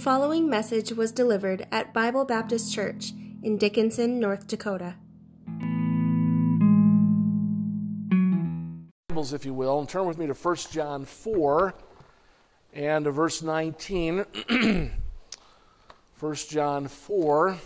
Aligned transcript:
following 0.00 0.48
message 0.48 0.92
was 0.92 1.12
delivered 1.12 1.66
at 1.70 1.92
Bible 1.92 2.24
Baptist 2.24 2.72
Church 2.72 3.12
in 3.42 3.58
Dickinson, 3.58 4.18
North 4.18 4.46
Dakota. 4.46 4.94
Bibles, 9.08 9.34
if 9.34 9.44
you 9.44 9.52
will, 9.52 9.78
and 9.78 9.86
turn 9.86 10.06
with 10.06 10.16
me 10.16 10.26
to 10.26 10.32
1 10.32 10.56
John 10.72 11.04
4 11.04 11.74
and 12.72 13.04
verse 13.08 13.42
19. 13.42 14.24
1 16.18 16.34
John 16.48 16.88
4 16.88 17.58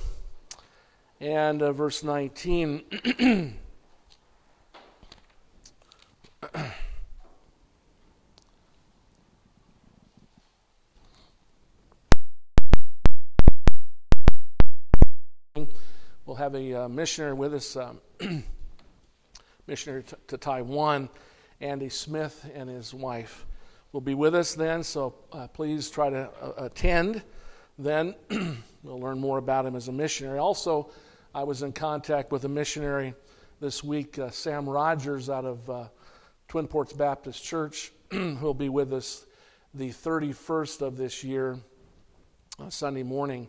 and 1.21 1.63
uh, 1.63 1.71
verse 1.71 2.03
19. 2.03 3.55
have 16.45 16.55
a 16.55 16.75
uh, 16.75 16.89
missionary 16.89 17.33
with 17.33 17.55
us, 17.55 17.75
um, 17.75 17.99
missionary 19.67 20.03
t- 20.03 20.15
to 20.27 20.37
Taiwan, 20.37 21.09
Andy 21.63 21.89
Smith 21.89 22.51
and 22.55 22.69
his 22.69 22.93
wife 22.93 23.47
will 23.93 24.03
be 24.03 24.13
with 24.13 24.35
us 24.35 24.53
then. 24.53 24.83
So 24.83 25.15
uh, 25.33 25.49
please 25.49 25.89
try 25.89 26.11
to 26.11 26.29
uh, 26.43 26.67
attend. 26.67 27.23
Then 27.79 28.15
we'll 28.83 29.01
learn 29.01 29.19
more 29.19 29.39
about 29.39 29.65
him 29.65 29.75
as 29.75 29.89
a 29.89 29.93
missionary. 29.93 30.39
Also, 30.39 30.91
I 31.35 31.45
was 31.45 31.63
in 31.63 31.73
contact 31.73 32.31
with 32.31 32.45
a 32.45 32.49
missionary 32.51 33.15
this 33.59 33.83
week, 33.83 34.19
uh, 34.19 34.29
Sam 34.29 34.69
Rogers 34.69 35.31
out 35.31 35.47
of 35.47 35.71
uh, 35.71 35.89
Twin 36.49 36.67
Ports 36.67 36.93
Baptist 36.93 37.43
Church, 37.43 37.91
who 38.11 38.37
will 38.43 38.53
be 38.53 38.69
with 38.69 38.93
us 38.93 39.25
the 39.73 39.89
31st 39.89 40.83
of 40.83 40.99
this 40.99 41.25
year, 41.25 41.59
uh, 42.61 42.69
Sunday 42.69 43.03
morning. 43.03 43.49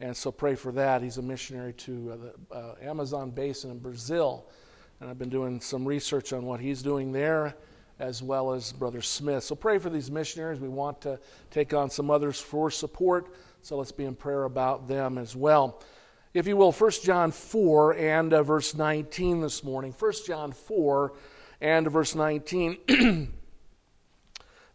And 0.00 0.16
so 0.16 0.32
pray 0.32 0.54
for 0.54 0.72
that. 0.72 1.02
He's 1.02 1.18
a 1.18 1.22
missionary 1.22 1.74
to 1.74 2.12
uh, 2.12 2.16
the 2.16 2.56
uh, 2.56 2.74
Amazon 2.80 3.30
basin 3.30 3.70
in 3.70 3.78
Brazil. 3.78 4.48
And 4.98 5.10
I've 5.10 5.18
been 5.18 5.28
doing 5.28 5.60
some 5.60 5.86
research 5.86 6.32
on 6.32 6.46
what 6.46 6.58
he's 6.58 6.82
doing 6.82 7.12
there, 7.12 7.54
as 7.98 8.22
well 8.22 8.52
as 8.52 8.72
Brother 8.72 9.02
Smith. 9.02 9.44
So 9.44 9.54
pray 9.54 9.78
for 9.78 9.90
these 9.90 10.10
missionaries. 10.10 10.58
We 10.58 10.68
want 10.68 11.02
to 11.02 11.20
take 11.50 11.74
on 11.74 11.90
some 11.90 12.10
others 12.10 12.40
for 12.40 12.70
support. 12.70 13.34
So 13.60 13.76
let's 13.76 13.92
be 13.92 14.06
in 14.06 14.14
prayer 14.14 14.44
about 14.44 14.88
them 14.88 15.18
as 15.18 15.36
well. 15.36 15.82
If 16.32 16.46
you 16.46 16.56
will, 16.56 16.72
1 16.72 16.90
John 17.02 17.30
4 17.30 17.96
and 17.96 18.32
uh, 18.32 18.42
verse 18.42 18.74
19 18.74 19.42
this 19.42 19.62
morning. 19.62 19.94
1 19.98 20.12
John 20.26 20.52
4 20.52 21.12
and 21.60 21.90
verse 21.90 22.14
19. 22.14 22.78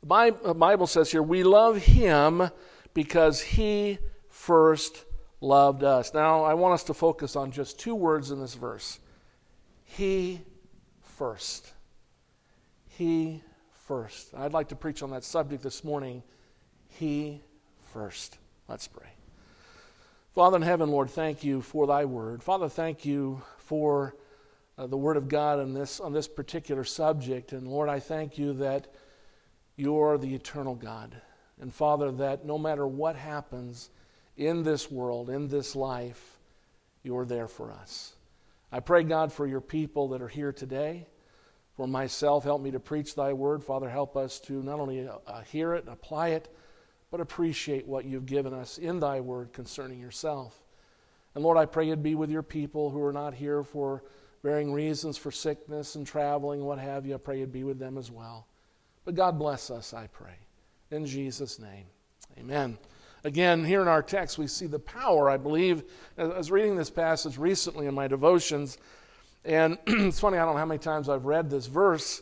the 0.04 0.54
Bible 0.56 0.86
says 0.86 1.12
here, 1.12 1.24
We 1.24 1.44
love 1.44 1.78
him 1.78 2.52
because 2.94 3.42
he 3.42 3.98
first 4.30 5.06
loved 5.46 5.84
us. 5.84 6.14
Now, 6.14 6.44
I 6.44 6.56
want 6.56 6.74
us 6.74 6.84
to 6.86 6.94
focus 6.94 7.36
on 7.36 7.52
just 7.52 7.80
two 7.80 7.96
words 7.96 8.32
in 8.32 8.40
this 8.40 8.56
verse 8.56 9.00
He 9.84 10.42
first. 11.02 11.72
He 12.88 13.44
first. 13.88 14.34
I'd 14.36 14.54
like 14.54 14.70
to 14.70 14.76
preach 14.76 15.04
on 15.04 15.12
that 15.12 15.24
subject 15.24 15.62
this 15.62 15.84
morning. 15.84 16.24
He 16.88 17.42
first. 17.94 18.38
Let's 18.68 18.88
pray. 18.88 19.10
Father 20.34 20.58
in 20.58 20.64
heaven, 20.64 20.90
Lord, 20.90 21.10
thank 21.10 21.44
you 21.44 21.62
for 21.62 21.88
thy 21.88 22.04
word. 22.06 22.44
Father, 22.44 22.68
thank 22.68 23.06
you 23.06 23.42
for 23.58 24.16
uh, 24.78 24.88
the 24.88 24.98
word 24.98 25.16
of 25.16 25.30
God 25.30 25.60
on 25.60 25.74
this, 25.74 26.00
on 26.00 26.12
this 26.12 26.28
particular 26.28 26.84
subject. 26.84 27.54
And 27.54 27.68
Lord, 27.68 27.88
I 27.88 28.00
thank 28.00 28.38
you 28.38 28.54
that 28.54 28.88
you're 29.78 30.18
the 30.18 30.34
eternal 30.34 30.76
God. 30.76 31.22
And 31.62 31.74
Father, 31.74 32.12
that 32.14 32.46
no 32.46 32.58
matter 32.58 32.86
what 32.86 33.16
happens, 33.16 33.90
in 34.38 34.64
this 34.64 34.92
world, 34.92 35.30
in 35.30 35.48
this 35.48 35.76
life, 35.76 36.40
you're 37.04 37.26
there 37.26 37.48
for 37.48 37.72
us. 37.72 38.16
I 38.72 38.80
pray, 38.80 39.04
God, 39.04 39.32
for 39.32 39.48
your 39.48 39.62
people 39.62 40.10
that 40.10 40.22
are 40.22 40.28
here 40.28 40.52
today. 40.52 41.08
For 41.76 41.88
myself, 41.88 42.46
help 42.46 42.62
me 42.62 42.72
to 42.72 42.80
preach 42.80 43.16
thy 43.16 43.34
word. 43.34 43.64
Father, 43.64 43.90
help 43.90 44.16
us 44.16 44.40
to 44.42 44.64
not 44.64 44.80
only 44.80 45.08
uh, 45.08 45.18
uh, 45.28 45.42
hear 45.42 45.74
it 45.74 45.84
and 45.84 45.94
apply 45.94 46.30
it, 46.30 46.48
but 47.12 47.20
appreciate 47.20 47.86
what 47.86 48.06
you've 48.06 48.26
given 48.26 48.54
us 48.54 48.78
in 48.78 49.00
thy 49.00 49.20
word 49.20 49.52
concerning 49.52 50.00
yourself. 50.00 50.64
And 51.36 51.44
Lord, 51.44 51.58
I 51.58 51.66
pray 51.66 51.88
you'd 51.88 52.02
be 52.02 52.16
with 52.16 52.30
your 52.30 52.44
people 52.44 52.90
who 52.90 53.04
are 53.04 53.12
not 53.12 53.34
here 53.34 53.62
for 53.62 54.04
varying 54.42 54.72
reasons 54.72 55.18
for 55.18 55.32
sickness 55.32 55.96
and 55.96 56.08
traveling, 56.08 56.64
what 56.64 56.80
have 56.80 57.06
you. 57.06 57.16
I 57.16 57.18
pray 57.18 57.40
you'd 57.40 57.52
be 57.52 57.64
with 57.64 57.78
them 57.78 57.98
as 57.98 58.10
well. 58.10 58.48
But 59.04 59.16
God 59.16 59.38
bless 59.38 59.70
us, 59.70 59.94
I 59.94 60.08
pray. 60.08 60.38
In 60.92 61.06
Jesus' 61.06 61.60
name, 61.60 61.86
amen. 62.40 62.78
Again, 63.26 63.66
here 63.66 63.82
in 63.82 63.88
our 63.88 64.04
text, 64.04 64.38
we 64.38 64.46
see 64.46 64.68
the 64.68 64.78
power, 64.78 65.32
I 65.32 65.38
believe. 65.38 65.84
I 66.16 66.26
was 66.26 66.52
reading 66.52 66.76
this 66.76 66.92
passage 66.92 67.40
recently 67.40 67.88
in 67.88 67.96
my 67.96 68.08
devotions, 68.08 68.78
and 69.44 69.80
it's 69.88 70.20
funny, 70.20 70.38
I 70.38 70.46
don't 70.46 70.54
know 70.54 70.60
how 70.60 70.66
many 70.68 70.78
times 70.78 71.10
I've 71.10 71.26
read 71.26 71.50
this 71.50 71.66
verse, 71.66 72.22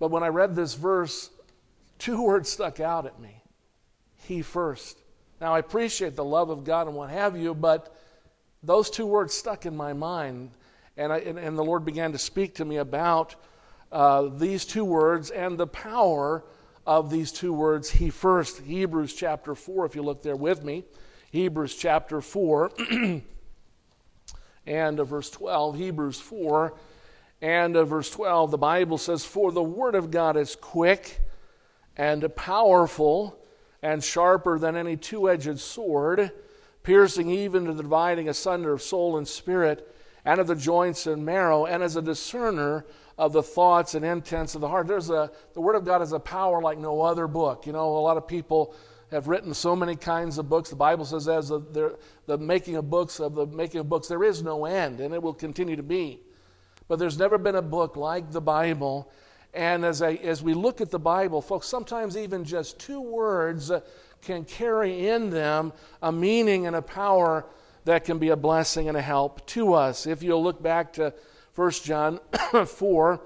but 0.00 0.10
when 0.10 0.24
I 0.24 0.28
read 0.28 0.56
this 0.56 0.74
verse, 0.74 1.30
two 2.00 2.20
words 2.24 2.50
stuck 2.50 2.80
out 2.80 3.06
at 3.06 3.20
me 3.20 3.40
He 4.24 4.42
first. 4.42 4.98
Now, 5.40 5.54
I 5.54 5.60
appreciate 5.60 6.16
the 6.16 6.24
love 6.24 6.50
of 6.50 6.64
God 6.64 6.88
and 6.88 6.96
what 6.96 7.10
have 7.10 7.36
you, 7.36 7.54
but 7.54 7.94
those 8.64 8.90
two 8.90 9.06
words 9.06 9.32
stuck 9.32 9.64
in 9.64 9.76
my 9.76 9.92
mind, 9.92 10.50
and, 10.96 11.12
I, 11.12 11.18
and, 11.18 11.38
and 11.38 11.56
the 11.56 11.62
Lord 11.62 11.84
began 11.84 12.10
to 12.10 12.18
speak 12.18 12.56
to 12.56 12.64
me 12.64 12.78
about 12.78 13.36
uh, 13.92 14.22
these 14.22 14.64
two 14.64 14.84
words 14.84 15.30
and 15.30 15.56
the 15.56 15.68
power 15.68 16.42
of 16.86 17.10
these 17.10 17.32
two 17.32 17.52
words, 17.52 17.90
he 17.90 18.10
first. 18.10 18.60
Hebrews 18.62 19.14
chapter 19.14 19.54
4, 19.54 19.86
if 19.86 19.94
you 19.94 20.02
look 20.02 20.22
there 20.22 20.36
with 20.36 20.64
me. 20.64 20.84
Hebrews 21.30 21.76
chapter 21.76 22.20
4 22.20 22.72
and 24.66 25.00
uh, 25.00 25.04
verse 25.04 25.30
12. 25.30 25.76
Hebrews 25.76 26.20
4 26.20 26.74
and 27.40 27.76
uh, 27.76 27.84
verse 27.84 28.10
12. 28.10 28.50
The 28.50 28.58
Bible 28.58 28.98
says, 28.98 29.24
For 29.24 29.52
the 29.52 29.62
word 29.62 29.94
of 29.94 30.10
God 30.10 30.36
is 30.36 30.56
quick 30.56 31.20
and 31.96 32.34
powerful 32.36 33.38
and 33.82 34.02
sharper 34.02 34.58
than 34.58 34.76
any 34.76 34.96
two 34.96 35.28
edged 35.28 35.58
sword, 35.58 36.30
piercing 36.82 37.30
even 37.30 37.64
to 37.64 37.72
the 37.72 37.82
dividing 37.82 38.28
asunder 38.28 38.72
of 38.72 38.82
soul 38.82 39.16
and 39.16 39.26
spirit, 39.26 39.88
and 40.24 40.40
of 40.40 40.46
the 40.46 40.54
joints 40.54 41.06
and 41.06 41.24
marrow, 41.26 41.66
and 41.66 41.82
as 41.82 41.96
a 41.96 42.02
discerner 42.02 42.86
of 43.18 43.32
the 43.32 43.42
thoughts 43.42 43.94
and 43.94 44.04
intents 44.04 44.54
of 44.54 44.60
the 44.60 44.68
heart. 44.68 44.86
There's 44.86 45.10
a, 45.10 45.30
the 45.54 45.60
Word 45.60 45.76
of 45.76 45.84
God 45.84 46.02
is 46.02 46.12
a 46.12 46.20
power 46.20 46.62
like 46.62 46.78
no 46.78 47.02
other 47.02 47.26
book. 47.26 47.66
You 47.66 47.72
know, 47.72 47.96
a 47.96 48.00
lot 48.00 48.16
of 48.16 48.26
people 48.26 48.74
have 49.10 49.28
written 49.28 49.52
so 49.52 49.76
many 49.76 49.94
kinds 49.94 50.38
of 50.38 50.48
books. 50.48 50.70
The 50.70 50.76
Bible 50.76 51.04
says, 51.04 51.28
as 51.28 51.48
the, 51.48 51.98
the 52.26 52.38
making 52.38 52.76
of 52.76 52.88
books, 52.88 53.20
of 53.20 53.34
the 53.34 53.46
making 53.46 53.80
of 53.80 53.88
books, 53.88 54.08
there 54.08 54.24
is 54.24 54.42
no 54.42 54.64
end, 54.64 55.00
and 55.00 55.14
it 55.14 55.22
will 55.22 55.34
continue 55.34 55.76
to 55.76 55.82
be. 55.82 56.20
But 56.88 56.98
there's 56.98 57.18
never 57.18 57.38
been 57.38 57.56
a 57.56 57.62
book 57.62 57.96
like 57.96 58.32
the 58.32 58.40
Bible. 58.40 59.10
And 59.54 59.84
as, 59.84 60.00
I, 60.00 60.14
as 60.14 60.42
we 60.42 60.54
look 60.54 60.80
at 60.80 60.90
the 60.90 60.98
Bible, 60.98 61.42
folks, 61.42 61.66
sometimes 61.66 62.16
even 62.16 62.44
just 62.44 62.80
two 62.80 63.00
words 63.00 63.70
can 64.22 64.44
carry 64.44 65.08
in 65.08 65.30
them 65.30 65.72
a 66.00 66.10
meaning 66.10 66.66
and 66.66 66.74
a 66.74 66.82
power 66.82 67.44
that 67.84 68.04
can 68.04 68.18
be 68.18 68.30
a 68.30 68.36
blessing 68.36 68.88
and 68.88 68.96
a 68.96 69.02
help 69.02 69.46
to 69.48 69.74
us. 69.74 70.06
If 70.06 70.22
you'll 70.22 70.42
look 70.42 70.62
back 70.62 70.94
to 70.94 71.12
1 71.54 71.70
John 71.70 72.20
4 72.66 73.20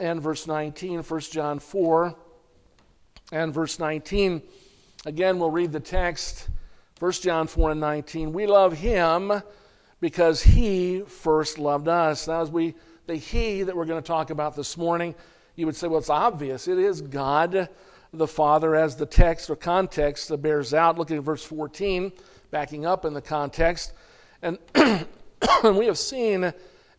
and 0.00 0.22
verse 0.22 0.46
19. 0.46 1.02
1 1.02 1.20
John 1.20 1.58
4 1.58 2.14
and 3.32 3.54
verse 3.54 3.78
19. 3.78 4.42
Again, 5.06 5.38
we'll 5.38 5.50
read 5.50 5.72
the 5.72 5.80
text. 5.80 6.48
1 6.98 7.12
John 7.12 7.46
4 7.46 7.72
and 7.72 7.80
19. 7.80 8.32
We 8.32 8.46
love 8.46 8.74
him 8.74 9.42
because 10.00 10.42
he 10.42 11.02
first 11.06 11.58
loved 11.58 11.88
us. 11.88 12.28
Now, 12.28 12.42
as 12.42 12.50
we, 12.50 12.74
the 13.06 13.16
he 13.16 13.62
that 13.62 13.76
we're 13.76 13.84
going 13.84 14.02
to 14.02 14.06
talk 14.06 14.30
about 14.30 14.56
this 14.56 14.76
morning, 14.76 15.14
you 15.56 15.66
would 15.66 15.76
say, 15.76 15.88
well, 15.88 15.98
it's 15.98 16.10
obvious. 16.10 16.68
It 16.68 16.78
is 16.78 17.00
God 17.00 17.68
the 18.12 18.26
Father, 18.26 18.74
as 18.74 18.96
the 18.96 19.06
text 19.06 19.50
or 19.50 19.56
context 19.56 20.28
that 20.28 20.38
bears 20.38 20.72
out. 20.72 20.98
Looking 20.98 21.18
at 21.18 21.22
verse 21.22 21.44
14, 21.44 22.12
backing 22.50 22.86
up 22.86 23.04
in 23.04 23.12
the 23.12 23.20
context. 23.20 23.92
And 24.40 24.58
we 25.64 25.86
have 25.86 25.98
seen 25.98 26.52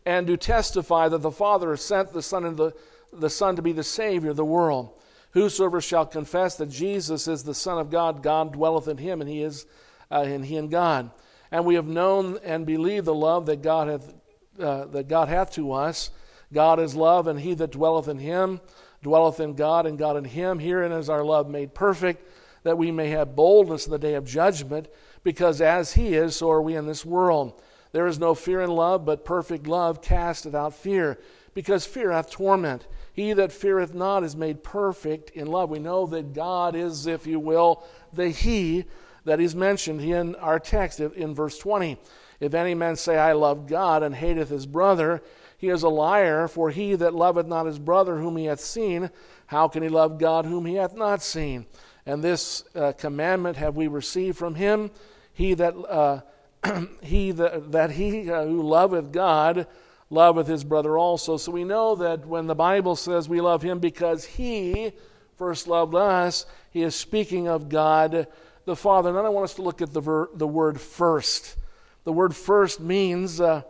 and 0.06 0.26
do 0.26 0.36
testify 0.36 1.08
that 1.08 1.18
the 1.18 1.30
Father 1.30 1.76
sent 1.76 2.12
the 2.12 2.22
Son, 2.22 2.44
and 2.44 2.56
the, 2.56 2.74
the 3.12 3.30
Son 3.30 3.56
to 3.56 3.62
be 3.62 3.72
the 3.72 3.84
Savior 3.84 4.30
of 4.30 4.36
the 4.36 4.44
world. 4.44 4.90
Whosoever 5.32 5.80
shall 5.80 6.06
confess 6.06 6.56
that 6.56 6.70
Jesus 6.70 7.28
is 7.28 7.44
the 7.44 7.54
Son 7.54 7.78
of 7.78 7.90
God, 7.90 8.22
God 8.22 8.52
dwelleth 8.52 8.88
in 8.88 8.98
him, 8.98 9.20
and 9.20 9.30
he 9.30 9.42
is 9.42 9.66
uh, 10.10 10.24
and 10.26 10.44
he 10.44 10.56
in 10.56 10.68
God. 10.68 11.10
And 11.52 11.64
we 11.64 11.76
have 11.76 11.86
known 11.86 12.38
and 12.44 12.66
believed 12.66 13.06
the 13.06 13.14
love 13.14 13.46
that 13.46 13.62
God 13.62 13.88
hath 13.88 14.14
uh, 14.60 14.86
that 14.86 15.08
God 15.08 15.28
hath 15.28 15.52
to 15.52 15.72
us. 15.72 16.10
God 16.52 16.80
is 16.80 16.96
love, 16.96 17.28
and 17.28 17.38
he 17.38 17.54
that 17.54 17.70
dwelleth 17.70 18.08
in 18.08 18.18
him 18.18 18.60
dwelleth 19.02 19.40
in 19.40 19.54
God, 19.54 19.86
and 19.86 19.98
God 19.98 20.16
in 20.16 20.24
him. 20.24 20.58
Herein 20.58 20.92
is 20.92 21.08
our 21.08 21.24
love 21.24 21.48
made 21.48 21.74
perfect, 21.74 22.28
that 22.64 22.76
we 22.76 22.90
may 22.90 23.08
have 23.10 23.36
boldness 23.36 23.86
in 23.86 23.92
the 23.92 23.98
day 23.98 24.14
of 24.14 24.24
judgment, 24.24 24.88
because 25.22 25.60
as 25.60 25.92
he 25.94 26.14
is, 26.14 26.36
so 26.36 26.50
are 26.50 26.60
we 26.60 26.76
in 26.76 26.86
this 26.86 27.04
world. 27.04 27.62
There 27.92 28.06
is 28.06 28.18
no 28.18 28.34
fear 28.34 28.60
in 28.60 28.70
love, 28.70 29.04
but 29.04 29.24
perfect 29.24 29.66
love 29.66 30.00
casteth 30.02 30.54
out 30.54 30.74
fear, 30.74 31.18
because 31.54 31.84
fear 31.84 32.12
hath 32.12 32.30
torment. 32.30 32.86
He 33.12 33.32
that 33.32 33.52
feareth 33.52 33.94
not 33.94 34.22
is 34.22 34.36
made 34.36 34.62
perfect 34.62 35.30
in 35.30 35.48
love. 35.48 35.70
We 35.70 35.80
know 35.80 36.06
that 36.06 36.32
God 36.32 36.76
is, 36.76 37.06
if 37.06 37.26
you 37.26 37.40
will, 37.40 37.84
the 38.12 38.30
He 38.30 38.84
that 39.24 39.40
is 39.40 39.54
mentioned 39.54 40.00
in 40.00 40.34
our 40.36 40.58
text 40.58 41.00
in 41.00 41.34
verse 41.34 41.58
20. 41.58 41.98
If 42.38 42.54
any 42.54 42.74
man 42.74 42.96
say, 42.96 43.18
I 43.18 43.32
love 43.32 43.66
God, 43.66 44.02
and 44.02 44.14
hateth 44.14 44.48
his 44.48 44.66
brother, 44.66 45.22
he 45.58 45.68
is 45.68 45.82
a 45.82 45.90
liar, 45.90 46.48
for 46.48 46.70
he 46.70 46.94
that 46.94 47.14
loveth 47.14 47.46
not 47.46 47.66
his 47.66 47.78
brother 47.78 48.16
whom 48.16 48.38
he 48.38 48.46
hath 48.46 48.60
seen, 48.60 49.10
how 49.46 49.68
can 49.68 49.82
he 49.82 49.90
love 49.90 50.18
God 50.18 50.46
whom 50.46 50.64
he 50.64 50.76
hath 50.76 50.94
not 50.94 51.22
seen? 51.22 51.66
And 52.06 52.24
this 52.24 52.64
uh, 52.74 52.92
commandment 52.92 53.58
have 53.58 53.76
we 53.76 53.88
received 53.88 54.38
from 54.38 54.54
him, 54.54 54.90
he 55.34 55.52
that, 55.54 55.74
uh, 55.76 56.22
he 57.02 57.32
that, 57.32 57.72
that 57.72 57.92
he 57.92 58.30
uh, 58.30 58.44
who 58.44 58.62
loveth 58.62 59.12
God 59.12 59.66
loveth 60.10 60.48
his 60.48 60.64
brother 60.64 60.98
also. 60.98 61.36
So 61.36 61.52
we 61.52 61.64
know 61.64 61.94
that 61.96 62.26
when 62.26 62.46
the 62.46 62.54
Bible 62.54 62.96
says 62.96 63.28
we 63.28 63.40
love 63.40 63.62
him 63.62 63.78
because 63.78 64.24
he 64.24 64.92
first 65.36 65.68
loved 65.68 65.94
us, 65.94 66.46
he 66.70 66.82
is 66.82 66.94
speaking 66.94 67.48
of 67.48 67.68
God 67.68 68.26
the 68.64 68.76
Father. 68.76 69.08
And 69.08 69.18
then 69.18 69.24
I 69.24 69.30
want 69.30 69.44
us 69.44 69.54
to 69.54 69.62
look 69.62 69.80
at 69.80 69.92
the, 69.92 70.00
ver- 70.00 70.30
the 70.34 70.46
word 70.46 70.80
first. 70.80 71.56
The 72.04 72.12
word 72.12 72.34
first 72.34 72.80
means 72.80 73.40
uh, 73.40 73.62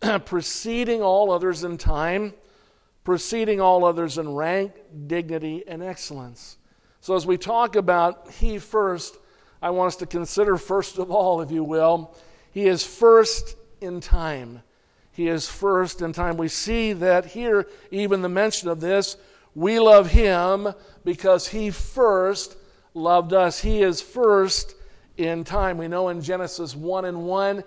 preceding 0.24 1.02
all 1.02 1.32
others 1.32 1.64
in 1.64 1.78
time, 1.78 2.34
preceding 3.02 3.60
all 3.60 3.84
others 3.84 4.18
in 4.18 4.34
rank, 4.34 4.72
dignity, 5.06 5.64
and 5.66 5.82
excellence. 5.82 6.58
So 7.00 7.16
as 7.16 7.26
we 7.26 7.36
talk 7.36 7.76
about 7.76 8.30
He 8.30 8.58
first, 8.58 9.18
I 9.62 9.70
want 9.70 9.88
us 9.88 9.96
to 9.96 10.06
consider, 10.06 10.56
first 10.56 10.98
of 10.98 11.10
all, 11.10 11.40
if 11.40 11.52
you 11.52 11.62
will, 11.62 12.14
He 12.50 12.66
is 12.66 12.84
first 12.84 13.56
in 13.80 14.00
time. 14.00 14.62
He 15.12 15.28
is 15.28 15.48
first 15.48 16.02
in 16.02 16.12
time. 16.12 16.36
We 16.36 16.48
see 16.48 16.92
that 16.94 17.26
here, 17.26 17.68
even 17.90 18.22
the 18.22 18.28
mention 18.28 18.68
of 18.68 18.80
this, 18.80 19.16
we 19.54 19.78
love 19.78 20.10
Him 20.10 20.68
because 21.04 21.48
He 21.48 21.70
first 21.70 22.56
loved 22.92 23.32
us. 23.32 23.60
He 23.60 23.82
is 23.82 24.02
first 24.02 24.74
in 25.16 25.44
time. 25.44 25.78
We 25.78 25.88
know 25.88 26.08
in 26.08 26.22
Genesis 26.22 26.74
1 26.74 27.04
and 27.04 27.24
1, 27.24 27.62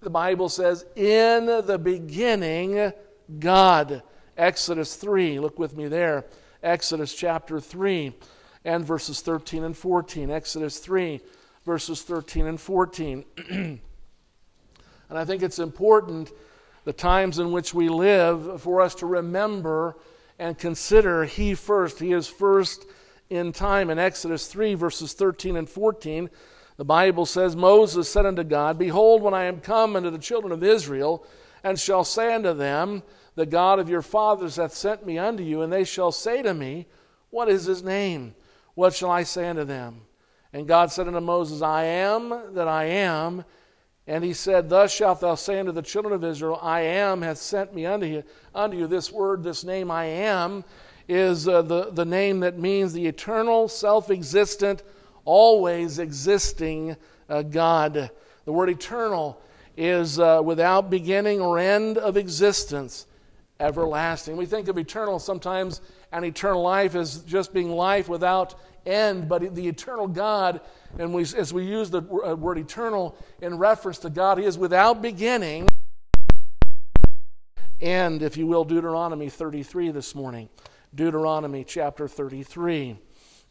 the 0.00 0.10
Bible 0.10 0.48
says, 0.48 0.86
In 0.96 1.46
the 1.46 1.78
beginning, 1.80 2.92
God. 3.38 4.02
Exodus 4.36 4.96
3, 4.96 5.38
look 5.38 5.58
with 5.58 5.76
me 5.76 5.86
there. 5.88 6.24
Exodus 6.62 7.14
chapter 7.14 7.60
3 7.60 8.12
and 8.68 8.84
verses 8.84 9.22
13 9.22 9.64
and 9.64 9.74
14. 9.74 10.30
Exodus 10.30 10.78
3, 10.78 11.22
verses 11.64 12.02
13 12.02 12.46
and 12.46 12.60
14. 12.60 13.24
and 13.48 13.80
I 15.10 15.24
think 15.24 15.42
it's 15.42 15.58
important 15.58 16.30
the 16.84 16.92
times 16.92 17.38
in 17.38 17.50
which 17.50 17.72
we 17.72 17.88
live 17.88 18.60
for 18.60 18.82
us 18.82 18.94
to 18.96 19.06
remember 19.06 19.96
and 20.38 20.56
consider 20.58 21.24
He 21.24 21.54
first. 21.54 21.98
He 21.98 22.12
is 22.12 22.28
first 22.28 22.84
in 23.30 23.52
time. 23.52 23.88
In 23.88 23.98
Exodus 23.98 24.46
3, 24.48 24.74
verses 24.74 25.14
13 25.14 25.56
and 25.56 25.68
14, 25.68 26.28
the 26.76 26.84
Bible 26.84 27.24
says, 27.24 27.56
Moses 27.56 28.06
said 28.06 28.26
unto 28.26 28.44
God, 28.44 28.78
Behold, 28.78 29.22
when 29.22 29.32
I 29.32 29.44
am 29.44 29.60
come 29.60 29.96
unto 29.96 30.10
the 30.10 30.18
children 30.18 30.52
of 30.52 30.62
Israel, 30.62 31.24
and 31.64 31.80
shall 31.80 32.04
say 32.04 32.34
unto 32.34 32.52
them, 32.52 33.02
The 33.34 33.46
God 33.46 33.78
of 33.78 33.88
your 33.88 34.02
fathers 34.02 34.56
hath 34.56 34.74
sent 34.74 35.06
me 35.06 35.16
unto 35.16 35.42
you, 35.42 35.62
and 35.62 35.72
they 35.72 35.84
shall 35.84 36.12
say 36.12 36.42
to 36.42 36.52
me, 36.52 36.86
What 37.30 37.48
is 37.48 37.64
his 37.64 37.82
name? 37.82 38.34
What 38.78 38.94
shall 38.94 39.10
I 39.10 39.24
say 39.24 39.48
unto 39.48 39.64
them? 39.64 40.02
And 40.52 40.68
God 40.68 40.92
said 40.92 41.08
unto 41.08 41.18
Moses, 41.18 41.62
I 41.62 41.82
am 41.82 42.54
that 42.54 42.68
I 42.68 42.84
am. 42.84 43.44
And 44.06 44.22
he 44.22 44.32
said, 44.32 44.68
Thus 44.68 44.92
shalt 44.92 45.20
thou 45.20 45.34
say 45.34 45.58
unto 45.58 45.72
the 45.72 45.82
children 45.82 46.14
of 46.14 46.22
Israel, 46.22 46.60
I 46.62 46.82
am 46.82 47.22
hath 47.22 47.38
sent 47.38 47.74
me 47.74 47.86
unto 47.86 48.06
you. 48.06 48.22
Unto 48.54 48.76
you 48.76 48.86
this 48.86 49.10
word, 49.10 49.42
this 49.42 49.64
name, 49.64 49.90
I 49.90 50.04
am, 50.04 50.62
is 51.08 51.48
uh, 51.48 51.62
the, 51.62 51.90
the 51.90 52.04
name 52.04 52.38
that 52.38 52.60
means 52.60 52.92
the 52.92 53.04
eternal, 53.04 53.66
self 53.66 54.12
existent, 54.12 54.84
always 55.24 55.98
existing 55.98 56.94
uh, 57.28 57.42
God. 57.42 58.12
The 58.44 58.52
word 58.52 58.70
eternal 58.70 59.42
is 59.76 60.20
uh, 60.20 60.40
without 60.44 60.88
beginning 60.88 61.40
or 61.40 61.58
end 61.58 61.98
of 61.98 62.16
existence, 62.16 63.08
everlasting. 63.58 64.36
We 64.36 64.46
think 64.46 64.68
of 64.68 64.78
eternal 64.78 65.18
sometimes, 65.18 65.80
and 66.12 66.24
eternal 66.24 66.62
life 66.62 66.94
as 66.94 67.18
just 67.18 67.52
being 67.52 67.70
life 67.70 68.08
without 68.08 68.54
end, 68.86 69.28
but 69.28 69.54
the 69.54 69.68
eternal 69.68 70.06
God, 70.06 70.60
and 70.98 71.12
we, 71.12 71.22
as 71.22 71.52
we 71.52 71.64
use 71.64 71.90
the 71.90 71.98
uh, 71.98 72.34
word 72.34 72.58
eternal 72.58 73.16
in 73.42 73.58
reference 73.58 73.98
to 73.98 74.10
God, 74.10 74.38
He 74.38 74.44
is 74.44 74.56
without 74.56 75.02
beginning. 75.02 75.68
And, 77.80 78.22
if 78.22 78.36
you 78.36 78.46
will, 78.46 78.64
Deuteronomy 78.64 79.28
33 79.28 79.90
this 79.90 80.14
morning. 80.14 80.48
Deuteronomy 80.94 81.64
chapter 81.64 82.08
33. 82.08 82.96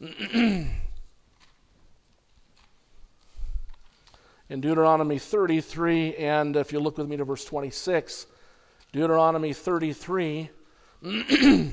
in 4.50 4.60
Deuteronomy 4.60 5.18
33, 5.18 6.16
and 6.16 6.56
if 6.56 6.72
you 6.72 6.80
look 6.80 6.98
with 6.98 7.08
me 7.08 7.16
to 7.16 7.24
verse 7.24 7.44
26, 7.44 8.26
Deuteronomy 8.92 9.52
33 9.52 10.50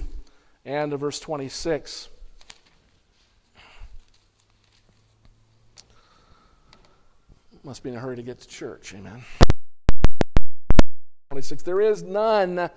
and 0.66 0.92
verse 0.94 1.20
26. 1.20 2.10
Must 7.64 7.82
be 7.82 7.90
in 7.90 7.96
a 7.96 8.00
hurry 8.00 8.16
to 8.16 8.22
get 8.22 8.40
to 8.42 8.48
church, 8.48 8.94
amen. 8.94 9.24
26. 11.32 11.64
There 11.64 11.82
is 11.82 12.04
none 12.04 12.70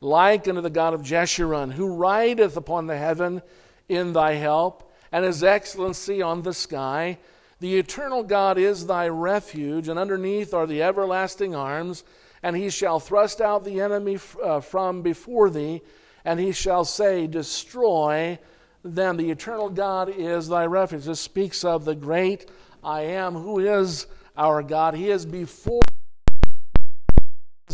like 0.00 0.48
unto 0.48 0.60
the 0.60 0.70
God 0.70 0.94
of 0.94 1.02
Jeshurun, 1.02 1.72
who 1.72 1.94
rideth 1.94 2.56
upon 2.56 2.86
the 2.86 2.96
heaven 2.96 3.42
in 3.88 4.12
thy 4.12 4.34
help, 4.34 4.92
and 5.12 5.24
his 5.24 5.44
excellency 5.44 6.22
on 6.22 6.42
the 6.42 6.52
sky. 6.52 7.18
The 7.60 7.76
eternal 7.76 8.24
God 8.24 8.58
is 8.58 8.86
thy 8.86 9.08
refuge, 9.08 9.86
and 9.86 9.98
underneath 9.98 10.52
are 10.52 10.66
the 10.66 10.82
everlasting 10.82 11.54
arms, 11.54 12.02
and 12.42 12.56
he 12.56 12.68
shall 12.70 12.98
thrust 12.98 13.40
out 13.40 13.64
the 13.64 13.80
enemy 13.80 14.18
uh, 14.42 14.58
from 14.58 15.02
before 15.02 15.50
thee, 15.50 15.82
and 16.24 16.38
he 16.38 16.52
shall 16.52 16.84
say, 16.84 17.26
Destroy 17.26 18.38
them. 18.84 19.16
The 19.16 19.30
eternal 19.30 19.70
God 19.70 20.08
is 20.08 20.48
thy 20.48 20.66
refuge. 20.66 21.04
This 21.04 21.20
speaks 21.20 21.64
of 21.64 21.84
the 21.84 21.94
great 21.94 22.50
I 22.82 23.02
am, 23.02 23.34
who 23.34 23.58
is 23.58 24.06
our 24.36 24.62
God. 24.62 24.94
He 24.94 25.10
is 25.10 25.26
before 25.26 25.80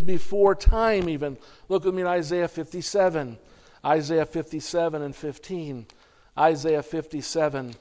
before 0.04 0.54
time, 0.54 1.08
even. 1.08 1.36
Look 1.68 1.84
with 1.84 1.94
me 1.94 2.02
in 2.02 2.06
Isaiah 2.06 2.46
57. 2.48 3.36
Isaiah 3.84 4.26
57 4.26 5.02
and 5.02 5.14
15. 5.14 5.86
Isaiah 6.38 6.82
57 6.82 7.74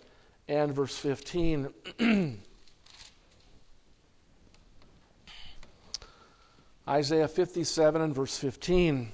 and 0.47 0.73
verse 0.73 0.97
15. 0.97 1.69
Isaiah 6.87 7.27
57 7.27 8.01
and 8.01 8.15
verse 8.15 8.37
15. 8.37 9.11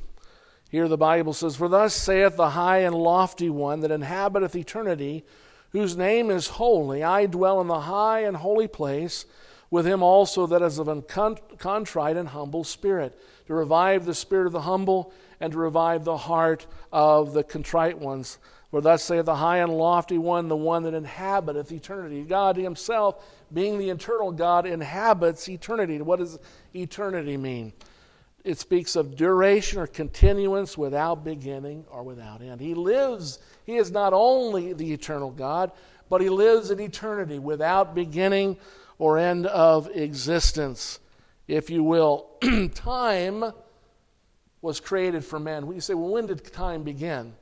Here 0.74 0.88
the 0.88 0.98
Bible 0.98 1.34
says, 1.34 1.56
For 1.56 1.68
thus 1.68 1.94
saith 1.94 2.36
the 2.36 2.50
high 2.50 2.80
and 2.80 2.96
lofty 2.96 3.48
one 3.48 3.82
that 3.82 3.92
inhabiteth 3.92 4.56
eternity, 4.56 5.24
whose 5.70 5.96
name 5.96 6.32
is 6.32 6.48
holy. 6.48 7.03
I 7.03 7.27
dwell 7.27 7.62
in 7.62 7.68
the 7.68 7.82
high 7.82 8.22
and 8.22 8.36
holy 8.36 8.68
place 8.68 9.27
with 9.70 9.86
him 9.86 10.01
also 10.01 10.48
that 10.48 10.63
is 10.63 10.80
of 10.80 10.88
a 10.88 11.03
contrite 11.03 12.18
and 12.18 12.27
humble 12.27 12.63
spirit, 12.63 13.15
to 13.46 13.53
revive 13.53 14.06
the 14.06 14.15
spirit 14.15 14.48
of 14.48 14.51
the 14.51 14.62
humble 14.62 15.13
and 15.39 15.53
to 15.53 15.60
revive 15.60 16.06
the 16.06 16.18
heart 16.18 16.65
of 16.92 17.34
the 17.34 17.44
contrite 17.44 18.00
ones. 18.00 18.39
For 18.72 18.82
thus 18.82 19.03
saith 19.03 19.25
the 19.25 19.36
high 19.36 19.60
and 19.60 19.77
lofty 19.77 20.18
one, 20.18 20.48
the 20.48 20.56
one 20.56 20.82
that 20.86 20.96
inhabiteth 20.96 21.72
eternity. 21.72 22.24
God 22.24 22.58
Himself, 22.58 23.24
being 23.53 23.77
the 23.77 23.92
eternal 23.92 24.32
God, 24.32 24.65
inhabits 24.65 25.48
eternity. 25.48 26.01
What 26.01 26.18
does 26.18 26.39
eternity 26.74 27.38
mean? 27.38 27.74
It 28.43 28.59
speaks 28.59 28.95
of 28.95 29.15
duration 29.15 29.79
or 29.79 29.88
continuance 29.88 30.77
without 30.77 31.23
beginning 31.23 31.85
or 31.89 32.03
without 32.03 32.41
end. 32.41 32.59
He 32.59 32.73
lives, 32.73 33.39
He 33.65 33.77
is 33.77 33.89
not 33.89 34.12
only 34.13 34.73
the 34.73 34.91
eternal 34.91 35.31
God, 35.31 35.71
but 36.09 36.21
He 36.21 36.29
lives 36.29 36.69
in 36.69 36.79
eternity 36.79 37.39
without 37.39 37.95
beginning 37.95 38.57
or 38.97 39.17
end 39.17 39.45
of 39.47 39.89
existence, 39.95 41.00
if 41.47 41.69
you 41.69 41.83
will. 41.83 42.27
time 42.75 43.53
was 44.62 44.79
created 44.79 45.23
for 45.23 45.39
man. 45.39 45.67
We 45.67 45.79
say, 45.79 45.93
well, 45.93 46.09
when 46.09 46.25
did 46.25 46.43
time 46.51 46.83
begin? 46.83 47.33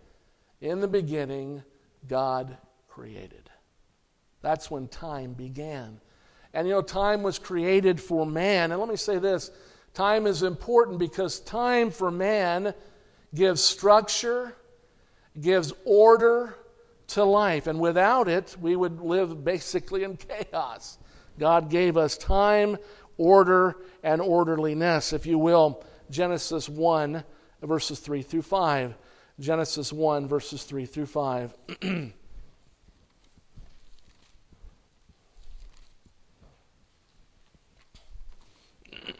In 0.60 0.82
the 0.82 0.88
beginning, 0.88 1.64
God 2.08 2.58
created. 2.88 3.50
That's 4.42 4.70
when 4.70 4.88
time 4.88 5.34
began. 5.34 6.00
And 6.54 6.68
you 6.68 6.74
know, 6.74 6.82
time 6.82 7.24
was 7.24 7.40
created 7.40 8.00
for 8.00 8.26
man. 8.26 8.72
And 8.72 8.80
let 8.80 8.90
me 8.90 8.96
say 8.96 9.18
this 9.18 9.52
Time 9.94 10.26
is 10.26 10.42
important 10.42 11.00
because 11.00 11.40
time 11.42 11.92
for 11.92 12.10
man 12.12 12.74
gives 13.36 13.62
structure, 13.62 14.56
gives 15.40 15.74
order 15.86 16.56
to 17.08 17.24
life. 17.24 17.68
And 17.68 17.80
without 17.80 18.30
it, 18.30 18.56
we 18.60 18.76
would 18.76 19.02
live 19.02 19.44
basically 19.44 20.04
in 20.04 20.18
chaos. 20.18 20.98
God 21.38 21.70
gave 21.70 21.98
us 21.98 22.18
time, 22.18 22.78
order, 23.18 23.78
and 24.04 24.22
orderliness, 24.22 25.12
if 25.12 25.26
you 25.26 25.38
will. 25.38 25.84
Genesis 26.10 26.70
1, 26.70 27.24
verses 27.62 28.00
3 28.00 28.22
through 28.22 28.44
5. 28.44 28.96
Genesis 29.40 29.92
1, 29.92 30.28
verses 30.28 30.64
3 30.64 30.86
through 30.86 31.06
5. 31.06 31.54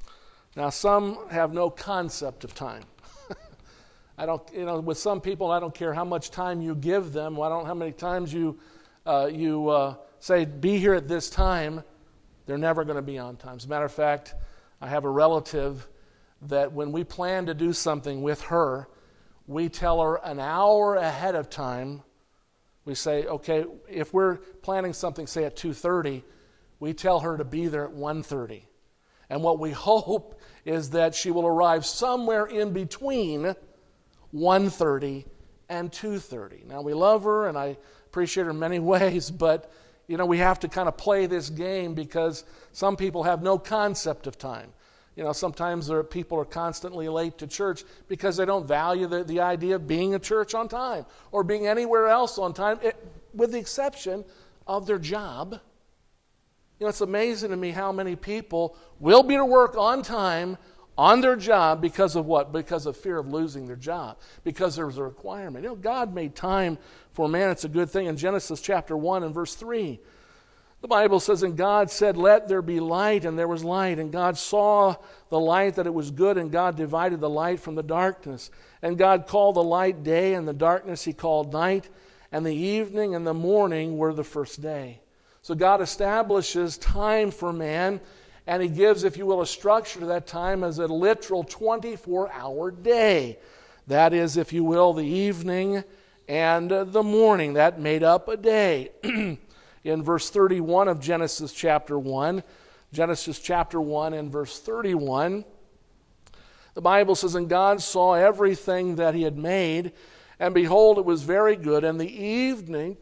now, 0.57 0.71
some 0.71 1.29
have 1.31 1.53
no 1.53 1.69
concept 1.69 2.45
of 2.45 2.55
time. 2.55 2.85
I 4.19 4.25
don't, 4.25 4.43
you 4.53 4.65
know, 4.65 4.79
with 4.79 4.99
some 4.99 5.21
people, 5.21 5.51
I 5.51 5.59
don't 5.59 5.75
care 5.75 5.93
how 5.93 6.05
much 6.05 6.31
time 6.31 6.61
you 6.61 6.77
give 6.77 7.13
them. 7.13 7.41
I 7.41 7.49
don't 7.49 7.67
how 7.67 7.75
many 7.75 7.91
times 7.91 8.33
you, 8.33 8.59
uh, 9.05 9.29
you 9.33 9.69
uh, 9.69 9.95
say, 10.21 10.45
be 10.45 10.79
here 10.79 10.95
at 10.95 11.09
this 11.09 11.29
time. 11.29 11.83
They're 12.47 12.57
never 12.57 12.85
going 12.85 12.97
to 12.97 13.03
be 13.03 13.19
on 13.19 13.37
time. 13.37 13.57
As 13.57 13.65
a 13.65 13.69
matter 13.69 13.85
of 13.85 13.93
fact, 13.93 14.35
I 14.81 14.87
have 14.87 15.05
a 15.05 15.11
relative 15.11 15.89
that 16.43 16.73
when 16.73 16.93
we 16.93 17.03
plan 17.03 17.47
to 17.47 17.55
do 17.55 17.73
something 17.73 18.23
with 18.23 18.43
her, 18.43 18.89
we 19.47 19.69
tell 19.69 20.01
her 20.01 20.17
an 20.17 20.39
hour 20.39 20.95
ahead 20.95 21.35
of 21.35 21.51
time. 21.51 22.03
We 22.85 22.95
say, 22.95 23.25
okay, 23.25 23.65
if 23.89 24.15
we're 24.15 24.37
planning 24.37 24.93
something, 24.93 25.27
say 25.27 25.45
at 25.45 25.57
2:30, 25.57 26.23
we 26.81 26.93
tell 26.93 27.21
her 27.21 27.37
to 27.39 27.45
be 27.45 27.67
there 27.67 27.85
at 27.85 27.93
1:30. 27.93 28.63
And 29.31 29.43
what 29.43 29.59
we 29.59 29.71
hope 29.73 30.41
is 30.65 30.91
that 30.91 31.15
she 31.15 31.31
will 31.31 31.47
arrive 31.47 31.85
somewhere 31.85 32.47
in 32.47 32.73
between 32.73 33.55
1:30 34.33 35.25
and 35.69 35.93
2:30. 35.93 36.67
Now 36.67 36.83
we 36.83 36.95
love 36.95 37.25
her 37.25 37.47
and 37.47 37.57
I 37.59 37.77
appreciate 38.07 38.45
her 38.45 38.51
in 38.51 38.59
many 38.59 38.79
ways, 38.95 39.31
but 39.31 39.71
you 40.07 40.17
know, 40.17 40.27
we 40.27 40.39
have 40.39 40.61
to 40.61 40.69
kind 40.69 40.89
of 40.89 40.97
play 40.97 41.27
this 41.27 41.49
game 41.49 41.95
because 41.95 42.45
some 42.73 42.97
people 42.97 43.23
have 43.23 43.43
no 43.43 43.59
concept 43.59 44.27
of 44.27 44.37
time. 44.37 44.73
You 45.17 45.23
know, 45.23 45.33
sometimes 45.33 45.87
there, 45.87 46.03
people 46.03 46.39
are 46.39 46.45
constantly 46.45 47.09
late 47.09 47.39
to 47.39 47.47
church 47.47 47.85
because 48.09 48.37
they 48.37 48.45
don't 48.45 48.67
value 48.67 49.07
the, 49.07 49.23
the 49.25 49.41
idea 49.41 49.77
of 49.77 49.87
being 49.87 50.15
a 50.15 50.19
church 50.19 50.55
on 50.55 50.69
time 50.69 51.07
or 51.31 51.45
being 51.45 51.67
anywhere 51.67 52.09
else 52.09 52.37
on 52.37 52.53
time, 52.53 52.81
it, 52.83 52.97
with 53.33 53.53
the 53.53 53.59
exception 53.59 54.25
of 54.67 54.87
their 54.87 54.99
job. 54.99 55.61
You 56.79 56.85
know, 56.85 56.89
it's 56.89 57.01
amazing 57.01 57.51
to 57.51 57.57
me 57.57 57.71
how 57.71 57.93
many 57.93 58.17
people 58.17 58.77
will 58.99 59.23
be 59.23 59.37
to 59.37 59.45
work 59.45 59.77
on 59.77 60.03
time 60.03 60.59
on 60.97 61.21
their 61.21 61.37
job 61.37 61.81
because 61.81 62.17
of 62.17 62.27
what? 62.27 62.53
Because 62.53 62.87
of 62.87 62.97
fear 62.97 63.19
of 63.19 63.29
losing 63.29 63.67
their 63.67 63.77
job, 63.77 64.19
because 64.43 64.77
there 64.77 64.87
was 64.87 64.99
a 64.99 65.03
requirement. 65.03 65.63
You 65.63 65.71
know, 65.71 65.77
God 65.77 66.15
made 66.15 66.35
time 66.35 66.79
for 67.13 67.29
man. 67.29 67.51
It's 67.51 67.65
a 67.65 67.69
good 67.69 67.91
thing. 67.91 68.07
In 68.07 68.17
Genesis 68.17 68.61
chapter 68.61 68.97
1 68.97 69.23
and 69.23 69.35
verse 69.35 69.55
3, 69.55 70.01
the 70.81 70.89
Bible 70.89 71.19
says, 71.19 71.43
And 71.43 71.57
God 71.57 71.91
said, 71.91 72.17
Let 72.17 72.49
there 72.49 72.61
be 72.61 72.81
light, 72.81 73.25
and 73.25 73.39
there 73.39 73.49
was 73.49 73.65
light. 73.65 73.99
And 73.99 74.13
God 74.13 74.37
saw 74.37 74.97
the 75.31 75.41
light 75.41 75.77
that 75.77 75.87
it 75.87 75.95
was 75.95 76.11
good, 76.11 76.37
and 76.37 76.53
God 76.53 76.77
divided 76.77 77.21
the 77.21 77.31
light 77.31 77.61
from 77.61 77.75
the 77.75 77.83
darkness. 77.83 78.51
And 78.83 78.99
God 78.99 79.27
called 79.27 79.57
the 79.57 79.63
light 79.63 80.03
day, 80.03 80.35
and 80.35 80.47
the 80.47 80.53
darkness 80.53 81.05
he 81.05 81.13
called 81.13 81.53
night. 81.53 81.89
And 82.31 82.45
the 82.45 82.55
evening 82.55 83.15
and 83.15 83.27
the 83.27 83.33
morning 83.33 83.97
were 83.97 84.13
the 84.13 84.25
first 84.25 84.61
day. 84.61 85.01
So 85.45 85.55
God 85.55 85.83
establishes 85.83 86.79
time 86.79 87.31
for 87.31 87.53
man, 87.53 88.01
and 88.47 88.63
he 88.63 88.69
gives, 88.71 89.05
if 89.05 89.19
you 89.19 89.27
will, 89.27 89.43
a 89.43 89.47
structure 89.47 90.01
to 90.01 90.07
that 90.07 90.27
time 90.27 90.65
as 90.65 90.79
a 90.79 90.87
literal 90.87 91.45
24 91.45 92.33
hour 92.33 92.71
day. 92.71 93.39
That 93.87 94.15
is, 94.15 94.39
if 94.39 94.55
you 94.55 94.65
will, 94.65 94.95
the 94.95 95.05
evening 95.05 95.85
and 96.29 96.71
the 96.71 97.03
morning. 97.03 97.53
That 97.53 97.79
made 97.79 98.03
up 98.03 98.27
a 98.29 98.39
day. 98.39 98.93
in 99.85 100.03
verse 100.03 100.31
31 100.31 100.89
of 100.89 100.99
Genesis 100.99 101.53
chapter 101.53 101.99
1. 101.99 102.43
Genesis 102.95 103.39
chapter 103.39 103.83
1 103.83 104.15
and 104.15 104.33
verse 104.33 104.59
31. 104.59 105.45
The 106.73 106.81
Bible 106.81 107.15
says, 107.15 107.35
And 107.35 107.51
God 107.51 107.83
saw 107.83 108.15
everything 108.15 108.97
that 108.97 109.15
he 109.15 109.25
had 109.25 109.37
made, 109.37 109.93
and 110.41 110.55
behold, 110.55 110.97
it 110.97 111.05
was 111.05 111.23
very 111.23 111.55
good. 111.55 111.85
And 111.85 112.01
the 112.01 112.11
evening 112.11 112.97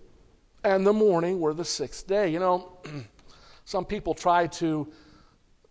and 0.65 0.87
the 0.87 0.93
morning 0.93 1.41
were 1.41 1.55
the 1.55 1.65
sixth 1.65 2.07
day. 2.07 2.29
You 2.29 2.39
know, 2.39 2.79
some 3.65 3.85
people 3.85 4.15
try 4.15 4.47
to. 4.49 4.93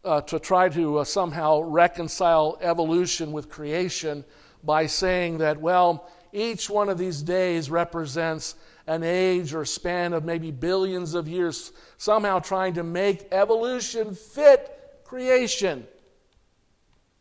Uh, 0.04 0.20
to 0.20 0.40
try 0.40 0.68
to 0.68 0.98
uh, 0.98 1.04
somehow 1.04 1.62
reconcile 1.62 2.58
evolution 2.60 3.32
with 3.32 3.50
creation 3.50 4.26
by 4.64 4.88
saying 4.88 5.38
that, 5.38 5.62
well, 5.62 6.10
each 6.34 6.72
one 6.72 6.90
of 6.90 6.98
these 6.98 7.22
days 7.22 7.70
represents 7.70 8.56
an 8.88 9.04
age 9.04 9.54
or 9.54 9.64
span 9.64 10.14
of 10.14 10.26
maybe 10.26 10.50
billions 10.50 11.14
of 11.14 11.28
years, 11.28 11.72
somehow 11.98 12.40
trying 12.40 12.74
to 12.74 12.84
make 12.84 13.28
evolution 13.32 14.16
fit 14.16 15.02
creation. 15.04 15.86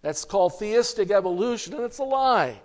That's 0.03 0.25
called 0.25 0.59
theistic 0.59 1.11
evolution, 1.11 1.75
and 1.75 1.85
it's 1.85 1.99
a 1.99 2.05
lie. 2.05 2.61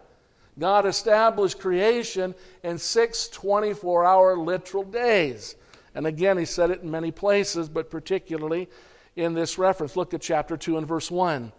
God 0.57 0.85
established 0.85 1.59
creation 1.59 2.33
in 2.63 2.77
six 2.77 3.27
24 3.27 4.05
hour 4.05 4.38
literal 4.38 4.83
days. 4.83 5.55
And 5.93 6.07
again, 6.07 6.38
he 6.38 6.45
said 6.45 6.71
it 6.71 6.81
in 6.81 6.91
many 6.91 7.12
places, 7.12 7.69
but 7.69 7.89
particularly 7.89 8.69
in 9.15 9.33
this 9.33 9.57
reference. 9.57 9.95
Look 9.95 10.13
at 10.13 10.21
chapter 10.21 10.57
2 10.57 10.77
and 10.77 10.88
verse 10.88 11.09
1. 11.09 11.51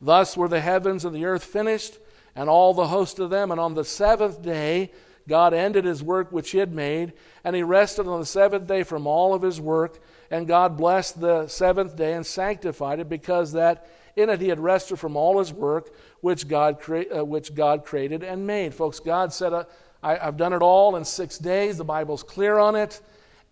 Thus 0.00 0.36
were 0.36 0.48
the 0.48 0.60
heavens 0.60 1.04
and 1.04 1.14
the 1.14 1.26
earth 1.26 1.44
finished, 1.44 1.98
and 2.34 2.48
all 2.48 2.72
the 2.72 2.88
host 2.88 3.18
of 3.18 3.30
them. 3.30 3.50
And 3.50 3.60
on 3.60 3.74
the 3.74 3.84
seventh 3.84 4.42
day, 4.42 4.92
God 5.28 5.52
ended 5.52 5.84
his 5.84 6.02
work 6.02 6.32
which 6.32 6.50
he 6.50 6.58
had 6.58 6.72
made, 6.72 7.12
and 7.44 7.54
he 7.54 7.62
rested 7.62 8.06
on 8.06 8.20
the 8.20 8.26
seventh 8.26 8.66
day 8.66 8.82
from 8.82 9.06
all 9.06 9.34
of 9.34 9.42
his 9.42 9.60
work. 9.60 10.00
And 10.30 10.46
God 10.46 10.76
blessed 10.76 11.20
the 11.20 11.48
seventh 11.48 11.96
day 11.96 12.14
and 12.14 12.24
sanctified 12.24 13.00
it, 13.00 13.08
because 13.08 13.52
that 13.52 13.86
in 14.16 14.30
it 14.30 14.40
he 14.40 14.48
had 14.48 14.60
rested 14.60 14.98
from 14.98 15.16
all 15.16 15.38
his 15.38 15.52
work 15.52 15.90
which 16.20 16.48
God, 16.48 16.78
uh, 17.14 17.24
which 17.24 17.54
God 17.54 17.84
created 17.84 18.22
and 18.22 18.46
made. 18.46 18.74
Folks, 18.74 19.00
God 19.00 19.32
said, 19.32 19.52
uh, 19.52 19.64
I, 20.02 20.18
I've 20.18 20.36
done 20.36 20.52
it 20.52 20.62
all 20.62 20.96
in 20.96 21.04
six 21.04 21.38
days. 21.38 21.78
The 21.78 21.84
Bible's 21.84 22.22
clear 22.22 22.58
on 22.58 22.76
it. 22.76 23.00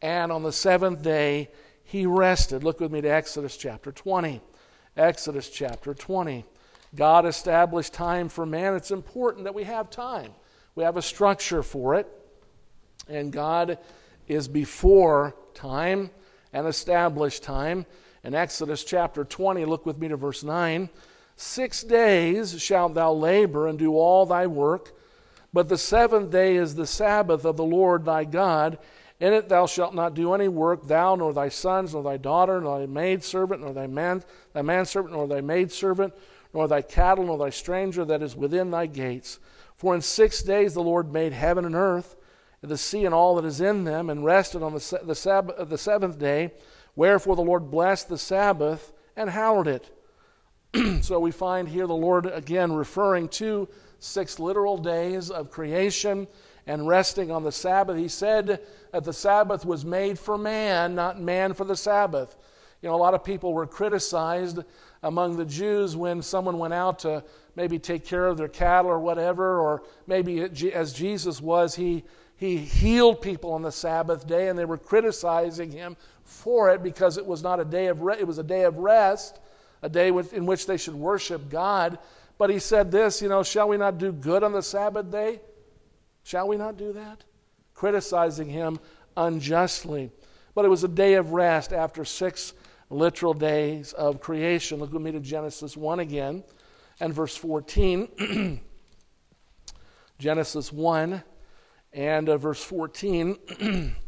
And 0.00 0.30
on 0.30 0.42
the 0.42 0.52
seventh 0.52 1.02
day, 1.02 1.50
he 1.82 2.06
rested. 2.06 2.62
Look 2.62 2.80
with 2.80 2.92
me 2.92 3.00
to 3.00 3.08
Exodus 3.08 3.56
chapter 3.56 3.90
20. 3.90 4.40
Exodus 4.96 5.48
chapter 5.48 5.94
20. 5.94 6.44
God 6.94 7.26
established 7.26 7.94
time 7.94 8.28
for 8.28 8.46
man. 8.46 8.74
It's 8.74 8.90
important 8.90 9.44
that 9.44 9.54
we 9.54 9.64
have 9.64 9.90
time. 9.90 10.32
We 10.74 10.84
have 10.84 10.96
a 10.96 11.02
structure 11.02 11.62
for 11.62 11.94
it. 11.94 12.06
And 13.08 13.32
God 13.32 13.78
is 14.26 14.48
before 14.48 15.34
time 15.54 16.10
and 16.52 16.66
established 16.66 17.42
time. 17.42 17.86
In 18.24 18.34
Exodus 18.34 18.84
chapter 18.84 19.24
20, 19.24 19.64
look 19.64 19.86
with 19.86 19.98
me 19.98 20.08
to 20.08 20.16
verse 20.16 20.44
9. 20.44 20.88
Six 21.40 21.84
days 21.84 22.60
shalt 22.60 22.94
thou 22.94 23.12
labor 23.12 23.68
and 23.68 23.78
do 23.78 23.94
all 23.94 24.26
thy 24.26 24.48
work, 24.48 24.92
but 25.52 25.68
the 25.68 25.78
seventh 25.78 26.32
day 26.32 26.56
is 26.56 26.74
the 26.74 26.84
Sabbath 26.84 27.44
of 27.44 27.56
the 27.56 27.64
Lord 27.64 28.04
thy 28.04 28.24
God. 28.24 28.76
In 29.20 29.32
it 29.32 29.48
thou 29.48 29.66
shalt 29.66 29.94
not 29.94 30.14
do 30.14 30.34
any 30.34 30.48
work, 30.48 30.88
thou 30.88 31.14
nor 31.14 31.32
thy 31.32 31.48
sons, 31.48 31.94
nor 31.94 32.02
thy 32.02 32.16
daughter, 32.16 32.60
nor 32.60 32.80
thy 32.80 32.86
maidservant, 32.86 33.60
nor 33.60 33.72
thy 33.72 33.86
man, 33.86 34.24
thy 34.52 34.62
manservant, 34.62 35.14
nor 35.14 35.28
thy 35.28 35.40
maidservant, 35.40 36.12
nor 36.52 36.66
thy 36.66 36.82
cattle, 36.82 37.26
nor 37.26 37.38
thy 37.38 37.50
stranger 37.50 38.04
that 38.04 38.20
is 38.20 38.34
within 38.34 38.72
thy 38.72 38.86
gates. 38.86 39.38
For 39.76 39.94
in 39.94 40.00
six 40.00 40.42
days 40.42 40.74
the 40.74 40.82
Lord 40.82 41.12
made 41.12 41.32
heaven 41.32 41.64
and 41.64 41.76
earth, 41.76 42.16
and 42.62 42.70
the 42.70 42.76
sea 42.76 43.04
and 43.04 43.14
all 43.14 43.36
that 43.36 43.44
is 43.44 43.60
in 43.60 43.84
them, 43.84 44.10
and 44.10 44.24
rested 44.24 44.60
on 44.64 44.74
the, 44.74 45.00
the, 45.04 45.14
Sabbath, 45.14 45.68
the 45.68 45.78
seventh 45.78 46.18
day. 46.18 46.50
Wherefore 46.96 47.36
the 47.36 47.42
Lord 47.42 47.70
blessed 47.70 48.08
the 48.08 48.18
Sabbath 48.18 48.92
and 49.14 49.30
hallowed 49.30 49.68
it. 49.68 49.88
so 51.00 51.18
we 51.18 51.30
find 51.30 51.68
here 51.68 51.86
the 51.86 51.94
Lord 51.94 52.26
again 52.26 52.72
referring 52.72 53.28
to 53.28 53.68
six 53.98 54.38
literal 54.38 54.76
days 54.76 55.30
of 55.30 55.50
creation 55.50 56.26
and 56.66 56.86
resting 56.86 57.30
on 57.30 57.42
the 57.42 57.52
Sabbath. 57.52 57.96
He 57.96 58.08
said 58.08 58.60
that 58.92 59.04
the 59.04 59.12
Sabbath 59.12 59.64
was 59.64 59.84
made 59.84 60.18
for 60.18 60.36
man, 60.36 60.94
not 60.94 61.20
man 61.20 61.54
for 61.54 61.64
the 61.64 61.76
Sabbath. 61.76 62.36
You 62.82 62.88
know, 62.88 62.94
a 62.94 62.96
lot 62.96 63.14
of 63.14 63.24
people 63.24 63.54
were 63.54 63.66
criticized 63.66 64.60
among 65.02 65.36
the 65.36 65.44
Jews 65.44 65.96
when 65.96 66.22
someone 66.22 66.58
went 66.58 66.74
out 66.74 67.00
to 67.00 67.24
maybe 67.56 67.78
take 67.78 68.04
care 68.04 68.26
of 68.26 68.36
their 68.36 68.48
cattle 68.48 68.90
or 68.90 69.00
whatever, 69.00 69.58
or 69.58 69.82
maybe 70.06 70.42
as 70.72 70.92
Jesus 70.92 71.40
was, 71.40 71.74
he, 71.74 72.04
he 72.36 72.58
healed 72.58 73.20
people 73.20 73.52
on 73.52 73.62
the 73.62 73.72
Sabbath 73.72 74.26
day, 74.26 74.48
and 74.48 74.58
they 74.58 74.64
were 74.64 74.78
criticizing 74.78 75.72
him 75.72 75.96
for 76.22 76.70
it 76.70 76.82
because 76.82 77.16
it 77.16 77.26
was 77.26 77.42
not 77.42 77.58
a 77.58 77.64
day 77.64 77.86
of 77.86 78.02
re- 78.02 78.18
it 78.18 78.26
was 78.26 78.38
a 78.38 78.44
day 78.44 78.64
of 78.64 78.76
rest, 78.76 79.40
a 79.82 79.88
day 79.88 80.08
in 80.08 80.46
which 80.46 80.66
they 80.66 80.76
should 80.76 80.94
worship 80.94 81.48
God. 81.48 81.98
But 82.36 82.50
he 82.50 82.58
said 82.58 82.90
this, 82.90 83.20
you 83.20 83.28
know, 83.28 83.42
shall 83.42 83.68
we 83.68 83.76
not 83.76 83.98
do 83.98 84.12
good 84.12 84.42
on 84.42 84.52
the 84.52 84.62
Sabbath 84.62 85.10
day? 85.10 85.40
Shall 86.22 86.48
we 86.48 86.56
not 86.56 86.76
do 86.76 86.92
that? 86.92 87.24
Criticizing 87.74 88.48
him 88.48 88.78
unjustly. 89.16 90.10
But 90.54 90.64
it 90.64 90.68
was 90.68 90.84
a 90.84 90.88
day 90.88 91.14
of 91.14 91.32
rest 91.32 91.72
after 91.72 92.04
six 92.04 92.52
literal 92.90 93.34
days 93.34 93.92
of 93.92 94.20
creation. 94.20 94.78
Look 94.78 94.92
with 94.92 95.02
me 95.02 95.12
to 95.12 95.20
Genesis 95.20 95.76
1 95.76 96.00
again 96.00 96.44
and 97.00 97.14
verse 97.14 97.36
14. 97.36 98.60
Genesis 100.18 100.72
1 100.72 101.22
and 101.92 102.28
uh, 102.28 102.36
verse 102.36 102.62
14. 102.62 103.94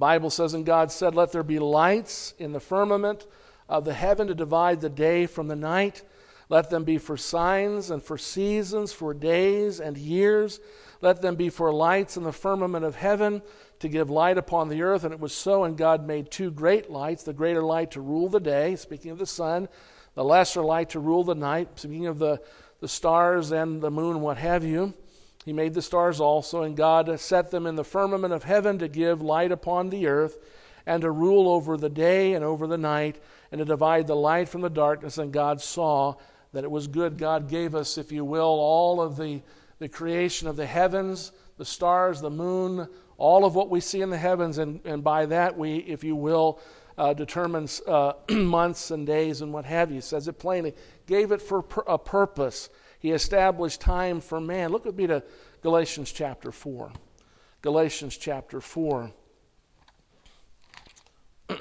Bible 0.00 0.30
says, 0.30 0.54
And 0.54 0.66
God 0.66 0.90
said, 0.90 1.14
Let 1.14 1.30
there 1.30 1.44
be 1.44 1.60
lights 1.60 2.34
in 2.38 2.52
the 2.52 2.58
firmament 2.58 3.26
of 3.68 3.84
the 3.84 3.94
heaven 3.94 4.26
to 4.26 4.34
divide 4.34 4.80
the 4.80 4.88
day 4.88 5.26
from 5.26 5.46
the 5.46 5.54
night. 5.54 6.02
Let 6.48 6.70
them 6.70 6.82
be 6.82 6.98
for 6.98 7.16
signs 7.16 7.92
and 7.92 8.02
for 8.02 8.18
seasons, 8.18 8.92
for 8.92 9.14
days 9.14 9.78
and 9.78 9.96
years. 9.96 10.58
Let 11.00 11.22
them 11.22 11.36
be 11.36 11.50
for 11.50 11.72
lights 11.72 12.16
in 12.16 12.24
the 12.24 12.32
firmament 12.32 12.84
of 12.84 12.96
heaven 12.96 13.42
to 13.78 13.88
give 13.88 14.10
light 14.10 14.36
upon 14.36 14.68
the 14.68 14.82
earth, 14.82 15.04
and 15.04 15.14
it 15.14 15.20
was 15.20 15.32
so. 15.32 15.64
And 15.64 15.76
God 15.76 16.06
made 16.06 16.30
two 16.30 16.50
great 16.50 16.90
lights 16.90 17.22
the 17.22 17.32
greater 17.32 17.62
light 17.62 17.92
to 17.92 18.00
rule 18.00 18.28
the 18.28 18.40
day, 18.40 18.74
speaking 18.76 19.10
of 19.10 19.18
the 19.18 19.26
sun, 19.26 19.68
the 20.14 20.24
lesser 20.24 20.62
light 20.62 20.90
to 20.90 20.98
rule 20.98 21.22
the 21.22 21.34
night, 21.34 21.78
speaking 21.78 22.06
of 22.06 22.18
the, 22.18 22.40
the 22.80 22.88
stars 22.88 23.52
and 23.52 23.80
the 23.80 23.90
moon, 23.90 24.20
what 24.20 24.38
have 24.38 24.64
you. 24.64 24.94
He 25.44 25.52
made 25.52 25.74
the 25.74 25.82
stars 25.82 26.20
also, 26.20 26.62
and 26.62 26.76
God 26.76 27.18
set 27.18 27.50
them 27.50 27.66
in 27.66 27.74
the 27.74 27.84
firmament 27.84 28.32
of 28.32 28.44
heaven 28.44 28.78
to 28.78 28.88
give 28.88 29.22
light 29.22 29.52
upon 29.52 29.88
the 29.88 30.06
earth, 30.06 30.38
and 30.86 31.02
to 31.02 31.10
rule 31.10 31.48
over 31.48 31.76
the 31.76 31.88
day 31.88 32.34
and 32.34 32.44
over 32.44 32.66
the 32.66 32.78
night, 32.78 33.20
and 33.50 33.58
to 33.58 33.64
divide 33.64 34.06
the 34.06 34.16
light 34.16 34.48
from 34.48 34.60
the 34.60 34.70
darkness. 34.70 35.18
And 35.18 35.32
God 35.32 35.60
saw 35.60 36.16
that 36.52 36.64
it 36.64 36.70
was 36.70 36.86
good. 36.86 37.16
God 37.16 37.48
gave 37.48 37.74
us, 37.74 37.96
if 37.96 38.12
you 38.12 38.24
will, 38.24 38.42
all 38.42 39.00
of 39.00 39.16
the, 39.16 39.40
the 39.78 39.88
creation 39.88 40.48
of 40.48 40.56
the 40.56 40.66
heavens, 40.66 41.32
the 41.56 41.64
stars, 41.64 42.20
the 42.20 42.30
moon, 42.30 42.88
all 43.16 43.44
of 43.44 43.54
what 43.54 43.70
we 43.70 43.80
see 43.80 44.00
in 44.00 44.10
the 44.10 44.18
heavens, 44.18 44.58
and, 44.58 44.80
and 44.84 45.04
by 45.04 45.26
that 45.26 45.56
we, 45.56 45.76
if 45.76 46.02
you 46.02 46.16
will, 46.16 46.60
uh, 46.98 47.14
determines 47.14 47.80
uh, 47.86 48.12
months 48.30 48.90
and 48.90 49.06
days 49.06 49.40
and 49.40 49.52
what 49.52 49.64
have 49.64 49.90
you. 49.90 50.00
says 50.00 50.28
it 50.28 50.38
plainly. 50.38 50.74
Gave 51.06 51.32
it 51.32 51.40
for 51.40 51.64
a 51.86 51.98
purpose. 51.98 52.68
He 53.00 53.10
established 53.10 53.80
time 53.80 54.20
for 54.20 54.40
man. 54.40 54.70
Look 54.70 54.84
with 54.84 54.96
me 54.96 55.06
to 55.08 55.22
Galatians 55.62 56.12
chapter 56.12 56.52
4. 56.52 56.92
Galatians 57.62 58.16
chapter 58.16 58.60
4. 58.60 59.10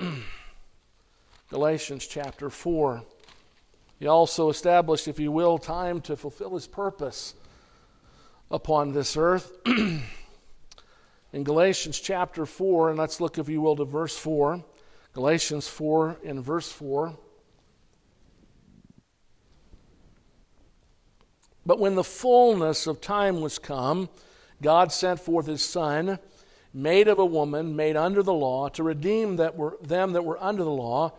Galatians 1.50 2.05
chapter 2.05 2.50
4. 2.50 3.03
He 4.00 4.08
also 4.08 4.50
established, 4.50 5.08
if 5.08 5.19
you 5.19 5.31
will, 5.31 5.58
time 5.58 6.01
to 6.01 6.15
fulfill 6.15 6.53
his 6.53 6.67
purpose 6.67 7.34
upon 8.51 8.91
this 8.91 9.15
earth. 9.17 9.58
in 9.65 11.43
Galatians 11.43 12.00
chapter 12.00 12.46
4, 12.46 12.89
and 12.89 13.00
let's 13.00 13.22
look, 13.22 13.38
if 13.38 13.48
you 13.48 13.62
will, 13.62 13.77
to 13.77 13.86
verse 13.86 14.17
4. 14.17 14.63
Galatians 15.13 15.67
4 15.67 16.17
in 16.24 16.41
verse 16.41 16.72
4. 16.72 17.17
But 21.69 21.77
when 21.77 21.93
the 21.93 22.03
fullness 22.03 22.88
of 22.88 22.99
time 22.99 23.41
was 23.41 23.59
come, 23.59 24.09
God 24.59 24.91
sent 24.91 25.19
forth 25.19 25.45
his 25.45 25.61
Son, 25.61 26.17
made 26.73 27.07
of 27.07 27.19
a 27.19 27.25
woman, 27.25 27.75
made 27.75 27.95
under 27.95 28.23
the 28.23 28.33
law, 28.33 28.69
to 28.69 28.81
redeem 28.81 29.35
that 29.35 29.55
were, 29.55 29.77
them 29.79 30.13
that 30.13 30.25
were 30.25 30.43
under 30.43 30.63
the 30.63 30.71
law, 30.71 31.13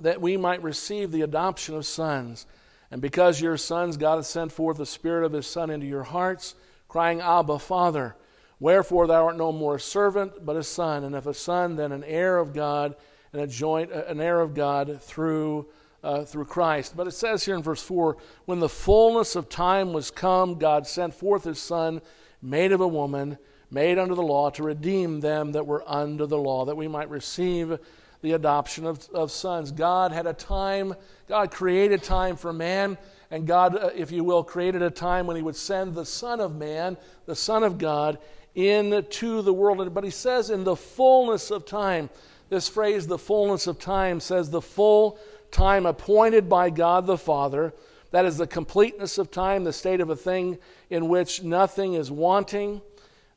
that 0.00 0.20
we 0.20 0.36
might 0.36 0.64
receive 0.64 1.12
the 1.12 1.22
adoption 1.22 1.76
of 1.76 1.86
sons. 1.86 2.44
And 2.90 3.00
because 3.00 3.40
you're 3.40 3.56
sons, 3.56 3.96
God 3.96 4.16
has 4.16 4.26
sent 4.26 4.50
forth 4.50 4.78
the 4.78 4.84
Spirit 4.84 5.24
of 5.24 5.32
his 5.32 5.46
Son 5.46 5.70
into 5.70 5.86
your 5.86 6.02
hearts, 6.02 6.56
crying, 6.88 7.20
Abba, 7.20 7.60
Father. 7.60 8.16
Wherefore 8.58 9.06
thou 9.06 9.26
art 9.26 9.36
no 9.36 9.52
more 9.52 9.76
a 9.76 9.80
servant, 9.80 10.44
but 10.44 10.56
a 10.56 10.64
son, 10.64 11.04
and 11.04 11.14
if 11.14 11.26
a 11.26 11.34
son, 11.34 11.76
then 11.76 11.92
an 11.92 12.02
heir 12.02 12.36
of 12.36 12.52
God, 12.52 12.96
and 13.32 13.40
a 13.40 13.46
joint, 13.46 13.92
an 13.92 14.20
heir 14.20 14.40
of 14.40 14.54
God 14.54 15.00
through 15.00 15.68
uh, 16.02 16.24
through 16.24 16.46
Christ. 16.46 16.96
But 16.96 17.06
it 17.06 17.12
says 17.12 17.44
here 17.44 17.54
in 17.54 17.62
verse 17.62 17.82
4 17.82 18.16
when 18.44 18.60
the 18.60 18.68
fullness 18.68 19.36
of 19.36 19.48
time 19.48 19.92
was 19.92 20.10
come, 20.10 20.58
God 20.58 20.86
sent 20.86 21.14
forth 21.14 21.44
his 21.44 21.58
Son, 21.58 22.00
made 22.40 22.72
of 22.72 22.80
a 22.80 22.88
woman, 22.88 23.38
made 23.70 23.98
under 23.98 24.14
the 24.14 24.22
law, 24.22 24.50
to 24.50 24.62
redeem 24.62 25.20
them 25.20 25.52
that 25.52 25.66
were 25.66 25.84
under 25.86 26.26
the 26.26 26.38
law, 26.38 26.64
that 26.64 26.76
we 26.76 26.88
might 26.88 27.08
receive 27.08 27.78
the 28.20 28.32
adoption 28.32 28.86
of, 28.86 29.08
of 29.10 29.30
sons. 29.30 29.72
God 29.72 30.12
had 30.12 30.26
a 30.26 30.32
time, 30.32 30.94
God 31.28 31.50
created 31.50 32.02
time 32.02 32.36
for 32.36 32.52
man, 32.52 32.96
and 33.30 33.46
God, 33.46 33.76
uh, 33.76 33.90
if 33.94 34.12
you 34.12 34.24
will, 34.24 34.44
created 34.44 34.82
a 34.82 34.90
time 34.90 35.26
when 35.26 35.36
he 35.36 35.42
would 35.42 35.56
send 35.56 35.94
the 35.94 36.04
Son 36.04 36.40
of 36.40 36.54
Man, 36.54 36.96
the 37.26 37.34
Son 37.34 37.64
of 37.64 37.78
God, 37.78 38.18
into 38.54 39.42
the 39.42 39.52
world. 39.52 39.92
But 39.94 40.04
he 40.04 40.10
says, 40.10 40.50
in 40.50 40.64
the 40.64 40.76
fullness 40.76 41.50
of 41.50 41.64
time, 41.64 42.10
this 42.50 42.68
phrase, 42.68 43.06
the 43.06 43.18
fullness 43.18 43.66
of 43.66 43.78
time, 43.78 44.20
says 44.20 44.50
the 44.50 44.60
full 44.60 45.18
time 45.52 45.86
appointed 45.86 46.48
by 46.48 46.70
God 46.70 47.06
the 47.06 47.18
Father. 47.18 47.72
That 48.10 48.24
is 48.24 48.36
the 48.36 48.46
completeness 48.46 49.18
of 49.18 49.30
time, 49.30 49.64
the 49.64 49.72
state 49.72 50.00
of 50.00 50.10
a 50.10 50.16
thing 50.16 50.58
in 50.90 51.08
which 51.08 51.42
nothing 51.42 51.94
is 51.94 52.10
wanting, 52.10 52.82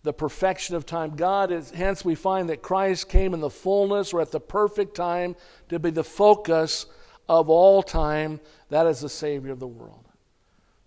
the 0.04 0.14
perfection 0.14 0.76
of 0.76 0.86
time. 0.86 1.16
God 1.16 1.52
is, 1.52 1.72
hence, 1.72 2.04
we 2.04 2.16
find 2.16 2.50
that 2.50 2.62
Christ 2.62 3.08
came 3.08 3.34
in 3.34 3.40
the 3.40 3.50
fullness 3.50 4.14
or 4.14 4.22
at 4.22 4.32
the 4.32 4.40
perfect 4.40 4.96
time 4.96 5.36
to 5.70 5.80
be 5.80 5.92
the 5.92 6.04
focus 6.04 6.88
of 7.30 7.50
all 7.50 7.84
time. 7.84 8.40
That 8.70 8.88
is 8.88 9.02
the 9.02 9.10
Savior 9.10 9.52
of 9.52 9.60
the 9.60 9.68
world. 9.68 10.06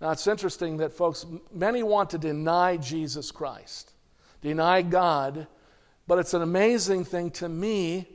Now, 0.00 0.10
it's 0.10 0.26
interesting 0.26 0.76
that, 0.76 0.92
folks, 0.92 1.26
many 1.52 1.82
want 1.82 2.10
to 2.10 2.18
deny 2.18 2.76
Jesus 2.76 3.32
Christ, 3.32 3.92
deny 4.42 4.82
God, 4.82 5.46
but 6.06 6.18
it's 6.18 6.34
an 6.34 6.42
amazing 6.42 7.04
thing 7.04 7.30
to 7.32 7.48
me 7.48 8.06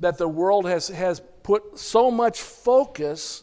that 0.00 0.18
the 0.18 0.28
world 0.28 0.66
has, 0.66 0.88
has 0.88 1.20
put 1.42 1.78
so 1.78 2.10
much 2.10 2.40
focus 2.40 3.42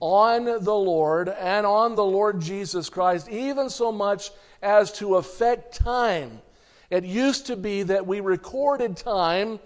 on 0.00 0.44
the 0.44 0.74
Lord 0.74 1.28
and 1.28 1.66
on 1.66 1.94
the 1.94 2.04
Lord 2.04 2.40
Jesus 2.40 2.88
Christ, 2.88 3.28
even 3.28 3.68
so 3.68 3.92
much 3.92 4.30
as 4.62 4.92
to 4.92 5.16
affect 5.16 5.74
time. 5.74 6.40
It 6.88 7.04
used 7.04 7.46
to 7.46 7.56
be 7.56 7.84
that 7.84 8.06
we 8.06 8.20
recorded 8.20 8.96
time 8.96 9.60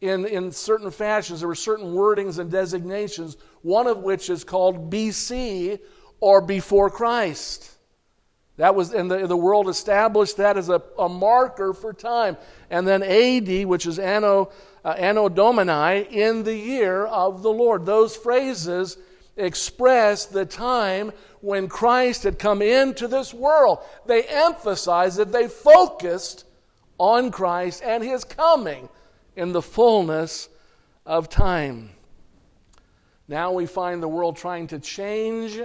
in, 0.00 0.26
in 0.26 0.52
certain 0.52 0.90
fashions. 0.90 1.40
There 1.40 1.48
were 1.48 1.54
certain 1.54 1.92
wordings 1.92 2.38
and 2.38 2.50
designations, 2.50 3.36
one 3.62 3.86
of 3.86 3.98
which 3.98 4.30
is 4.30 4.44
called 4.44 4.90
BC 4.90 5.80
or 6.20 6.40
before 6.40 6.88
Christ. 6.88 7.70
That 8.56 8.74
was, 8.74 8.92
and 8.92 9.10
the, 9.10 9.26
the 9.26 9.36
world 9.36 9.68
established 9.68 10.36
that 10.36 10.56
as 10.56 10.68
a, 10.68 10.82
a 10.98 11.08
marker 11.08 11.72
for 11.72 11.92
time. 11.92 12.36
And 12.68 12.86
then 12.86 13.02
AD, 13.02 13.66
which 13.66 13.86
is 13.86 13.98
Anno 13.98 14.52
uh, 14.84 14.90
Anno 14.90 15.28
Domini, 15.28 16.06
in 16.10 16.42
the 16.42 16.56
year 16.56 17.04
of 17.06 17.42
the 17.42 17.50
Lord. 17.50 17.86
Those 17.86 18.16
phrases 18.16 18.96
express 19.36 20.26
the 20.26 20.44
time 20.44 21.12
when 21.40 21.68
Christ 21.68 22.24
had 22.24 22.38
come 22.38 22.62
into 22.62 23.08
this 23.08 23.32
world. 23.32 23.78
They 24.06 24.24
emphasized 24.24 25.18
that 25.18 25.32
they 25.32 25.48
focused 25.48 26.44
on 26.98 27.30
Christ 27.30 27.82
and 27.84 28.04
his 28.04 28.24
coming 28.24 28.88
in 29.36 29.52
the 29.52 29.62
fullness 29.62 30.48
of 31.06 31.28
time. 31.28 31.90
Now 33.26 33.52
we 33.52 33.66
find 33.66 34.02
the 34.02 34.08
world 34.08 34.36
trying 34.36 34.66
to 34.68 34.78
change, 34.78 35.60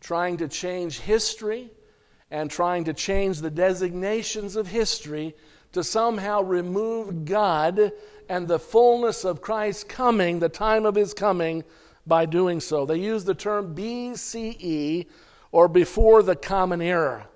trying 0.00 0.38
to 0.38 0.48
change 0.48 0.98
history, 0.98 1.70
and 2.30 2.50
trying 2.50 2.84
to 2.84 2.92
change 2.92 3.40
the 3.40 3.50
designations 3.50 4.56
of 4.56 4.66
history 4.66 5.36
to 5.74 5.84
somehow 5.84 6.42
remove 6.42 7.24
God 7.24 7.92
and 8.28 8.48
the 8.48 8.58
fullness 8.58 9.24
of 9.24 9.42
Christ's 9.42 9.84
coming, 9.84 10.38
the 10.38 10.48
time 10.48 10.86
of 10.86 10.94
his 10.94 11.12
coming, 11.12 11.62
by 12.06 12.26
doing 12.26 12.60
so. 12.60 12.86
They 12.86 12.98
use 12.98 13.24
the 13.24 13.34
term 13.34 13.74
BCE 13.74 15.06
or 15.52 15.68
before 15.68 16.22
the 16.22 16.36
common 16.36 16.80
era. 16.80 17.28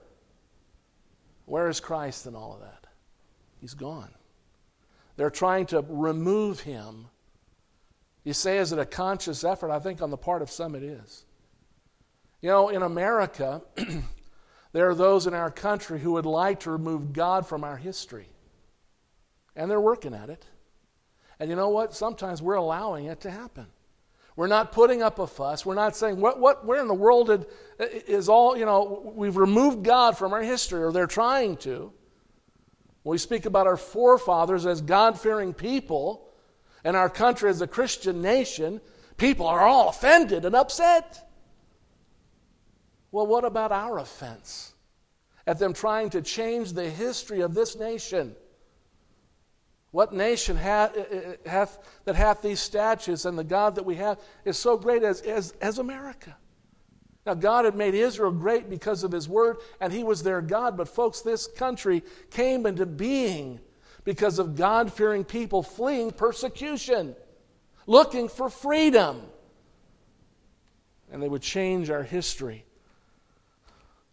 Where 1.46 1.68
is 1.68 1.80
Christ 1.80 2.26
in 2.26 2.34
all 2.34 2.54
of 2.54 2.60
that? 2.60 2.86
He's 3.60 3.74
gone. 3.74 4.10
They're 5.16 5.30
trying 5.30 5.66
to 5.66 5.84
remove 5.88 6.60
him. 6.60 7.06
You 8.24 8.32
say, 8.34 8.58
is 8.58 8.72
it 8.72 8.78
a 8.78 8.86
conscious 8.86 9.42
effort? 9.44 9.70
I 9.70 9.78
think 9.78 10.02
on 10.02 10.10
the 10.10 10.16
part 10.16 10.42
of 10.42 10.50
some 10.50 10.74
it 10.74 10.82
is. 10.82 11.24
You 12.40 12.50
know, 12.50 12.68
in 12.68 12.82
America, 12.82 13.62
There 14.72 14.88
are 14.88 14.94
those 14.94 15.26
in 15.26 15.34
our 15.34 15.50
country 15.50 15.98
who 15.98 16.12
would 16.12 16.26
like 16.26 16.60
to 16.60 16.70
remove 16.70 17.12
God 17.12 17.46
from 17.46 17.64
our 17.64 17.76
history. 17.76 18.28
And 19.56 19.70
they're 19.70 19.80
working 19.80 20.14
at 20.14 20.30
it. 20.30 20.44
And 21.40 21.50
you 21.50 21.56
know 21.56 21.70
what? 21.70 21.94
Sometimes 21.94 22.42
we're 22.42 22.54
allowing 22.54 23.06
it 23.06 23.20
to 23.22 23.30
happen. 23.30 23.66
We're 24.36 24.46
not 24.46 24.70
putting 24.70 25.02
up 25.02 25.18
a 25.18 25.26
fuss. 25.26 25.66
We're 25.66 25.74
not 25.74 25.96
saying, 25.96 26.20
what, 26.20 26.38
what, 26.38 26.64
where 26.64 26.80
in 26.80 26.86
the 26.86 26.94
world 26.94 27.26
did, 27.26 27.46
is 27.80 28.28
all, 28.28 28.56
you 28.56 28.64
know, 28.64 29.12
we've 29.16 29.36
removed 29.36 29.82
God 29.82 30.16
from 30.16 30.32
our 30.32 30.42
history, 30.42 30.82
or 30.82 30.92
they're 30.92 31.08
trying 31.08 31.56
to. 31.58 31.92
we 33.02 33.18
speak 33.18 33.46
about 33.46 33.66
our 33.66 33.76
forefathers 33.76 34.64
as 34.64 34.80
God 34.80 35.18
fearing 35.18 35.52
people 35.52 36.28
and 36.84 36.96
our 36.96 37.10
country 37.10 37.50
as 37.50 37.60
a 37.62 37.66
Christian 37.66 38.22
nation, 38.22 38.80
people 39.16 39.46
are 39.46 39.66
all 39.66 39.88
offended 39.88 40.44
and 40.44 40.54
upset. 40.54 41.27
Well, 43.10 43.26
what 43.26 43.44
about 43.44 43.72
our 43.72 43.98
offense 43.98 44.74
at 45.46 45.58
them 45.58 45.72
trying 45.72 46.10
to 46.10 46.22
change 46.22 46.72
the 46.72 46.88
history 46.88 47.40
of 47.40 47.54
this 47.54 47.76
nation? 47.76 48.36
What 49.90 50.12
nation 50.12 50.56
hath, 50.56 50.96
eh, 50.96 51.04
eh, 51.10 51.20
eh, 51.44 51.50
hath, 51.50 51.78
that 52.04 52.14
hath 52.14 52.42
these 52.42 52.60
statues 52.60 53.24
and 53.24 53.38
the 53.38 53.44
God 53.44 53.74
that 53.76 53.84
we 53.84 53.94
have 53.94 54.20
is 54.44 54.58
so 54.58 54.76
great 54.76 55.02
as, 55.02 55.22
as, 55.22 55.52
as 55.62 55.78
America? 55.78 56.36
Now, 57.24 57.34
God 57.34 57.64
had 57.64 57.74
made 57.74 57.94
Israel 57.94 58.30
great 58.30 58.68
because 58.68 59.04
of 59.04 59.12
His 59.12 59.28
Word, 59.28 59.58
and 59.80 59.92
He 59.92 60.04
was 60.04 60.22
their 60.22 60.40
God. 60.40 60.76
But, 60.76 60.88
folks, 60.88 61.20
this 61.20 61.46
country 61.46 62.02
came 62.30 62.66
into 62.66 62.86
being 62.86 63.60
because 64.04 64.38
of 64.38 64.56
God 64.56 64.92
fearing 64.92 65.24
people 65.24 65.62
fleeing 65.62 66.10
persecution, 66.10 67.14
looking 67.86 68.28
for 68.28 68.48
freedom. 68.48 69.22
And 71.10 71.22
they 71.22 71.28
would 71.28 71.42
change 71.42 71.90
our 71.90 72.02
history. 72.02 72.64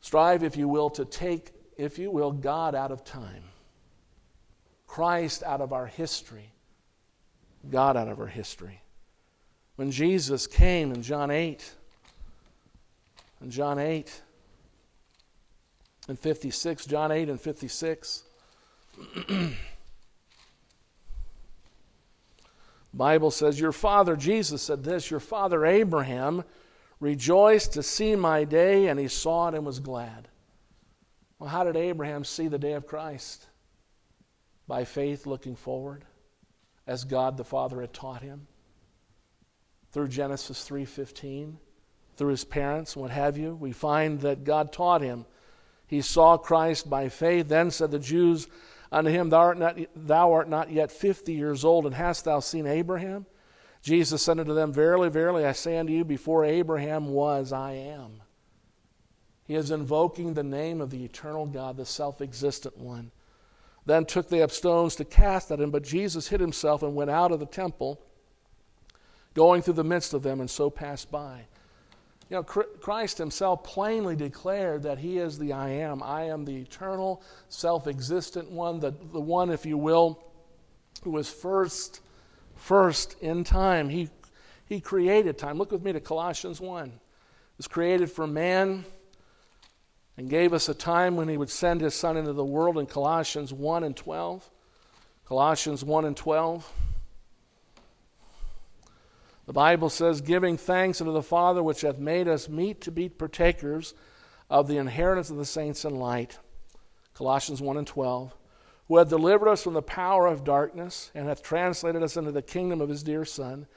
Strive, 0.05 0.43
if 0.43 0.55
you 0.55 0.67
will, 0.67 0.91
to 0.91 1.03
take, 1.03 1.51
if 1.77 1.97
you 1.97 2.11
will, 2.11 2.31
God 2.31 2.75
out 2.75 2.91
of 2.91 3.03
time. 3.03 3.41
Christ 4.85 5.41
out 5.41 5.61
of 5.61 5.73
our 5.73 5.87
history, 5.87 6.53
God 7.71 7.97
out 7.97 8.07
of 8.07 8.19
our 8.19 8.27
history. 8.27 8.83
When 9.77 9.89
Jesus 9.89 10.45
came 10.45 10.91
in 10.91 11.01
John 11.01 11.31
8, 11.31 11.73
in 13.41 13.49
John 13.49 13.79
8 13.79 14.21
and 16.07 16.19
56, 16.19 16.85
John 16.85 17.11
8 17.11 17.29
and 17.29 17.41
56, 17.41 18.21
Bible 22.93 23.31
says, 23.31 23.59
Your 23.59 23.71
father, 23.71 24.15
Jesus 24.15 24.61
said 24.61 24.83
this, 24.83 25.09
Your 25.09 25.19
father 25.19 25.65
Abraham 25.65 26.43
rejoiced 26.99 27.73
to 27.73 27.83
see 27.83 28.15
my 28.15 28.43
day, 28.43 28.87
and 28.87 28.99
he 28.99 29.07
saw 29.07 29.47
it 29.49 29.55
and 29.55 29.65
was 29.65 29.79
glad. 29.79 30.27
Well, 31.39 31.49
how 31.49 31.63
did 31.63 31.75
Abraham 31.75 32.23
see 32.23 32.47
the 32.47 32.59
day 32.59 32.73
of 32.73 32.87
Christ? 32.87 33.45
By 34.67 34.85
faith 34.85 35.25
looking 35.25 35.55
forward, 35.55 36.05
as 36.87 37.03
God 37.03 37.37
the 37.37 37.43
Father 37.43 37.81
had 37.81 37.93
taught 37.93 38.21
him. 38.21 38.47
Through 39.91 40.07
Genesis 40.07 40.67
3:15, 40.67 41.57
through 42.15 42.31
his 42.31 42.45
parents, 42.45 42.95
what 42.95 43.11
have 43.11 43.37
you, 43.37 43.55
we 43.55 43.71
find 43.71 44.21
that 44.21 44.43
God 44.43 44.71
taught 44.71 45.01
him. 45.01 45.25
He 45.87 46.01
saw 46.01 46.37
Christ 46.37 46.89
by 46.89 47.09
faith. 47.09 47.47
Then 47.47 47.69
said 47.69 47.91
the 47.91 47.99
Jews 47.99 48.47
unto 48.91 49.11
him, 49.11 49.29
Thou 49.29 49.39
art 49.39 49.59
not, 49.59 49.77
thou 49.95 50.33
art 50.33 50.49
not 50.49 50.71
yet 50.71 50.91
fifty 50.91 51.33
years 51.33 51.63
old, 51.63 51.85
and 51.85 51.93
hast 51.93 52.25
thou 52.25 52.39
seen 52.39 52.65
Abraham? 52.65 53.25
Jesus 53.85 54.23
said 54.23 54.39
unto 54.39 54.55
them, 54.55 54.73
Verily, 54.73 55.09
verily, 55.09 55.45
I 55.45 55.51
say 55.51 55.77
unto 55.77 55.93
you, 55.93 56.03
before 56.03 56.43
Abraham 56.43 57.09
was, 57.09 57.53
I 57.53 57.73
am. 57.73 58.23
He 59.43 59.53
is 59.53 59.69
invoking 59.69 60.33
the 60.33 60.41
name 60.41 60.81
of 60.81 60.89
the 60.89 61.05
eternal 61.05 61.45
God, 61.45 61.77
the 61.77 61.85
self 61.85 62.19
existent 62.19 62.79
one. 62.79 63.11
Then 63.85 64.05
took 64.05 64.27
they 64.27 64.41
up 64.41 64.49
stones 64.49 64.95
to 64.95 65.05
cast 65.05 65.51
at 65.51 65.59
him, 65.59 65.69
but 65.69 65.83
Jesus 65.83 66.29
hid 66.29 66.39
himself 66.39 66.81
and 66.81 66.95
went 66.95 67.11
out 67.11 67.31
of 67.31 67.39
the 67.39 67.45
temple, 67.45 68.01
going 69.35 69.61
through 69.61 69.75
the 69.75 69.83
midst 69.83 70.15
of 70.15 70.23
them, 70.23 70.39
and 70.39 70.49
so 70.49 70.71
passed 70.71 71.11
by. 71.11 71.41
You 72.31 72.37
know, 72.37 72.43
Christ 72.43 73.19
himself 73.19 73.63
plainly 73.63 74.15
declared 74.15 74.81
that 74.81 74.97
he 74.97 75.19
is 75.19 75.37
the 75.37 75.53
I 75.53 75.69
am. 75.69 76.01
I 76.01 76.23
am 76.23 76.43
the 76.43 76.55
eternal, 76.55 77.21
self 77.49 77.85
existent 77.85 78.49
one, 78.49 78.79
the, 78.79 78.95
the 79.13 79.21
one, 79.21 79.51
if 79.51 79.63
you 79.63 79.77
will, 79.77 80.23
who 81.03 81.11
was 81.11 81.29
first, 81.29 82.01
first 82.65 83.15
in 83.21 83.43
time. 83.43 83.89
He, 83.89 84.09
he 84.65 84.81
created 84.81 85.37
time. 85.37 85.59
Look 85.59 85.71
with 85.71 85.83
me 85.83 85.93
to 85.93 85.99
Colossians 85.99 86.59
1. 86.59 86.87
It 86.87 86.93
was 87.57 87.67
created 87.67 88.11
for 88.11 88.25
man 88.25 88.85
and 90.17 90.29
gave 90.29 90.51
us 90.51 90.67
a 90.67 90.73
time 90.73 91.15
when 91.15 91.27
he 91.27 91.37
would 91.37 91.51
send 91.51 91.81
his 91.81 91.93
son 91.93 92.17
into 92.17 92.33
the 92.33 92.43
world 92.43 92.79
in 92.79 92.87
Colossians 92.87 93.53
1 93.53 93.83
and 93.83 93.95
12. 93.95 94.49
Colossians 95.25 95.83
1 95.83 96.05
and 96.05 96.17
12. 96.17 96.71
The 99.45 99.53
Bible 99.53 99.89
says, 99.89 100.21
giving 100.21 100.57
thanks 100.57 100.99
unto 100.99 101.13
the 101.13 101.21
Father 101.21 101.61
which 101.61 101.81
hath 101.81 101.99
made 101.99 102.27
us 102.27 102.49
meet 102.49 102.81
to 102.81 102.91
be 102.91 103.09
partakers 103.09 103.93
of 104.49 104.67
the 104.67 104.77
inheritance 104.77 105.29
of 105.29 105.37
the 105.37 105.45
saints 105.45 105.85
in 105.85 105.99
light. 105.99 106.39
Colossians 107.13 107.61
1 107.61 107.77
and 107.77 107.85
12. 107.85 108.35
Who 108.87 108.97
hath 108.97 109.09
delivered 109.09 109.49
us 109.49 109.63
from 109.63 109.73
the 109.73 109.81
power 109.81 110.27
of 110.27 110.43
darkness 110.43 111.11
and 111.15 111.27
hath 111.27 111.41
translated 111.41 112.03
us 112.03 112.17
into 112.17 112.31
the 112.31 112.41
kingdom 112.41 112.81
of 112.81 112.89
his 112.89 113.03
dear 113.03 113.25
Son, 113.25 113.67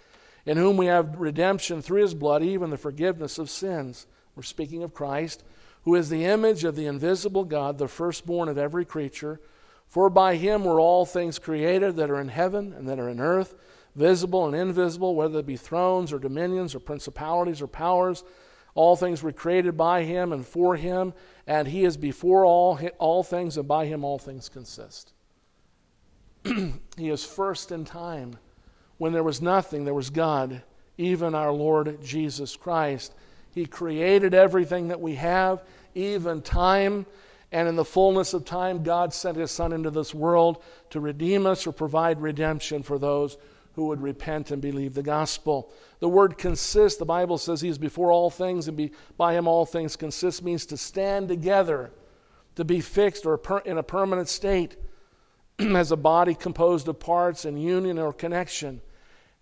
in 0.45 0.57
whom 0.57 0.77
we 0.77 0.87
have 0.87 1.19
redemption 1.19 1.81
through 1.81 2.03
his 2.03 2.15
blood, 2.15 2.43
even 2.43 2.71
the 2.71 2.77
forgiveness 2.77 3.39
of 3.39 3.51
sins. 3.51 4.07
We're 4.37 4.43
speaking 4.43 4.83
of 4.83 4.95
Christ, 4.95 5.45
who 5.85 5.95
is 5.95 6.11
the 6.11 6.25
image 6.25 6.65
of 6.65 6.77
the 6.77 6.87
invisible 6.87 7.45
God, 7.45 7.79
the 7.79 7.89
firstborn 7.89 8.49
of 8.49 8.59
every 8.59 8.85
creature. 8.85 9.41
For 9.87 10.11
by 10.11 10.37
him 10.37 10.65
were 10.65 10.79
all 10.79 11.07
things 11.07 11.39
created 11.39 11.97
that 11.97 12.11
are 12.11 12.21
in 12.21 12.29
heaven 12.29 12.75
and 12.75 12.87
that 12.89 12.99
are 12.99 13.09
in 13.09 13.21
earth 13.21 13.55
visible 13.99 14.47
and 14.47 14.55
invisible, 14.55 15.15
whether 15.15 15.41
it 15.41 15.47
be 15.47 15.57
thrones 15.57 16.13
or 16.13 16.19
dominions 16.19 16.75
or 16.75 16.79
principalities 16.79 17.61
or 17.61 17.67
powers. 17.67 18.23
All 18.79 18.95
things 18.95 19.25
were 19.25 19.33
created 19.33 19.77
by 19.77 20.05
him 20.05 20.33
and 20.33 20.47
for 20.47 20.77
him, 20.77 21.13
and 21.49 21.67
he 21.67 21.85
is 21.85 21.97
before 21.97 22.47
all, 22.47 22.79
all 23.01 23.25
things, 23.25 23.57
and 23.57 23.67
by 23.67 23.87
him 23.87 24.05
all 24.05 24.21
things 24.21 24.49
consist. 24.49 25.13
he 26.45 27.09
is 27.09 27.25
first 27.25 27.73
in 27.73 27.85
time. 27.85 28.39
When 28.99 29.13
there 29.13 29.25
was 29.25 29.43
nothing, 29.43 29.85
there 29.85 29.95
was 29.95 30.11
God, 30.11 30.63
even 30.97 31.35
our 31.35 31.51
Lord 31.51 32.01
Jesus 32.05 32.55
Christ. 32.55 33.13
He 33.53 33.67
created 33.67 34.33
everything 34.33 34.87
that 34.89 35.01
we 35.01 35.17
have, 35.17 35.65
even 35.97 36.41
time. 36.41 37.05
And 37.51 37.67
in 37.67 37.75
the 37.75 37.85
fullness 37.85 38.33
of 38.33 38.45
time, 38.45 38.85
God 38.85 39.13
sent 39.13 39.39
His 39.39 39.51
Son 39.51 39.73
into 39.73 39.91
this 39.91 40.15
world 40.15 40.63
to 40.91 41.01
redeem 41.01 41.47
us 41.47 41.67
or 41.67 41.73
provide 41.73 42.23
redemption 42.23 42.85
for 42.85 42.97
those 42.97 43.39
who 43.79 43.87
would 43.87 44.03
repent 44.03 44.51
and 44.51 44.61
believe 44.61 44.95
the 44.95 45.05
gospel. 45.05 45.71
The 46.01 46.09
word 46.09 46.37
consist, 46.37 46.99
the 46.99 47.05
Bible 47.05 47.39
says 47.39 47.61
he 47.61 47.69
is 47.69 47.79
before 47.79 48.11
all 48.11 48.29
things, 48.29 48.67
and 48.67 48.77
be, 48.77 48.91
by 49.17 49.35
him 49.35 49.47
all 49.47 49.65
things 49.65 49.95
consist 49.95 50.43
means 50.43 50.67
to 50.67 50.77
stand 50.77 51.29
together, 51.29 51.93
to 52.57 52.65
be 52.65 52.81
fixed 52.81 53.25
or 53.25 53.39
per, 53.39 53.59
in 53.59 53.79
a 53.79 53.85
permanent 53.85 54.29
state 54.29 54.75
as 55.61 55.93
a 55.93 55.97
body 55.97 56.35
composed 56.35 56.89
of 56.89 56.99
parts 56.99 57.45
in 57.45 57.57
union 57.57 58.01
or 58.01 58.13
connection. 58.13 58.81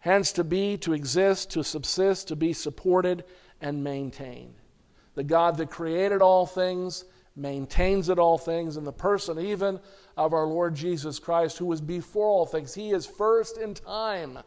Hence, 0.00 0.32
to 0.32 0.44
be, 0.44 0.76
to 0.76 0.92
exist, 0.92 1.50
to 1.52 1.64
subsist, 1.64 2.28
to 2.28 2.36
be 2.36 2.52
supported 2.52 3.24
and 3.62 3.82
maintained. 3.82 4.52
The 5.14 5.24
God 5.24 5.56
that 5.56 5.70
created 5.70 6.20
all 6.20 6.44
things 6.44 7.06
maintains 7.36 8.10
it 8.10 8.18
all 8.18 8.36
things 8.36 8.76
and 8.76 8.86
the 8.86 8.92
person 8.92 9.38
even 9.38 9.80
of 10.16 10.32
our 10.32 10.46
Lord 10.46 10.74
Jesus 10.74 11.18
Christ, 11.18 11.58
who 11.58 11.66
was 11.66 11.80
before 11.80 12.28
all 12.28 12.46
things. 12.46 12.74
He 12.74 12.90
is 12.90 13.06
first 13.06 13.58
in 13.58 13.74
time. 13.74 14.38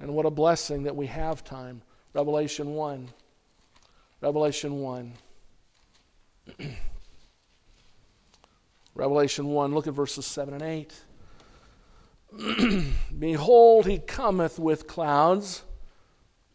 And 0.00 0.14
what 0.14 0.26
a 0.26 0.30
blessing 0.30 0.84
that 0.84 0.94
we 0.94 1.06
have 1.06 1.42
time. 1.42 1.82
Revelation 2.14 2.74
1. 2.74 3.08
Revelation 4.20 4.80
1. 4.80 5.12
Revelation 8.94 9.46
1, 9.46 9.74
look 9.74 9.86
at 9.86 9.94
verses 9.94 10.26
7 10.26 10.54
and 10.54 10.62
8. 10.62 10.92
Behold, 13.18 13.86
he 13.86 13.98
cometh 13.98 14.58
with 14.58 14.88
clouds. 14.88 15.62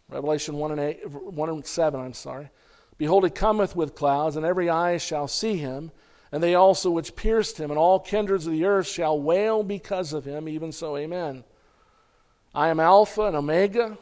Revelation 0.10 0.58
1 0.58 0.72
and, 0.72 0.80
8, 0.80 1.10
1 1.10 1.50
and 1.50 1.66
7, 1.66 2.00
I'm 2.02 2.14
sorry. 2.14 2.50
Behold, 2.98 3.24
he 3.24 3.30
cometh 3.30 3.76
with 3.76 3.96
clouds, 3.96 4.36
and 4.36 4.46
every 4.46 4.70
eye 4.70 4.98
shall 4.98 5.28
see 5.28 5.56
him, 5.56 5.92
and 6.34 6.42
they 6.42 6.56
also 6.56 6.90
which 6.90 7.16
pierced 7.16 7.60
him, 7.60 7.70
and 7.70 7.78
all 7.78 8.00
kindreds 8.00 8.48
of 8.48 8.54
the 8.54 8.66
earth 8.66 8.88
shall 8.88 9.22
wail 9.22 9.62
because 9.62 10.14
of 10.14 10.26
him, 10.26 10.50
even 10.50 10.72
so, 10.72 10.98
amen. 10.98 11.44
I 12.56 12.70
am 12.70 12.80
Alpha 12.80 13.26
and 13.26 13.36
Omega. 13.36 14.00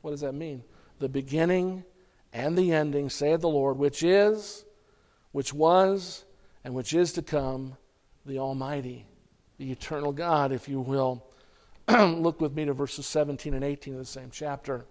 What 0.00 0.12
does 0.12 0.20
that 0.20 0.32
mean? 0.32 0.62
The 1.00 1.08
beginning 1.08 1.82
and 2.32 2.56
the 2.56 2.72
ending, 2.72 3.10
saith 3.10 3.40
the 3.40 3.48
Lord, 3.48 3.78
which 3.78 4.04
is, 4.04 4.64
which 5.32 5.52
was, 5.52 6.24
and 6.62 6.72
which 6.72 6.94
is 6.94 7.12
to 7.14 7.22
come, 7.22 7.76
the 8.24 8.38
Almighty, 8.38 9.06
the 9.58 9.72
eternal 9.72 10.12
God, 10.12 10.52
if 10.52 10.68
you 10.68 10.78
will. 10.78 11.26
Look 11.88 12.40
with 12.40 12.54
me 12.54 12.64
to 12.66 12.74
verses 12.74 13.06
17 13.06 13.54
and 13.54 13.64
18 13.64 13.94
of 13.94 13.98
the 13.98 14.06
same 14.06 14.30
chapter. 14.30 14.84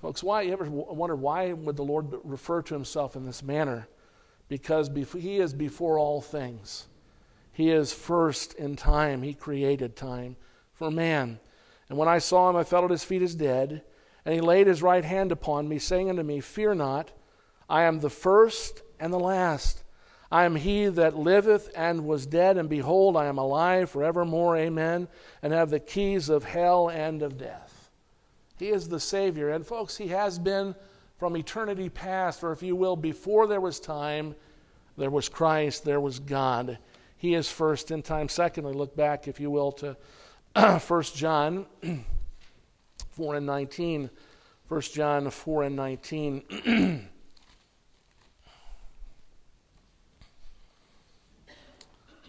Folks, 0.00 0.22
why 0.22 0.42
you 0.42 0.52
ever 0.52 0.70
wonder 0.70 1.16
why 1.16 1.52
would 1.52 1.74
the 1.74 1.82
Lord 1.82 2.14
refer 2.22 2.62
to 2.62 2.74
himself 2.74 3.16
in 3.16 3.26
this 3.26 3.42
manner? 3.42 3.88
Because 4.48 4.90
he 5.18 5.38
is 5.38 5.52
before 5.54 5.98
all 5.98 6.20
things. 6.20 6.86
He 7.52 7.70
is 7.70 7.92
first 7.92 8.54
in 8.54 8.76
time. 8.76 9.22
He 9.22 9.32
created 9.32 9.96
time 9.96 10.36
for 10.72 10.90
man. 10.90 11.38
And 11.88 11.98
when 11.98 12.08
I 12.08 12.18
saw 12.18 12.50
him, 12.50 12.56
I 12.56 12.64
fell 12.64 12.84
at 12.84 12.90
his 12.90 13.04
feet 13.04 13.22
as 13.22 13.34
dead. 13.34 13.82
And 14.24 14.34
he 14.34 14.40
laid 14.40 14.66
his 14.66 14.82
right 14.82 15.04
hand 15.04 15.32
upon 15.32 15.68
me, 15.68 15.78
saying 15.78 16.10
unto 16.10 16.22
me, 16.22 16.40
Fear 16.40 16.76
not, 16.76 17.12
I 17.68 17.82
am 17.82 18.00
the 18.00 18.10
first 18.10 18.82
and 18.98 19.12
the 19.12 19.18
last. 19.18 19.82
I 20.32 20.44
am 20.44 20.56
he 20.56 20.86
that 20.86 21.16
liveth 21.16 21.70
and 21.76 22.06
was 22.06 22.26
dead, 22.26 22.56
and 22.56 22.68
behold, 22.68 23.16
I 23.16 23.26
am 23.26 23.38
alive 23.38 23.90
forevermore. 23.90 24.56
Amen. 24.56 25.06
And 25.42 25.52
have 25.52 25.70
the 25.70 25.78
keys 25.78 26.28
of 26.28 26.44
hell 26.44 26.88
and 26.88 27.22
of 27.22 27.38
death. 27.38 27.90
He 28.58 28.70
is 28.70 28.88
the 28.88 29.00
Savior. 29.00 29.50
And, 29.50 29.66
folks, 29.66 29.96
He 29.96 30.08
has 30.08 30.38
been 30.38 30.74
from 31.24 31.38
eternity 31.38 31.88
past, 31.88 32.44
or 32.44 32.52
if 32.52 32.62
you 32.62 32.76
will, 32.76 32.96
before 32.96 33.46
there 33.46 33.58
was 33.58 33.80
time, 33.80 34.34
there 34.98 35.08
was 35.08 35.26
Christ, 35.26 35.82
there 35.82 35.98
was 35.98 36.18
God. 36.18 36.76
He 37.16 37.32
is 37.32 37.50
first 37.50 37.90
in 37.90 38.02
time. 38.02 38.28
Secondly, 38.28 38.74
look 38.74 38.94
back, 38.94 39.26
if 39.26 39.40
you 39.40 39.50
will, 39.50 39.72
to 39.72 39.96
1 40.86 41.02
John 41.14 41.64
4 43.12 43.36
and 43.36 43.46
19. 43.46 44.10
1 44.68 44.80
John 44.82 45.30
4 45.30 45.62
and 45.62 45.76
19. 45.76 47.08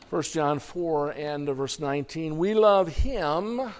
1 0.09 0.23
John 0.23 0.59
4 0.59 1.11
and 1.11 1.49
verse 1.49 1.81
19. 1.81 2.37
We 2.37 2.53
love 2.53 2.87
him 2.87 3.73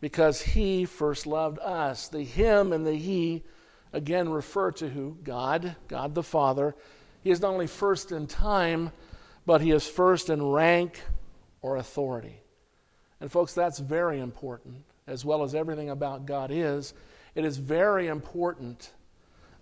because 0.00 0.40
he 0.40 0.86
first 0.86 1.26
loved 1.26 1.58
us. 1.58 2.08
The 2.08 2.22
him 2.22 2.72
and 2.72 2.86
the 2.86 2.94
he 2.94 3.44
again 3.92 4.28
refer 4.28 4.72
to 4.72 4.88
who? 4.88 5.18
God, 5.22 5.76
God 5.88 6.14
the 6.14 6.22
Father. 6.22 6.74
He 7.22 7.30
is 7.30 7.40
not 7.40 7.52
only 7.52 7.66
first 7.66 8.12
in 8.12 8.26
time, 8.26 8.92
but 9.46 9.60
he 9.60 9.70
is 9.70 9.86
first 9.86 10.30
in 10.30 10.44
rank 10.44 11.00
or 11.62 11.76
authority. 11.76 12.40
And, 13.20 13.32
folks, 13.32 13.54
that's 13.54 13.78
very 13.78 14.20
important, 14.20 14.84
as 15.06 15.24
well 15.24 15.42
as 15.42 15.54
everything 15.54 15.90
about 15.90 16.26
God 16.26 16.50
is. 16.52 16.94
It 17.34 17.44
is 17.44 17.56
very 17.56 18.08
important 18.08 18.92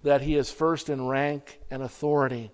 that 0.03 0.23
he 0.23 0.37
is 0.37 0.51
first 0.51 0.89
in 0.89 1.07
rank 1.07 1.61
and 1.71 1.83
authority. 1.83 2.51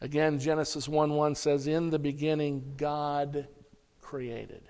Again, 0.00 0.38
Genesis 0.38 0.88
1 0.88 1.14
1 1.14 1.34
says, 1.34 1.66
In 1.66 1.90
the 1.90 1.98
beginning, 1.98 2.74
God 2.76 3.46
created. 4.00 4.62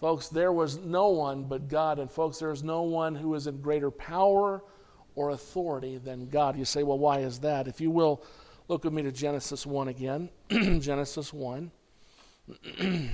Folks, 0.00 0.28
there 0.28 0.52
was 0.52 0.78
no 0.78 1.08
one 1.08 1.44
but 1.44 1.68
God. 1.68 1.98
And, 1.98 2.10
folks, 2.10 2.38
there 2.38 2.52
is 2.52 2.62
no 2.62 2.82
one 2.82 3.14
who 3.14 3.34
is 3.34 3.46
in 3.46 3.60
greater 3.60 3.90
power 3.90 4.62
or 5.14 5.30
authority 5.30 5.96
than 5.98 6.28
God. 6.28 6.56
You 6.56 6.66
say, 6.66 6.82
well, 6.82 6.98
why 6.98 7.20
is 7.20 7.38
that? 7.40 7.66
If 7.66 7.80
you 7.80 7.90
will, 7.90 8.22
look 8.68 8.84
with 8.84 8.92
me 8.92 9.02
to 9.02 9.12
Genesis 9.12 9.64
1 9.64 9.88
again. 9.88 10.28
Genesis 10.50 11.32
1. 11.32 11.70
and 12.78 13.10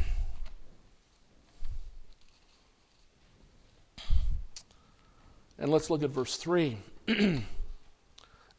let's 5.59 5.89
look 5.89 6.03
at 6.03 6.11
verse 6.11 6.37
3. 6.37 6.77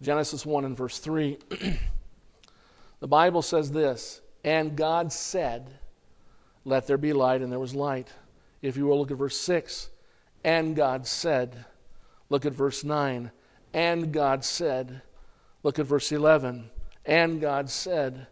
Genesis 0.02 0.46
1 0.46 0.66
and 0.66 0.78
verse 0.78 1.00
3. 1.00 1.38
the 3.02 3.08
Bible 3.08 3.42
says 3.42 3.70
this 3.72 4.22
And 4.46 4.78
God 4.78 5.12
said, 5.12 5.70
Let 6.66 6.88
there 6.88 6.98
be 6.98 7.14
light, 7.14 7.42
and 7.42 7.52
there 7.52 7.60
was 7.60 7.76
light. 7.76 8.12
If 8.62 8.78
you 8.78 8.86
will 8.86 8.98
look 8.98 9.12
at 9.12 9.18
verse 9.18 9.38
6. 9.38 9.90
And 10.44 10.76
God 10.76 11.08
said, 11.08 11.66
Look 12.30 12.46
at 12.46 12.54
verse 12.54 12.84
9. 12.84 13.32
And 13.74 14.14
God 14.14 14.44
said, 14.44 15.02
Look 15.64 15.80
at 15.80 15.86
verse 15.86 16.12
11. 16.12 16.70
And 17.06 17.42
God 17.42 17.70
said, 17.70 18.28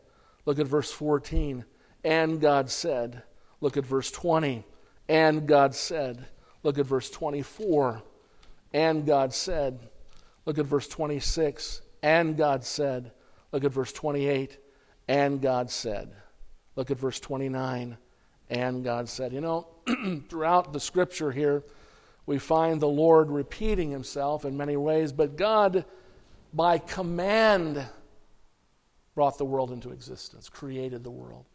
Look 0.45 0.59
at 0.59 0.67
verse 0.67 0.91
14. 0.91 1.65
And 2.03 2.41
God 2.41 2.69
said, 2.69 3.23
Look 3.59 3.77
at 3.77 3.85
verse 3.85 4.11
20. 4.11 4.63
And 5.07 5.47
God 5.47 5.75
said, 5.75 6.25
Look 6.63 6.77
at 6.77 6.85
verse 6.85 7.09
24. 7.09 8.01
And 8.73 9.05
God 9.05 9.33
said, 9.33 9.79
Look 10.45 10.57
at 10.57 10.65
verse 10.65 10.87
26. 10.87 11.81
And 12.01 12.37
God 12.37 12.63
said, 12.63 13.11
Look 13.51 13.63
at 13.63 13.71
verse 13.71 13.91
28. 13.91 14.57
And 15.07 15.41
God 15.41 15.69
said, 15.69 16.11
Look 16.75 16.91
at 16.91 16.97
verse 16.97 17.19
29. 17.19 17.97
And 18.51 18.83
God 18.83 19.07
said, 19.07 19.31
You 19.31 19.39
know, 19.41 19.67
throughout 20.29 20.73
the 20.73 20.79
scripture 20.79 21.31
here, 21.31 21.63
we 22.25 22.37
find 22.37 22.79
the 22.79 22.87
Lord 22.87 23.31
repeating 23.31 23.89
himself 23.89 24.45
in 24.45 24.55
many 24.55 24.75
ways, 24.75 25.11
but 25.11 25.37
God, 25.37 25.85
by 26.53 26.77
command, 26.77 27.83
brought 29.15 29.37
the 29.37 29.45
world 29.45 29.71
into 29.71 29.91
existence, 29.91 30.49
created 30.49 31.03
the 31.03 31.09
world. 31.09 31.45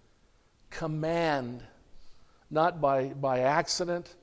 Command, 0.71 1.63
not 2.51 2.81
by, 2.81 3.09
by 3.09 3.41
accident, 3.41 4.17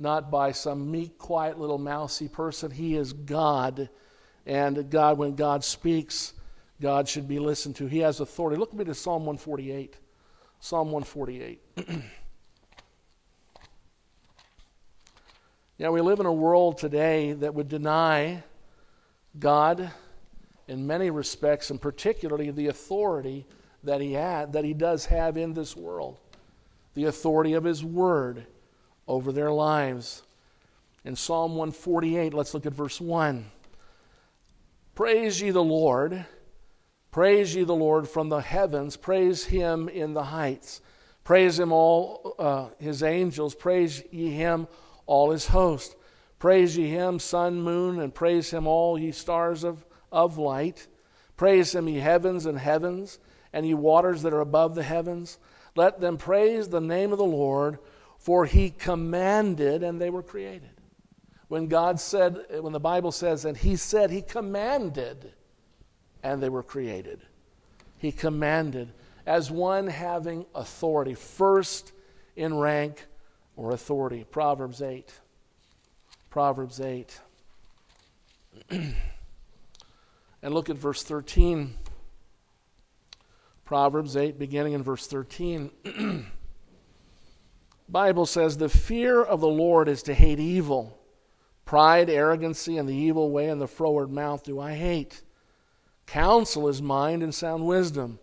not 0.00 0.30
by 0.30 0.52
some 0.52 0.90
meek, 0.90 1.18
quiet 1.18 1.58
little 1.58 1.78
mousy 1.78 2.28
person. 2.28 2.70
He 2.70 2.96
is 2.96 3.12
God. 3.12 3.88
And 4.44 4.90
God, 4.90 5.18
when 5.18 5.36
God 5.36 5.62
speaks, 5.62 6.34
God 6.80 7.08
should 7.08 7.28
be 7.28 7.38
listened 7.38 7.76
to. 7.76 7.86
He 7.86 8.00
has 8.00 8.20
authority. 8.20 8.58
Look 8.58 8.70
at 8.70 8.78
me 8.78 8.84
to 8.84 8.94
Psalm 8.94 9.22
148. 9.24 9.96
Psalm 10.60 10.90
148. 10.90 11.60
Yeah, 15.78 15.90
we 15.90 16.00
live 16.00 16.18
in 16.18 16.26
a 16.26 16.32
world 16.32 16.76
today 16.76 17.34
that 17.34 17.54
would 17.54 17.68
deny 17.68 18.42
God 19.38 19.92
in 20.66 20.88
many 20.88 21.08
respects, 21.08 21.70
and 21.70 21.80
particularly 21.80 22.50
the 22.50 22.66
authority 22.66 23.46
that 23.84 24.00
he 24.00 24.14
had, 24.14 24.54
that 24.54 24.64
he 24.64 24.74
does 24.74 25.06
have 25.06 25.36
in 25.36 25.54
this 25.54 25.76
world. 25.76 26.18
The 26.94 27.04
authority 27.04 27.52
of 27.52 27.62
his 27.62 27.84
word 27.84 28.44
over 29.06 29.30
their 29.30 29.52
lives. 29.52 30.24
In 31.04 31.14
Psalm 31.14 31.52
148, 31.52 32.34
let's 32.34 32.54
look 32.54 32.66
at 32.66 32.72
verse 32.72 33.00
1. 33.00 33.48
Praise 34.96 35.40
ye 35.40 35.50
the 35.50 35.62
Lord. 35.62 36.26
Praise 37.10 37.54
ye 37.54 37.64
the 37.64 37.74
Lord 37.74 38.08
from 38.08 38.28
the 38.28 38.40
heavens. 38.40 38.96
Praise 38.96 39.44
him 39.46 39.88
in 39.88 40.14
the 40.14 40.24
heights. 40.24 40.80
Praise 41.24 41.58
him, 41.58 41.72
all 41.72 42.34
uh, 42.38 42.68
his 42.78 43.02
angels. 43.02 43.54
Praise 43.54 44.02
ye 44.10 44.30
him, 44.30 44.68
all 45.06 45.30
his 45.30 45.46
host. 45.46 45.96
Praise 46.38 46.76
ye 46.76 46.88
him, 46.88 47.18
sun, 47.18 47.60
moon, 47.60 47.98
and 48.00 48.14
praise 48.14 48.50
him, 48.50 48.66
all 48.66 48.98
ye 48.98 49.10
stars 49.10 49.64
of, 49.64 49.84
of 50.12 50.38
light. 50.38 50.86
Praise 51.36 51.74
him, 51.74 51.88
ye 51.88 51.98
heavens 51.98 52.46
and 52.46 52.58
heavens, 52.58 53.18
and 53.52 53.66
ye 53.66 53.74
waters 53.74 54.22
that 54.22 54.32
are 54.32 54.40
above 54.40 54.74
the 54.74 54.82
heavens. 54.82 55.38
Let 55.76 56.00
them 56.00 56.16
praise 56.16 56.68
the 56.68 56.80
name 56.80 57.12
of 57.12 57.18
the 57.18 57.24
Lord, 57.24 57.78
for 58.18 58.44
he 58.44 58.70
commanded, 58.70 59.82
and 59.82 60.00
they 60.00 60.10
were 60.10 60.22
created. 60.22 60.70
When 61.48 61.68
God 61.68 61.98
said, 61.98 62.38
when 62.60 62.72
the 62.72 62.80
Bible 62.80 63.12
says, 63.12 63.44
and 63.44 63.56
he 63.56 63.76
said, 63.76 64.10
he 64.10 64.22
commanded, 64.22 65.32
and 66.28 66.42
they 66.42 66.50
were 66.50 66.62
created. 66.62 67.20
He 67.96 68.12
commanded 68.12 68.92
as 69.26 69.50
one 69.50 69.86
having 69.86 70.44
authority, 70.54 71.14
first 71.14 71.92
in 72.36 72.56
rank 72.56 73.06
or 73.56 73.72
authority. 73.72 74.24
Proverbs 74.30 74.82
8. 74.82 75.12
Proverbs 76.30 76.80
8. 76.80 77.20
and 78.70 78.94
look 80.42 80.68
at 80.68 80.76
verse 80.76 81.02
13. 81.02 81.74
Proverbs 83.64 84.16
8, 84.16 84.38
beginning 84.38 84.74
in 84.74 84.82
verse 84.82 85.06
13. 85.06 85.70
Bible 87.88 88.26
says, 88.26 88.56
The 88.56 88.68
fear 88.68 89.22
of 89.22 89.40
the 89.40 89.48
Lord 89.48 89.88
is 89.88 90.02
to 90.04 90.14
hate 90.14 90.40
evil. 90.40 90.98
Pride, 91.64 92.10
arrogancy, 92.10 92.76
and 92.76 92.88
the 92.88 92.94
evil 92.94 93.30
way 93.30 93.48
and 93.48 93.60
the 93.60 93.66
froward 93.66 94.10
mouth 94.10 94.44
do 94.44 94.60
I 94.60 94.74
hate. 94.74 95.22
Counsel 96.08 96.68
is 96.68 96.80
mind 96.80 97.22
and 97.22 97.34
sound 97.34 97.66
wisdom. 97.66 98.18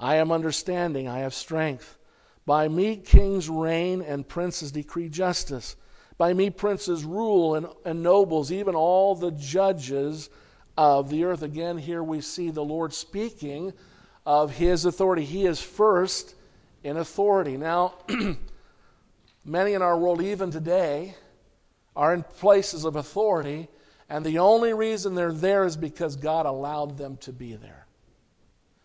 I 0.00 0.16
am 0.16 0.32
understanding, 0.32 1.06
I 1.06 1.18
have 1.18 1.34
strength. 1.34 1.98
By 2.46 2.66
me 2.68 2.96
kings 2.96 3.48
reign 3.48 4.00
and 4.00 4.26
princes 4.26 4.72
decree 4.72 5.10
justice. 5.10 5.76
By 6.16 6.32
me 6.32 6.48
princes 6.48 7.04
rule 7.04 7.54
and, 7.54 7.66
and 7.84 8.02
nobles, 8.02 8.50
even 8.50 8.74
all 8.74 9.14
the 9.14 9.32
judges 9.32 10.30
of 10.78 11.10
the 11.10 11.24
earth. 11.24 11.42
Again, 11.42 11.76
here 11.76 12.02
we 12.02 12.22
see 12.22 12.50
the 12.50 12.64
Lord 12.64 12.94
speaking 12.94 13.74
of 14.24 14.52
his 14.56 14.86
authority. 14.86 15.24
He 15.24 15.44
is 15.44 15.60
first 15.60 16.34
in 16.82 16.96
authority. 16.96 17.58
Now, 17.58 17.94
many 19.44 19.74
in 19.74 19.82
our 19.82 19.98
world, 19.98 20.22
even 20.22 20.50
today, 20.50 21.14
are 21.94 22.14
in 22.14 22.22
places 22.22 22.84
of 22.86 22.96
authority, 22.96 23.68
and 24.08 24.24
the 24.24 24.38
only 24.38 24.72
reason 24.72 25.14
they're 25.14 25.32
there 25.32 25.64
is 25.64 25.76
because 25.76 26.16
God 26.16 26.46
allowed 26.46 26.96
them 26.96 27.16
to 27.18 27.32
be 27.32 27.56
there. 27.56 27.86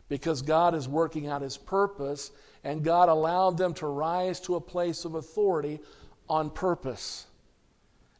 Because 0.09 0.41
God 0.41 0.73
is 0.75 0.87
working 0.87 1.27
out 1.27 1.41
his 1.41 1.57
purpose 1.57 2.31
and 2.63 2.83
God 2.83 3.07
allowed 3.07 3.57
them 3.57 3.73
to 3.75 3.87
rise 3.87 4.39
to 4.41 4.55
a 4.55 4.61
place 4.61 5.05
of 5.05 5.15
authority 5.15 5.79
on 6.27 6.49
purpose. 6.49 7.27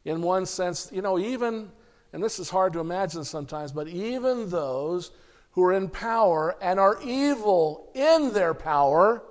In 0.04 0.22
one 0.22 0.46
sense, 0.46 0.90
you 0.92 1.02
know, 1.02 1.18
even, 1.18 1.70
and 2.12 2.22
this 2.22 2.38
is 2.38 2.50
hard 2.50 2.72
to 2.74 2.80
imagine 2.80 3.24
sometimes, 3.24 3.72
but 3.72 3.88
even 3.88 4.48
those 4.48 5.10
who 5.52 5.62
are 5.62 5.72
in 5.72 5.88
power 5.88 6.56
and 6.60 6.80
are 6.80 6.98
evil 7.02 7.90
in 7.94 8.32
their 8.32 8.54
power 8.54 9.22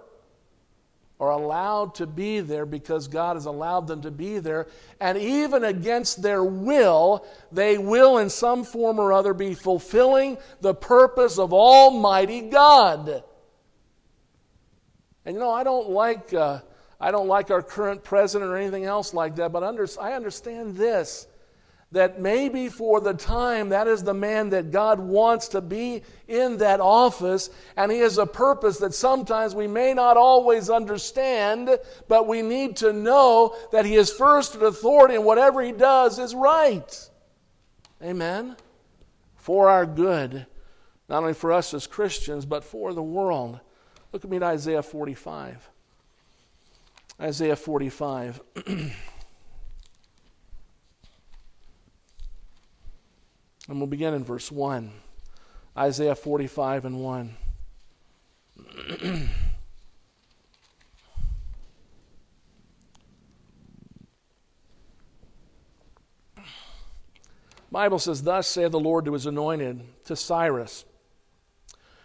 are 1.21 1.29
allowed 1.29 1.93
to 1.93 2.07
be 2.07 2.39
there 2.39 2.65
because 2.65 3.07
God 3.07 3.35
has 3.35 3.45
allowed 3.45 3.85
them 3.85 4.01
to 4.01 4.09
be 4.09 4.39
there. 4.39 4.67
And 4.99 5.19
even 5.19 5.63
against 5.63 6.23
their 6.23 6.43
will, 6.43 7.23
they 7.51 7.77
will 7.77 8.17
in 8.17 8.31
some 8.31 8.63
form 8.63 8.97
or 8.97 9.13
other 9.13 9.35
be 9.35 9.53
fulfilling 9.53 10.39
the 10.61 10.73
purpose 10.73 11.37
of 11.37 11.53
Almighty 11.53 12.41
God. 12.41 13.23
And 15.23 15.35
you 15.35 15.39
know, 15.39 15.51
I 15.51 15.63
don't 15.63 15.91
like, 15.91 16.33
uh, 16.33 16.61
I 16.99 17.11
don't 17.11 17.27
like 17.27 17.51
our 17.51 17.61
current 17.61 18.03
president 18.03 18.49
or 18.49 18.57
anything 18.57 18.85
else 18.85 19.13
like 19.13 19.35
that, 19.35 19.51
but 19.51 19.61
under, 19.61 19.87
I 20.01 20.13
understand 20.13 20.75
this 20.75 21.27
that 21.91 22.21
maybe 22.21 22.69
for 22.69 23.01
the 23.01 23.13
time 23.13 23.69
that 23.69 23.87
is 23.87 24.03
the 24.03 24.13
man 24.13 24.49
that 24.49 24.71
God 24.71 24.99
wants 24.99 25.49
to 25.49 25.61
be 25.61 26.03
in 26.27 26.57
that 26.57 26.79
office, 26.79 27.49
and 27.75 27.91
he 27.91 27.99
has 27.99 28.17
a 28.17 28.25
purpose 28.25 28.77
that 28.77 28.93
sometimes 28.93 29.53
we 29.53 29.67
may 29.67 29.93
not 29.93 30.15
always 30.15 30.69
understand, 30.69 31.77
but 32.07 32.27
we 32.27 32.41
need 32.41 32.77
to 32.77 32.93
know 32.93 33.55
that 33.73 33.85
he 33.85 33.95
is 33.95 34.11
first 34.11 34.55
in 34.55 34.63
authority 34.63 35.15
and 35.15 35.25
whatever 35.25 35.61
he 35.61 35.73
does 35.73 36.17
is 36.17 36.33
right. 36.33 37.09
Amen? 38.01 38.55
For 39.35 39.69
our 39.69 39.85
good, 39.85 40.45
not 41.09 41.23
only 41.23 41.33
for 41.33 41.51
us 41.51 41.73
as 41.73 41.87
Christians, 41.87 42.45
but 42.45 42.63
for 42.63 42.93
the 42.93 43.03
world. 43.03 43.59
Look 44.13 44.23
at 44.23 44.31
me 44.31 44.37
at 44.37 44.43
Isaiah 44.43 44.83
45. 44.83 45.69
Isaiah 47.19 47.55
45. 47.55 48.41
and 53.71 53.79
we'll 53.79 53.87
begin 53.87 54.13
in 54.13 54.23
verse 54.25 54.51
1. 54.51 54.91
Isaiah 55.77 56.13
45 56.13 56.83
and 56.83 56.99
1. 56.99 57.35
Bible 67.71 67.99
says, 67.99 68.23
Thus 68.23 68.47
saith 68.47 68.73
the 68.73 68.79
Lord 68.79 69.05
to 69.05 69.13
his 69.13 69.25
anointed, 69.25 69.81
to 70.03 70.17
Cyrus, 70.17 70.83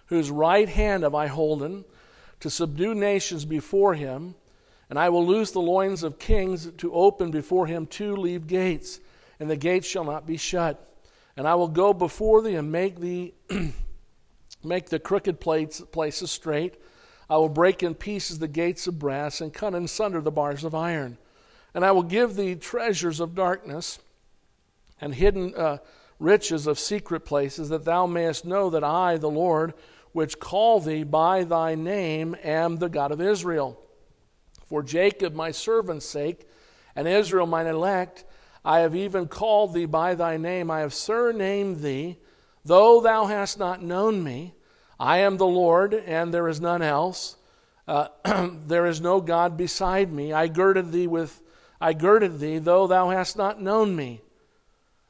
whose 0.06 0.30
right 0.30 0.68
hand 0.68 1.02
have 1.02 1.16
I 1.16 1.26
holden, 1.26 1.84
to 2.38 2.48
subdue 2.48 2.94
nations 2.94 3.44
before 3.44 3.94
him, 3.94 4.36
and 4.88 5.00
I 5.00 5.08
will 5.08 5.26
loose 5.26 5.50
the 5.50 5.58
loins 5.58 6.04
of 6.04 6.20
kings 6.20 6.70
to 6.78 6.94
open 6.94 7.32
before 7.32 7.66
him 7.66 7.86
two 7.86 8.14
leaved 8.14 8.46
gates, 8.46 9.00
and 9.40 9.50
the 9.50 9.56
gates 9.56 9.88
shall 9.88 10.04
not 10.04 10.28
be 10.28 10.36
shut. 10.36 10.86
And 11.36 11.46
I 11.46 11.54
will 11.54 11.68
go 11.68 11.92
before 11.92 12.42
thee 12.42 12.54
and 12.54 12.72
make 12.72 12.98
thee 12.98 13.34
make 14.64 14.88
the 14.88 14.98
crooked 14.98 15.40
plates, 15.40 15.80
places 15.80 16.30
straight. 16.30 16.80
I 17.28 17.36
will 17.36 17.48
break 17.48 17.82
in 17.82 17.94
pieces 17.94 18.38
the 18.38 18.48
gates 18.48 18.86
of 18.86 18.98
brass 18.98 19.40
and 19.40 19.52
cut 19.52 19.74
in 19.74 19.88
sunder 19.88 20.20
the 20.20 20.30
bars 20.30 20.64
of 20.64 20.74
iron. 20.74 21.18
And 21.74 21.84
I 21.84 21.92
will 21.92 22.02
give 22.02 22.36
thee 22.36 22.54
treasures 22.54 23.20
of 23.20 23.34
darkness 23.34 23.98
and 25.00 25.14
hidden 25.14 25.54
uh, 25.54 25.78
riches 26.18 26.66
of 26.66 26.78
secret 26.78 27.20
places, 27.20 27.68
that 27.68 27.84
thou 27.84 28.06
mayest 28.06 28.44
know 28.44 28.70
that 28.70 28.84
I, 28.84 29.18
the 29.18 29.30
Lord, 29.30 29.74
which 30.12 30.40
call 30.40 30.80
thee 30.80 31.04
by 31.04 31.44
thy 31.44 31.74
name, 31.74 32.34
am 32.42 32.76
the 32.76 32.88
God 32.88 33.12
of 33.12 33.20
Israel. 33.20 33.78
For 34.66 34.82
Jacob 34.82 35.34
my 35.34 35.50
servant's 35.50 36.06
sake, 36.06 36.48
and 36.94 37.06
Israel 37.06 37.46
mine 37.46 37.66
elect, 37.66 38.24
I 38.66 38.80
have 38.80 38.96
even 38.96 39.28
called 39.28 39.72
thee 39.72 39.86
by 39.86 40.14
thy 40.14 40.36
name, 40.36 40.70
I 40.70 40.80
have 40.80 40.92
surnamed 40.92 41.80
thee, 41.82 42.18
though 42.64 43.00
thou 43.00 43.26
hast 43.26 43.58
not 43.58 43.80
known 43.80 44.24
me. 44.24 44.54
I 44.98 45.18
am 45.18 45.36
the 45.36 45.46
Lord, 45.46 45.94
and 45.94 46.34
there 46.34 46.48
is 46.48 46.60
none 46.60 46.82
else. 46.82 47.36
Uh, 47.86 48.08
there 48.66 48.86
is 48.86 49.00
no 49.00 49.20
God 49.20 49.56
beside 49.56 50.12
me. 50.12 50.32
I 50.32 50.48
girded 50.48 50.90
thee 50.90 51.06
with, 51.06 51.40
I 51.80 51.92
girded 51.92 52.40
thee, 52.40 52.58
though 52.58 52.88
thou 52.88 53.10
hast 53.10 53.36
not 53.36 53.62
known 53.62 53.94
me 53.94 54.20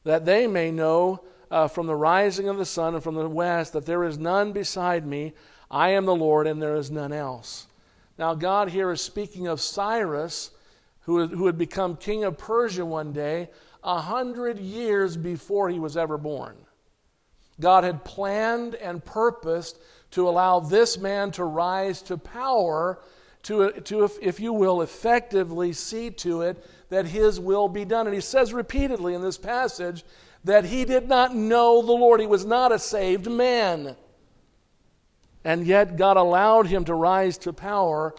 that 0.07 0.25
they 0.25 0.47
may 0.47 0.71
know 0.71 1.21
uh, 1.51 1.67
from 1.67 1.87
the 1.87 1.95
rising 1.95 2.49
of 2.49 2.59
the 2.59 2.65
sun 2.65 2.95
and 2.95 3.03
from 3.03 3.17
the 3.17 3.29
west 3.29 3.73
that 3.73 3.87
there 3.87 4.05
is 4.05 4.19
none 4.19 4.53
beside 4.53 5.05
me. 5.05 5.33
I 5.69 5.91
am 5.91 6.05
the 6.05 6.15
Lord, 6.15 6.47
and 6.47 6.63
there 6.63 6.77
is 6.77 6.93
none 6.93 7.13
else. 7.13 7.67
Now, 8.17 8.35
God 8.35 8.69
here 8.69 8.93
is 8.93 9.01
speaking 9.01 9.49
of 9.49 9.61
Cyrus, 9.61 10.53
who, 11.07 11.29
who 11.29 11.47
had 11.47 11.57
become 11.57 11.97
king 11.97 12.25
of 12.25 12.37
Persia 12.37 12.85
one 12.85 13.13
day, 13.13 13.49
a 13.83 14.01
hundred 14.01 14.59
years 14.59 15.17
before 15.17 15.71
he 15.71 15.79
was 15.79 15.97
ever 15.97 16.19
born. 16.19 16.57
God 17.61 17.85
had 17.85 18.05
planned 18.05 18.75
and 18.75 19.05
purposed 19.05 19.81
to 20.11 20.29
allow 20.29 20.59
this 20.59 20.99
man 20.99 21.31
to 21.33 21.45
rise 21.45 22.03
to 22.03 22.19
power, 22.19 22.99
to, 23.45 23.71
to 23.71 24.03
if, 24.03 24.19
if 24.21 24.41
you 24.41 24.53
will, 24.53 24.83
effectively 24.83 25.73
see 25.73 26.11
to 26.11 26.43
it 26.43 26.63
that 26.89 27.07
his 27.07 27.39
will 27.39 27.69
be 27.69 27.85
done. 27.85 28.07
And 28.09 28.15
he 28.15 28.21
says 28.21 28.53
repeatedly 28.53 29.15
in 29.15 29.23
this 29.23 29.39
passage 29.39 30.05
that 30.43 30.65
he 30.65 30.85
did 30.85 31.09
not 31.09 31.37
know 31.37 31.83
the 31.83 31.93
Lord. 31.93 32.21
He 32.21 32.27
was 32.27 32.45
not 32.45 32.73
a 32.73 32.81
saved 32.81 33.31
man. 33.31 33.95
And 35.45 35.65
yet 35.65 35.97
God 35.97 36.17
allowed 36.17 36.67
him 36.67 36.85
to 36.87 36.95
rise 36.95 37.39
to 37.39 37.53
power 37.53 38.13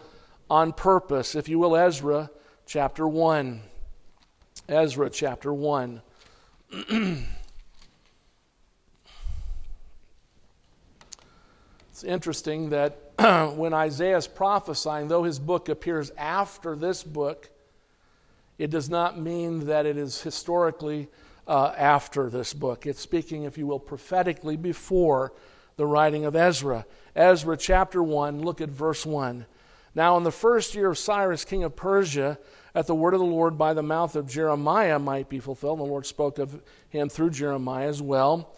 on 0.48 0.72
purpose. 0.72 1.34
If 1.34 1.50
you 1.50 1.58
will, 1.58 1.76
Ezra 1.76 2.30
chapter 2.68 3.08
1. 3.08 3.62
Ezra 4.68 5.08
chapter 5.08 5.54
1. 5.54 6.02
it's 11.90 12.04
interesting 12.04 12.68
that 12.68 13.12
when 13.56 13.72
Isaiah 13.72 14.18
is 14.18 14.26
prophesying, 14.26 15.08
though 15.08 15.22
his 15.22 15.38
book 15.38 15.70
appears 15.70 16.10
after 16.18 16.76
this 16.76 17.02
book, 17.02 17.48
it 18.58 18.68
does 18.68 18.90
not 18.90 19.18
mean 19.18 19.64
that 19.64 19.86
it 19.86 19.96
is 19.96 20.20
historically 20.20 21.08
uh, 21.46 21.72
after 21.74 22.28
this 22.28 22.52
book. 22.52 22.86
It's 22.86 23.00
speaking, 23.00 23.44
if 23.44 23.56
you 23.56 23.66
will, 23.66 23.80
prophetically 23.80 24.58
before 24.58 25.32
the 25.76 25.86
writing 25.86 26.26
of 26.26 26.36
Ezra. 26.36 26.84
Ezra 27.16 27.56
chapter 27.56 28.02
1, 28.02 28.42
look 28.42 28.60
at 28.60 28.68
verse 28.68 29.06
1. 29.06 29.46
Now, 29.94 30.16
in 30.18 30.22
the 30.22 30.30
first 30.30 30.74
year 30.74 30.90
of 30.90 30.98
Cyrus, 30.98 31.44
king 31.44 31.64
of 31.64 31.74
Persia, 31.74 32.38
at 32.78 32.86
the 32.86 32.94
word 32.94 33.12
of 33.12 33.18
the 33.18 33.26
Lord 33.26 33.58
by 33.58 33.74
the 33.74 33.82
mouth 33.82 34.14
of 34.14 34.28
Jeremiah 34.28 35.00
might 35.00 35.28
be 35.28 35.40
fulfilled. 35.40 35.80
The 35.80 35.84
Lord 35.84 36.06
spoke 36.06 36.38
of 36.38 36.62
him 36.90 37.08
through 37.08 37.30
Jeremiah 37.30 37.88
as 37.88 38.00
well 38.00 38.54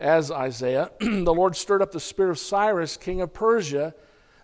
as 0.00 0.32
Isaiah. 0.32 0.90
the 1.00 1.32
Lord 1.32 1.54
stirred 1.54 1.80
up 1.80 1.92
the 1.92 2.00
spirit 2.00 2.30
of 2.30 2.40
Cyrus, 2.40 2.96
king 2.96 3.20
of 3.20 3.32
Persia, 3.32 3.94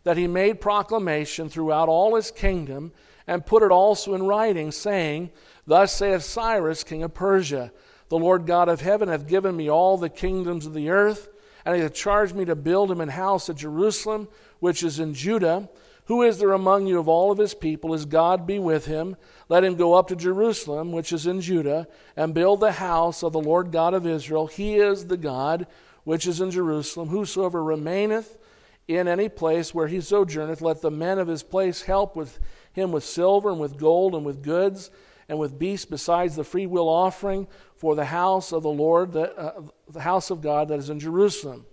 that 0.05 0.17
he 0.17 0.29
made 0.29 0.61
proclamation 0.61 1.49
throughout 1.49 1.89
all 1.89 2.15
his 2.15 2.31
kingdom 2.31 2.93
and 3.27 3.45
put 3.45 3.65
it 3.65 3.73
also 3.73 4.15
in 4.15 4.23
writing, 4.23 4.71
saying, 4.71 5.33
Thus 5.67 5.93
saith 5.93 6.23
Cyrus, 6.23 6.85
king 6.85 7.03
of 7.03 7.13
Persia, 7.13 7.73
The 8.11 8.19
Lord 8.19 8.47
God 8.47 8.69
of 8.69 8.81
heaven 8.81 9.09
hath 9.09 9.27
given 9.27 9.57
me 9.57 9.69
all 9.69 9.99
the 9.99 10.09
kingdoms 10.09 10.67
of 10.67 10.73
the 10.73 10.91
earth, 10.91 11.29
and 11.65 11.75
he 11.75 11.83
hath 11.83 11.95
charged 11.95 12.37
me 12.37 12.45
to 12.45 12.55
build 12.55 12.93
him 12.93 13.01
an 13.01 13.09
house 13.09 13.51
at 13.51 13.57
Jerusalem, 13.57 14.29
which 14.61 14.85
is 14.85 15.01
in 15.01 15.15
Judah. 15.15 15.69
Who 16.07 16.23
is 16.23 16.39
there 16.39 16.53
among 16.53 16.87
you 16.87 16.99
of 16.99 17.09
all 17.09 17.33
of 17.33 17.39
his 17.39 17.55
people? 17.55 17.93
Is 17.93 18.05
God 18.05 18.47
be 18.47 18.59
with 18.59 18.87
him? 18.87 19.17
Let 19.49 19.65
him 19.65 19.75
go 19.75 19.95
up 19.95 20.09
to 20.09 20.17
Jerusalem, 20.17 20.93
which 20.93 21.13
is 21.13 21.27
in 21.27 21.41
Judah, 21.41 21.89
and 22.17 22.33
build 22.33 22.61
the 22.61 22.73
house 22.73 23.25
of 23.25 23.33
the 23.33 23.41
Lord 23.41 23.73
God 23.73 23.93
of 23.93 24.07
Israel. 24.07 24.47
He 24.47 24.77
is 24.77 25.07
the 25.07 25.17
God 25.17 25.67
which 26.05 26.27
is 26.27 26.41
in 26.41 26.53
Jerusalem. 26.53 27.09
Whosoever 27.09 27.63
remaineth 27.63 28.39
in 28.87 29.09
any 29.09 29.29
place 29.29 29.75
where 29.75 29.89
he 29.89 30.01
sojourneth, 30.01 30.63
let 30.63 30.81
the 30.81 30.93
men 30.93 31.19
of 31.19 31.27
his 31.27 31.43
place 31.43 31.83
help 31.83 32.15
with 32.15 32.39
him 32.73 32.93
with 32.93 33.03
silver 33.03 33.51
and 33.51 33.59
with 33.59 33.77
gold 33.77 34.15
and 34.15 34.25
with 34.25 34.43
goods 34.43 34.91
and 35.29 35.41
with 35.41 35.59
beasts 35.59 35.87
besides 35.87 36.37
the 36.37 36.45
freewill 36.45 36.89
offering 36.89 37.49
for 37.75 37.97
the 37.97 38.05
house 38.05 38.53
of 38.53 38.63
the 38.63 38.71
Lord, 38.71 39.13
the, 39.13 39.37
uh, 39.37 39.63
the 39.91 40.01
house 40.01 40.31
of 40.31 40.41
God 40.41 40.69
that 40.69 40.79
is 40.79 40.89
in 40.89 41.01
Jerusalem. 41.01 41.67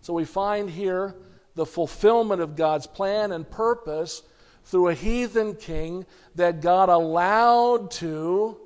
So 0.00 0.14
we 0.14 0.24
find 0.24 0.70
here 0.70 1.16
the 1.54 1.66
fulfillment 1.66 2.40
of 2.40 2.56
God's 2.56 2.86
plan 2.86 3.32
and 3.32 3.48
purpose 3.48 4.22
through 4.64 4.88
a 4.88 4.94
heathen 4.94 5.54
king 5.54 6.06
that 6.34 6.60
God 6.60 6.88
allowed 6.88 7.90
to 7.92 8.58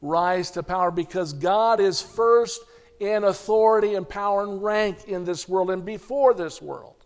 rise 0.00 0.50
to 0.52 0.62
power 0.62 0.90
because 0.90 1.32
God 1.32 1.80
is 1.80 2.00
first 2.00 2.62
in 2.98 3.24
authority 3.24 3.94
and 3.94 4.08
power 4.08 4.42
and 4.42 4.62
rank 4.62 5.04
in 5.04 5.24
this 5.24 5.48
world 5.48 5.70
and 5.70 5.84
before 5.84 6.34
this 6.34 6.62
world. 6.62 6.96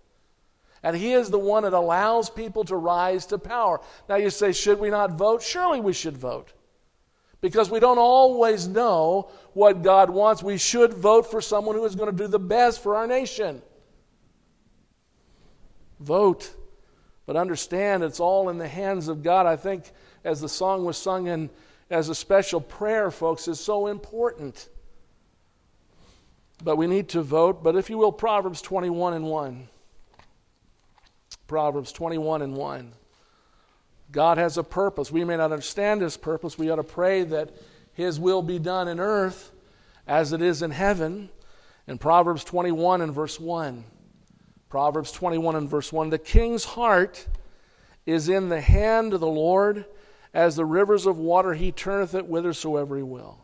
And 0.83 0.95
He 0.95 1.13
is 1.13 1.31
the 1.31 1.39
one 1.39 1.63
that 1.63 1.73
allows 1.73 2.29
people 2.29 2.65
to 2.65 2.77
rise 2.77 3.27
to 3.27 3.39
power. 3.39 3.81
Now 4.09 4.17
you 4.17 4.31
say, 4.31 4.53
should 4.53 4.79
we 4.79 4.91
not 4.91 5.13
vote? 5.13 5.43
Surely 5.43 5.81
we 5.81 5.95
should 5.95 6.17
vote. 6.17 6.53
Because 7.41 7.71
we 7.71 7.81
don't 7.81 7.99
always 7.99 8.67
know 8.69 9.31
what 9.53 9.83
God 9.83 10.11
wants. 10.11 10.43
We 10.43 10.59
should 10.59 10.95
vote 10.95 11.31
for 11.31 11.41
someone 11.41 11.75
who 11.75 11.85
is 11.85 11.95
going 11.95 12.11
to 12.11 12.17
do 12.17 12.29
the 12.29 12.39
best 12.39 12.83
for 12.83 12.97
our 12.97 13.07
nation. 13.07 13.63
Vote. 16.05 16.55
But 17.27 17.37
understand 17.37 18.03
it's 18.03 18.21
all 18.21 18.51
in 18.51 18.59
the 18.59 18.69
hands 18.69 19.09
of 19.09 19.23
God. 19.23 19.47
I 19.47 19.57
think 19.57 19.91
as 20.25 20.41
the 20.41 20.49
song 20.49 20.85
was 20.85 20.97
sung 20.97 21.27
in 21.27 21.51
as 21.91 22.09
a 22.09 22.15
special 22.15 22.61
prayer, 22.61 23.11
folks, 23.11 23.49
is 23.49 23.59
so 23.61 23.87
important. 23.87 24.69
But 26.63 26.77
we 26.77 26.87
need 26.87 27.09
to 27.11 27.23
vote. 27.23 27.63
But 27.63 27.77
if 27.77 27.91
you 27.91 27.99
will, 27.99 28.13
Proverbs 28.13 28.63
21 28.63 29.15
and 29.15 29.25
1. 29.25 29.69
Proverbs 31.47 31.93
21 31.93 32.43
and 32.43 32.55
1. 32.55 32.93
God 34.11 34.39
has 34.39 34.57
a 34.57 34.63
purpose. 34.63 35.11
We 35.11 35.25
may 35.25 35.37
not 35.37 35.53
understand 35.53 36.01
his 36.01 36.17
purpose. 36.17 36.57
We 36.57 36.71
ought 36.71 36.77
to 36.77 36.85
pray 36.85 37.25
that 37.25 37.51
his 37.95 38.21
will 38.21 38.43
be 38.43 38.59
done 38.59 38.89
in 38.89 39.01
earth 39.01 39.51
as 40.07 40.33
it 40.33 40.41
is 40.41 40.63
in 40.63 40.71
heaven. 40.71 41.31
In 41.87 41.99
Proverbs 41.99 42.45
21 42.45 43.01
and 43.03 43.13
verse 43.13 43.39
1. 43.39 43.85
Proverbs 44.75 45.13
21 45.13 45.55
and 45.55 45.71
verse 45.71 45.93
1 45.93 46.11
The 46.11 46.19
king's 46.19 46.65
heart 46.65 47.29
is 48.07 48.29
in 48.29 48.49
the 48.49 48.61
hand 48.61 49.15
of 49.15 49.21
the 49.21 49.27
Lord, 49.29 49.85
as 50.35 50.57
the 50.57 50.65
rivers 50.65 51.07
of 51.07 51.17
water, 51.17 51.55
he 51.55 51.71
turneth 51.71 52.13
it 52.17 52.25
whithersoever 52.25 52.97
he 52.97 53.05
will. 53.05 53.39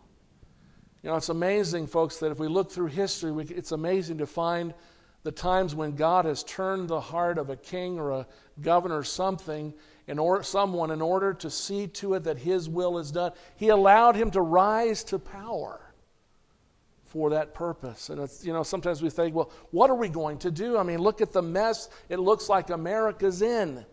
You 1.05 1.11
know, 1.11 1.14
it's 1.14 1.28
amazing, 1.28 1.87
folks, 1.87 2.16
that 2.16 2.33
if 2.33 2.41
we 2.41 2.49
look 2.49 2.72
through 2.72 2.89
history, 2.89 3.31
we, 3.31 3.45
it's 3.45 3.70
amazing 3.70 4.18
to 4.18 4.26
find 4.26 4.74
the 5.22 5.31
times 5.31 5.72
when 5.72 5.95
God 5.95 6.24
has 6.24 6.43
turned 6.43 6.89
the 6.89 7.01
heart 7.01 7.39
of 7.39 7.49
a 7.49 7.55
king 7.55 8.01
or 8.01 8.11
a 8.11 8.26
governor 8.61 8.99
or 8.99 9.05
something 9.05 9.72
in 10.09 10.18
order, 10.18 10.43
someone 10.43 10.91
in 10.91 11.01
order 11.01 11.33
to 11.35 11.49
see 11.49 11.87
to 11.87 12.14
it 12.14 12.24
that 12.24 12.39
his 12.39 12.68
will 12.68 12.99
is 12.99 13.12
done. 13.12 13.31
He 13.55 13.68
allowed 13.68 14.16
him 14.16 14.33
to 14.33 14.41
rise 14.41 15.05
to 15.05 15.20
power 15.20 15.89
for 17.11 17.31
that 17.31 17.55
purpose. 17.55 18.09
And 18.09 18.21
it's, 18.21 18.45
you 18.45 18.53
know, 18.53 18.63
sometimes 18.63 19.03
we 19.03 19.11
think, 19.11 19.35
well, 19.35 19.51
what 19.73 19.91
are 19.91 19.97
we 19.97 20.09
going 20.09 20.39
to 20.39 20.51
do? 20.51 20.79
I 20.79 20.85
mean, 20.85 21.01
look 21.01 21.21
at 21.21 21.33
the 21.33 21.43
mess 21.43 21.91
it 22.09 22.21
looks 22.21 22.49
like 22.49 22.71
America's 22.71 23.43
in. 23.43 23.85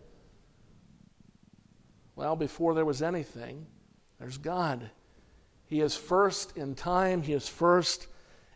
Well, 2.15 2.35
before 2.35 2.75
there 2.75 2.85
was 2.85 3.01
anything, 3.01 3.65
there's 4.19 4.37
God. 4.37 4.89
He 5.65 5.81
is 5.81 5.95
first 5.95 6.55
in 6.57 6.75
time, 6.75 7.23
He 7.23 7.33
is 7.33 7.49
first 7.49 8.07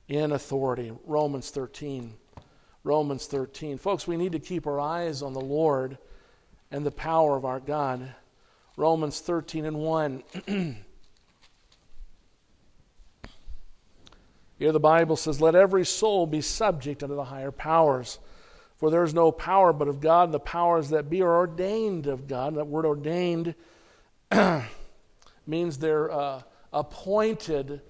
in 0.08 0.32
authority. 0.32 0.92
Romans 1.06 1.50
13. 1.50 2.14
Romans 2.84 3.26
13. 3.26 3.80
Folks, 3.80 4.08
we 4.08 4.16
need 4.16 4.32
to 4.34 4.40
keep 4.40 4.68
our 4.68 4.80
eyes 4.80 5.24
on 5.24 5.34
the 5.34 5.42
Lord 5.42 5.98
and 6.70 6.86
the 6.86 6.92
power 6.92 7.36
of 7.36 7.46
our 7.46 7.60
God. 7.60 8.14
Romans 8.78 9.20
13 9.22 9.66
and 9.66 9.78
1. 9.78 10.24
Here 14.62 14.72
the 14.72 14.80
Bible 14.80 15.16
says, 15.16 15.42
Let 15.42 15.56
every 15.56 15.84
soul 15.84 16.28
be 16.28 16.40
subject 16.40 17.02
unto 17.02 17.16
the 17.16 17.24
higher 17.24 17.50
powers. 17.50 18.20
For 18.78 18.92
there 18.92 19.04
is 19.04 19.12
no 19.12 19.32
power 19.32 19.74
but 19.74 19.88
of 19.88 20.00
God, 20.00 20.26
and 20.26 20.34
the 20.36 20.40
powers 20.40 20.90
that 20.90 21.10
be 21.10 21.24
are 21.24 21.36
ordained 21.36 22.06
of 22.06 22.28
God. 22.28 22.54
That 22.54 22.68
word 22.68 22.86
ordained 22.86 23.56
means 25.48 25.80
they're 25.80 26.12
uh, 26.12 26.44
appointed 26.72 27.82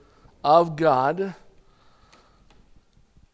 of 0.46 0.78
God. 0.78 1.36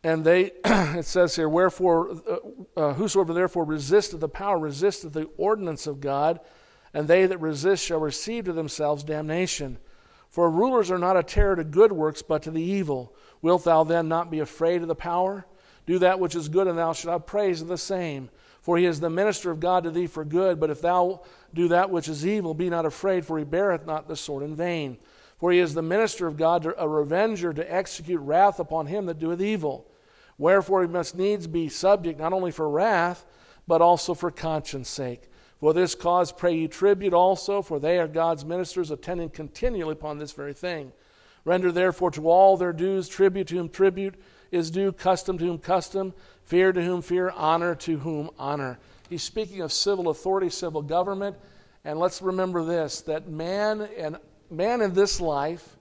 And 0.03 0.25
they, 0.25 0.53
it 0.65 1.05
says 1.05 1.35
here, 1.35 1.47
wherefore, 1.47 2.19
uh, 2.27 2.37
uh, 2.75 2.93
whosoever 2.95 3.35
therefore 3.35 3.65
resisteth 3.65 4.19
the 4.19 4.27
power 4.27 4.57
resisteth 4.57 5.13
the 5.13 5.29
ordinance 5.37 5.85
of 5.85 6.01
God, 6.01 6.39
and 6.91 7.07
they 7.07 7.27
that 7.27 7.37
resist 7.37 7.85
shall 7.85 7.99
receive 7.99 8.45
to 8.45 8.53
themselves 8.53 9.03
damnation. 9.03 9.77
For 10.37 10.51
rulers 10.51 10.91
are 10.91 10.99
not 10.99 11.17
a 11.17 11.23
terror 11.23 11.55
to 11.55 11.63
good 11.63 11.91
works, 11.91 12.21
but 12.21 12.43
to 12.43 12.51
the 12.51 12.61
evil. 12.61 13.11
Wilt 13.41 13.63
thou 13.63 13.83
then 13.83 14.07
not 14.07 14.29
be 14.29 14.37
afraid 14.37 14.83
of 14.83 14.87
the 14.87 14.93
power? 14.93 15.47
Do 15.87 15.97
that 15.97 16.19
which 16.19 16.35
is 16.35 16.47
good, 16.47 16.67
and 16.67 16.77
thou 16.77 16.93
shalt 16.93 17.11
have 17.11 17.25
praise 17.25 17.59
of 17.59 17.67
the 17.67 17.75
same. 17.75 18.29
For 18.61 18.77
he 18.77 18.85
is 18.85 18.99
the 18.99 19.09
minister 19.09 19.49
of 19.49 19.59
God 19.59 19.85
to 19.85 19.89
thee 19.89 20.05
for 20.05 20.23
good. 20.23 20.59
But 20.59 20.69
if 20.69 20.79
thou 20.79 21.23
do 21.55 21.69
that 21.69 21.89
which 21.89 22.07
is 22.07 22.23
evil, 22.23 22.53
be 22.53 22.69
not 22.69 22.85
afraid, 22.85 23.25
for 23.25 23.39
he 23.39 23.45
beareth 23.45 23.87
not 23.87 24.07
the 24.07 24.15
sword 24.15 24.43
in 24.43 24.55
vain. 24.55 24.99
For 25.39 25.51
he 25.51 25.57
is 25.57 25.73
the 25.73 25.81
minister 25.81 26.27
of 26.27 26.37
God, 26.37 26.71
a 26.77 26.87
revenger 26.87 27.51
to 27.51 27.73
execute 27.73 28.21
wrath 28.21 28.59
upon 28.59 28.85
him 28.85 29.07
that 29.07 29.17
doeth 29.17 29.41
evil. 29.41 29.87
Wherefore 30.37 30.83
he 30.83 30.87
must 30.87 31.15
needs 31.15 31.47
be 31.47 31.67
subject 31.67 32.19
not 32.19 32.31
only 32.31 32.51
for 32.51 32.69
wrath, 32.69 33.25
but 33.65 33.81
also 33.81 34.13
for 34.13 34.29
conscience 34.29 34.87
sake. 34.87 35.31
For 35.59 35.73
this 35.73 35.95
cause 35.95 36.31
pray 36.31 36.55
ye 36.55 36.67
tribute 36.67 37.13
also, 37.13 37.61
for 37.61 37.79
they 37.79 37.97
are 37.97 38.07
God's 38.07 38.45
ministers, 38.45 38.91
attending 38.91 39.29
continually 39.29 39.93
upon 39.93 40.19
this 40.19 40.31
very 40.31 40.53
thing. 40.53 40.91
Render 41.45 41.71
therefore 41.71 42.11
to 42.11 42.29
all 42.29 42.57
their 42.57 42.73
dues, 42.73 43.07
tribute 43.07 43.47
to 43.47 43.55
whom 43.55 43.69
tribute 43.69 44.15
is 44.51 44.69
due, 44.69 44.91
custom 44.91 45.37
to 45.37 45.45
whom 45.45 45.57
custom, 45.57 46.13
fear 46.43 46.71
to 46.71 46.83
whom 46.83 47.01
fear, 47.01 47.31
honor 47.31 47.73
to 47.75 47.97
whom 47.97 48.29
honor. 48.37 48.77
He's 49.09 49.23
speaking 49.23 49.61
of 49.61 49.71
civil 49.71 50.09
authority, 50.09 50.49
civil 50.49 50.81
government. 50.81 51.37
And 51.83 51.99
let's 51.99 52.21
remember 52.21 52.63
this 52.63 53.01
that 53.01 53.29
man 53.29 53.87
and 53.97 54.17
man 54.51 54.81
in 54.81 54.93
this 54.93 55.19
life 55.21 55.77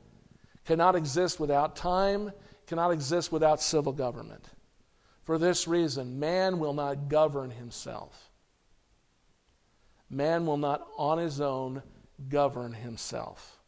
cannot 0.64 0.97
exist 0.97 1.39
without 1.39 1.77
time, 1.77 2.33
cannot 2.66 2.93
exist 2.93 3.31
without 3.31 3.61
civil 3.61 3.93
government. 3.93 4.45
For 5.24 5.39
this 5.39 5.66
reason, 5.66 6.18
man 6.18 6.59
will 6.59 6.72
not 6.72 7.09
govern 7.09 7.51
himself. 7.51 8.26
Man 10.11 10.47
will 10.47 10.57
not 10.57 10.87
on 10.97 11.19
his 11.19 11.41
own 11.41 11.83
govern 12.29 12.73
himself. 12.73 13.59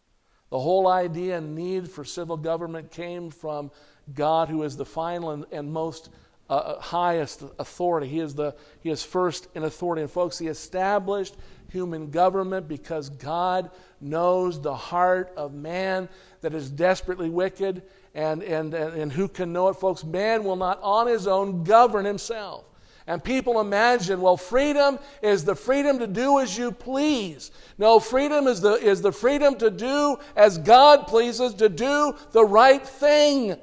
The 0.50 0.58
whole 0.58 0.88
idea 0.88 1.36
and 1.36 1.54
need 1.54 1.90
for 1.90 2.04
civil 2.04 2.36
government 2.36 2.90
came 2.90 3.30
from 3.30 3.70
God, 4.14 4.48
who 4.48 4.62
is 4.62 4.76
the 4.76 4.86
final 4.86 5.30
and, 5.30 5.44
and 5.52 5.70
most 5.70 6.08
uh, 6.48 6.54
uh, 6.54 6.80
highest 6.80 7.42
authority. 7.58 8.08
He 8.08 8.20
is, 8.20 8.34
the, 8.34 8.56
he 8.80 8.88
is 8.88 9.02
first 9.02 9.48
in 9.54 9.64
authority. 9.64 10.00
And, 10.00 10.10
folks, 10.10 10.38
He 10.38 10.46
established 10.46 11.36
human 11.70 12.10
government 12.10 12.66
because 12.66 13.10
God 13.10 13.70
knows 14.00 14.58
the 14.58 14.74
heart 14.74 15.30
of 15.36 15.52
man 15.52 16.08
that 16.40 16.54
is 16.54 16.70
desperately 16.70 17.28
wicked. 17.28 17.82
And, 18.14 18.42
and, 18.42 18.72
and, 18.72 18.94
and 18.94 19.12
who 19.12 19.28
can 19.28 19.52
know 19.52 19.68
it, 19.68 19.74
folks? 19.74 20.04
Man 20.04 20.44
will 20.44 20.56
not 20.56 20.80
on 20.82 21.06
his 21.06 21.26
own 21.26 21.64
govern 21.64 22.06
himself. 22.06 22.64
And 23.08 23.24
people 23.24 23.58
imagine, 23.58 24.20
well, 24.20 24.36
freedom 24.36 24.98
is 25.22 25.42
the 25.42 25.54
freedom 25.54 25.98
to 26.00 26.06
do 26.06 26.40
as 26.40 26.58
you 26.58 26.70
please. 26.70 27.50
No, 27.78 28.00
freedom 28.00 28.46
is 28.46 28.60
the, 28.60 28.74
is 28.74 29.00
the 29.00 29.12
freedom 29.12 29.56
to 29.56 29.70
do 29.70 30.18
as 30.36 30.58
God 30.58 31.06
pleases, 31.06 31.54
to 31.54 31.70
do 31.70 32.14
the 32.32 32.44
right 32.44 32.86
thing. 32.86 33.56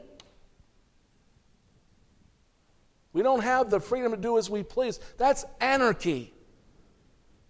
We 3.13 3.21
don't 3.21 3.43
have 3.43 3.69
the 3.69 3.79
freedom 3.79 4.13
to 4.13 4.17
do 4.17 4.39
as 4.39 4.49
we 4.49 4.63
please. 4.63 4.99
That's 5.17 5.45
anarchy. 5.61 6.33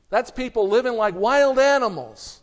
That's 0.09 0.29
people 0.29 0.67
living 0.67 0.95
like 0.95 1.15
wild 1.15 1.59
animals. 1.59 2.41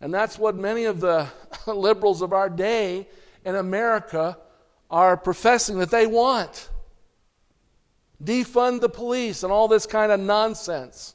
And 0.00 0.12
that's 0.12 0.36
what 0.40 0.56
many 0.56 0.86
of 0.86 0.98
the 0.98 1.28
liberals 1.68 2.20
of 2.20 2.32
our 2.32 2.50
day 2.50 3.06
in 3.44 3.54
America 3.54 4.36
are 4.90 5.16
professing 5.16 5.78
that 5.78 5.92
they 5.92 6.08
want. 6.08 6.68
Defund 8.22 8.80
the 8.80 8.88
police 8.88 9.42
and 9.42 9.52
all 9.52 9.68
this 9.68 9.86
kind 9.86 10.10
of 10.10 10.18
nonsense. 10.18 11.14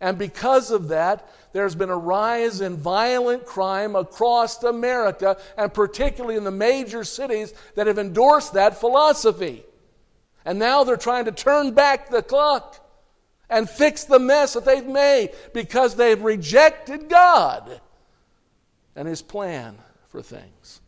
And 0.00 0.16
because 0.18 0.70
of 0.70 0.88
that, 0.88 1.28
there's 1.52 1.74
been 1.74 1.90
a 1.90 1.96
rise 1.96 2.60
in 2.60 2.76
violent 2.76 3.44
crime 3.44 3.94
across 3.94 4.62
America, 4.62 5.36
and 5.58 5.72
particularly 5.72 6.36
in 6.36 6.44
the 6.44 6.50
major 6.50 7.04
cities 7.04 7.52
that 7.74 7.86
have 7.86 7.98
endorsed 7.98 8.54
that 8.54 8.80
philosophy. 8.80 9.62
And 10.44 10.58
now 10.58 10.84
they're 10.84 10.96
trying 10.96 11.26
to 11.26 11.32
turn 11.32 11.74
back 11.74 12.08
the 12.08 12.22
clock 12.22 12.76
and 13.50 13.68
fix 13.68 14.04
the 14.04 14.18
mess 14.18 14.54
that 14.54 14.64
they've 14.64 14.86
made 14.86 15.30
because 15.52 15.96
they've 15.96 16.20
rejected 16.22 17.08
God 17.08 17.80
and 18.96 19.06
His 19.06 19.20
plan 19.20 19.76
for 20.08 20.22
things. 20.22 20.80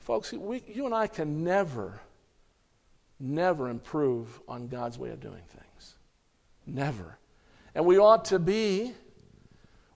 Folks, 0.00 0.32
we, 0.32 0.62
you 0.66 0.86
and 0.86 0.94
I 0.94 1.08
can 1.08 1.44
never, 1.44 2.00
never 3.22 3.70
improve 3.70 4.40
on 4.48 4.68
God's 4.68 4.98
way 4.98 5.10
of 5.10 5.20
doing 5.20 5.42
things. 5.48 5.94
Never. 6.66 7.18
And 7.74 7.86
we 7.86 7.98
ought 7.98 8.26
to 8.26 8.38
be 8.38 8.92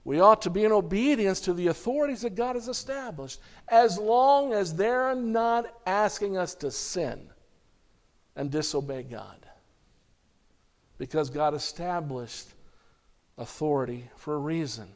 we 0.03 0.21
ought 0.21 0.43
to 0.43 0.49
be 0.49 0.63
in 0.63 0.71
obedience 0.71 1.41
to 1.41 1.53
the 1.53 1.67
authorities 1.67 2.21
that 2.21 2.33
God 2.33 2.55
has 2.55 2.69
established 2.69 3.41
as 3.67 3.99
long 3.99 4.53
as 4.53 4.73
they're 4.73 5.13
not 5.13 5.65
asking 5.85 6.37
us 6.37 6.55
to 6.55 6.71
sin 6.71 7.27
and 8.37 8.49
disobey 8.49 9.03
God. 9.03 9.45
Because 10.97 11.29
God 11.29 11.53
established 11.53 12.47
authority 13.37 14.09
for 14.15 14.35
a 14.35 14.37
reason. 14.37 14.87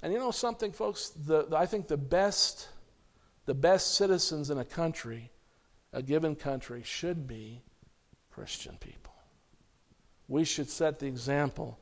And 0.00 0.12
you 0.12 0.20
know 0.20 0.30
something, 0.30 0.70
folks? 0.70 1.08
The, 1.08 1.48
I 1.52 1.66
think 1.66 1.88
the 1.88 1.96
best, 1.96 2.68
the 3.46 3.54
best 3.54 3.96
citizens 3.96 4.48
in 4.48 4.58
a 4.58 4.64
country, 4.64 5.32
a 5.94 6.02
given 6.02 6.34
country, 6.34 6.82
should 6.84 7.26
be 7.26 7.62
Christian 8.30 8.76
people. 8.80 9.14
We 10.28 10.44
should 10.44 10.68
set 10.68 10.98
the 10.98 11.06
example 11.06 11.78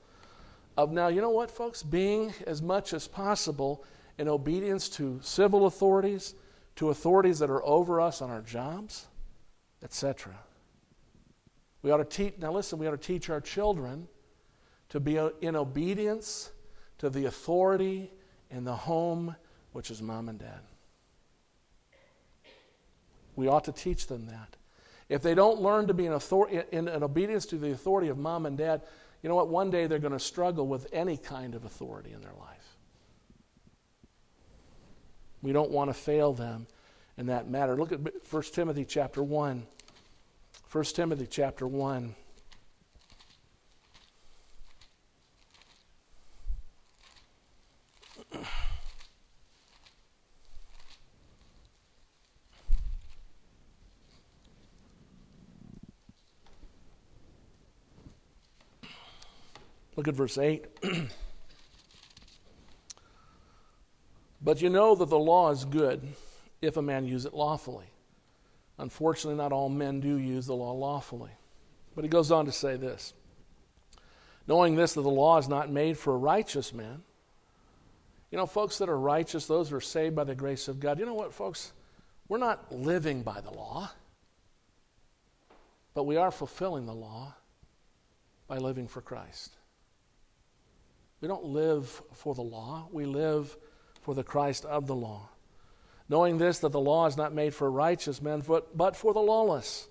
of 0.76 0.90
now, 0.90 1.08
you 1.08 1.20
know 1.20 1.30
what, 1.30 1.50
folks? 1.50 1.82
Being 1.82 2.32
as 2.46 2.62
much 2.62 2.94
as 2.94 3.06
possible 3.06 3.84
in 4.18 4.28
obedience 4.28 4.88
to 4.90 5.18
civil 5.22 5.66
authorities, 5.66 6.34
to 6.76 6.90
authorities 6.90 7.38
that 7.40 7.50
are 7.50 7.64
over 7.64 8.00
us 8.00 8.22
on 8.22 8.30
our 8.30 8.40
jobs, 8.40 9.06
etc. 9.82 10.34
We 11.82 11.90
ought 11.90 11.98
to 11.98 12.04
teach, 12.04 12.38
now 12.38 12.52
listen, 12.52 12.78
we 12.78 12.86
ought 12.86 12.92
to 12.92 12.96
teach 12.96 13.28
our 13.28 13.40
children 13.40 14.08
to 14.90 15.00
be 15.00 15.18
uh, 15.18 15.30
in 15.40 15.56
obedience 15.56 16.52
to 16.98 17.10
the 17.10 17.26
authority 17.26 18.10
in 18.50 18.64
the 18.64 18.76
home, 18.76 19.34
which 19.72 19.90
is 19.90 20.00
mom 20.00 20.28
and 20.28 20.38
dad. 20.38 20.60
We 23.36 23.48
ought 23.48 23.64
to 23.64 23.72
teach 23.72 24.06
them 24.06 24.26
that. 24.26 24.56
If 25.08 25.22
they 25.22 25.34
don't 25.34 25.60
learn 25.60 25.88
to 25.88 25.94
be 25.94 26.06
in, 26.06 26.12
author- 26.12 26.48
in, 26.48 26.88
in 26.88 27.02
obedience 27.02 27.46
to 27.46 27.58
the 27.58 27.72
authority 27.72 28.08
of 28.08 28.18
mom 28.18 28.46
and 28.46 28.56
dad, 28.56 28.82
you 29.22 29.28
know 29.28 29.34
what? 29.34 29.48
One 29.48 29.70
day 29.70 29.86
they're 29.86 29.98
going 29.98 30.12
to 30.12 30.18
struggle 30.18 30.66
with 30.66 30.86
any 30.92 31.16
kind 31.16 31.54
of 31.54 31.64
authority 31.64 32.12
in 32.12 32.20
their 32.20 32.34
life. 32.38 32.76
We 35.42 35.52
don't 35.52 35.70
want 35.70 35.90
to 35.90 35.94
fail 35.94 36.32
them 36.32 36.66
in 37.16 37.26
that 37.26 37.48
matter. 37.48 37.76
Look 37.76 37.92
at 37.92 38.00
1 38.30 38.42
Timothy 38.52 38.84
chapter 38.84 39.22
1. 39.22 39.66
1 40.70 40.84
Timothy 40.84 41.26
chapter 41.26 41.66
1. 41.66 42.14
Look 60.02 60.08
at 60.08 60.14
verse 60.16 60.36
8. 60.36 60.66
but 64.42 64.60
you 64.60 64.68
know 64.68 64.96
that 64.96 65.08
the 65.08 65.16
law 65.16 65.52
is 65.52 65.64
good 65.64 66.02
if 66.60 66.76
a 66.76 66.82
man 66.82 67.06
use 67.06 67.24
it 67.24 67.32
lawfully. 67.32 67.86
Unfortunately, 68.78 69.36
not 69.36 69.52
all 69.52 69.68
men 69.68 70.00
do 70.00 70.16
use 70.16 70.46
the 70.46 70.56
law 70.56 70.72
lawfully. 70.72 71.30
But 71.94 72.02
he 72.02 72.08
goes 72.08 72.32
on 72.32 72.46
to 72.46 72.52
say 72.52 72.74
this 72.74 73.14
knowing 74.48 74.74
this, 74.74 74.94
that 74.94 75.02
the 75.02 75.08
law 75.08 75.38
is 75.38 75.48
not 75.48 75.70
made 75.70 75.96
for 75.96 76.14
a 76.14 76.18
righteous 76.18 76.74
man. 76.74 77.04
You 78.32 78.38
know, 78.38 78.46
folks 78.46 78.78
that 78.78 78.88
are 78.88 78.98
righteous, 78.98 79.46
those 79.46 79.70
who 79.70 79.76
are 79.76 79.80
saved 79.80 80.16
by 80.16 80.24
the 80.24 80.34
grace 80.34 80.66
of 80.66 80.80
God, 80.80 80.98
you 80.98 81.06
know 81.06 81.14
what, 81.14 81.32
folks? 81.32 81.72
We're 82.26 82.38
not 82.38 82.72
living 82.72 83.22
by 83.22 83.40
the 83.40 83.52
law. 83.52 83.92
But 85.94 86.06
we 86.06 86.16
are 86.16 86.32
fulfilling 86.32 86.86
the 86.86 86.92
law 86.92 87.36
by 88.48 88.56
living 88.56 88.88
for 88.88 89.00
Christ. 89.00 89.58
We 91.22 91.28
don't 91.28 91.44
live 91.44 92.02
for 92.12 92.34
the 92.34 92.42
law, 92.42 92.88
we 92.90 93.06
live 93.06 93.56
for 94.02 94.12
the 94.12 94.24
Christ 94.24 94.64
of 94.64 94.88
the 94.88 94.94
law. 94.96 95.28
Knowing 96.08 96.36
this, 96.36 96.58
that 96.58 96.72
the 96.72 96.80
law 96.80 97.06
is 97.06 97.16
not 97.16 97.32
made 97.32 97.54
for 97.54 97.70
righteous 97.70 98.20
men, 98.20 98.42
but 98.74 98.96
for 98.96 99.14
the 99.14 99.20
lawless 99.20 99.86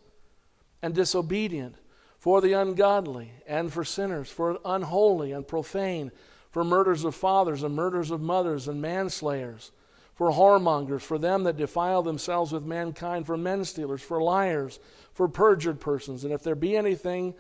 and 0.82 0.94
disobedient, 0.94 1.76
for 2.20 2.42
the 2.42 2.52
ungodly 2.52 3.32
and 3.48 3.72
for 3.72 3.86
sinners, 3.86 4.30
for 4.30 4.60
unholy 4.66 5.32
and 5.32 5.48
profane, 5.48 6.12
for 6.52 6.66
murders 6.66 7.06
of 7.06 7.16
fathers 7.16 7.64
and 7.64 7.74
murders 7.74 8.12
of 8.12 8.20
mothers 8.20 8.68
and 8.68 8.82
manslayers, 8.82 9.72
for 10.14 10.32
whoremongers, 10.32 11.02
for 11.02 11.18
them 11.18 11.44
that 11.44 11.56
defile 11.56 12.04
themselves 12.04 12.52
with 12.52 12.66
mankind, 12.66 13.26
for 13.26 13.38
men 13.38 13.64
stealers, 13.64 14.02
for 14.02 14.22
liars, 14.22 14.80
for 15.14 15.30
perjured 15.30 15.80
persons, 15.80 16.26
and 16.26 16.34
if 16.34 16.44
there 16.44 16.56
be 16.56 16.76
anything, 16.76 17.34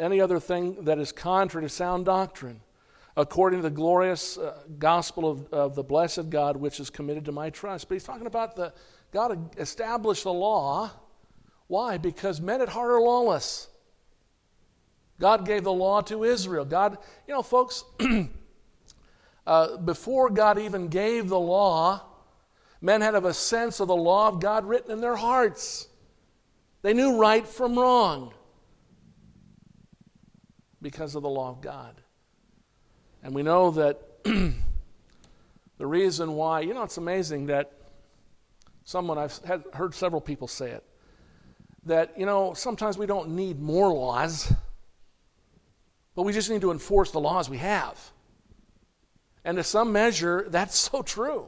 any 0.00 0.20
other 0.20 0.40
thing 0.40 0.84
that 0.84 0.98
is 0.98 1.12
contrary 1.12 1.64
to 1.64 1.72
sound 1.72 2.04
doctrine, 2.04 2.60
according 3.16 3.60
to 3.60 3.62
the 3.62 3.74
glorious 3.74 4.38
uh, 4.38 4.58
gospel 4.78 5.28
of, 5.28 5.46
of 5.52 5.74
the 5.74 5.82
blessed 5.82 6.30
God 6.30 6.56
which 6.56 6.80
is 6.80 6.90
committed 6.90 7.24
to 7.26 7.32
my 7.32 7.50
trust. 7.50 7.88
But 7.88 7.94
he's 7.94 8.04
talking 8.04 8.26
about 8.26 8.56
the 8.56 8.72
God 9.12 9.56
established 9.58 10.24
the 10.24 10.32
law. 10.32 10.90
Why? 11.66 11.98
Because 11.98 12.40
men 12.40 12.60
at 12.60 12.68
heart 12.68 12.90
are 12.90 13.00
lawless. 13.00 13.68
God 15.18 15.44
gave 15.44 15.64
the 15.64 15.72
law 15.72 16.00
to 16.02 16.24
Israel. 16.24 16.64
God, 16.64 16.98
you 17.28 17.34
know, 17.34 17.42
folks, 17.42 17.84
uh, 19.46 19.76
before 19.78 20.30
God 20.30 20.58
even 20.58 20.88
gave 20.88 21.28
the 21.28 21.38
law, 21.38 22.02
men 22.80 23.02
had 23.02 23.14
a 23.14 23.34
sense 23.34 23.80
of 23.80 23.88
the 23.88 23.96
law 23.96 24.28
of 24.28 24.40
God 24.40 24.64
written 24.64 24.90
in 24.90 25.00
their 25.00 25.16
hearts. 25.16 25.88
They 26.82 26.94
knew 26.94 27.20
right 27.20 27.46
from 27.46 27.78
wrong 27.78 28.32
because 30.80 31.14
of 31.14 31.22
the 31.22 31.28
law 31.28 31.50
of 31.50 31.60
God. 31.60 32.00
And 33.22 33.34
we 33.34 33.42
know 33.42 33.70
that 33.72 34.00
the 34.24 35.86
reason 35.86 36.34
why, 36.34 36.60
you 36.60 36.74
know, 36.74 36.82
it's 36.82 36.96
amazing 36.96 37.46
that 37.46 37.72
someone, 38.84 39.18
I've 39.18 39.36
had, 39.38 39.64
heard 39.74 39.94
several 39.94 40.20
people 40.20 40.48
say 40.48 40.70
it, 40.70 40.84
that, 41.84 42.18
you 42.18 42.26
know, 42.26 42.54
sometimes 42.54 42.98
we 42.98 43.06
don't 43.06 43.30
need 43.30 43.60
more 43.60 43.92
laws, 43.92 44.52
but 46.14 46.22
we 46.22 46.32
just 46.32 46.50
need 46.50 46.60
to 46.62 46.70
enforce 46.70 47.10
the 47.10 47.20
laws 47.20 47.48
we 47.48 47.58
have. 47.58 47.98
And 49.44 49.56
to 49.56 49.64
some 49.64 49.92
measure, 49.92 50.46
that's 50.50 50.76
so 50.76 51.02
true. 51.02 51.46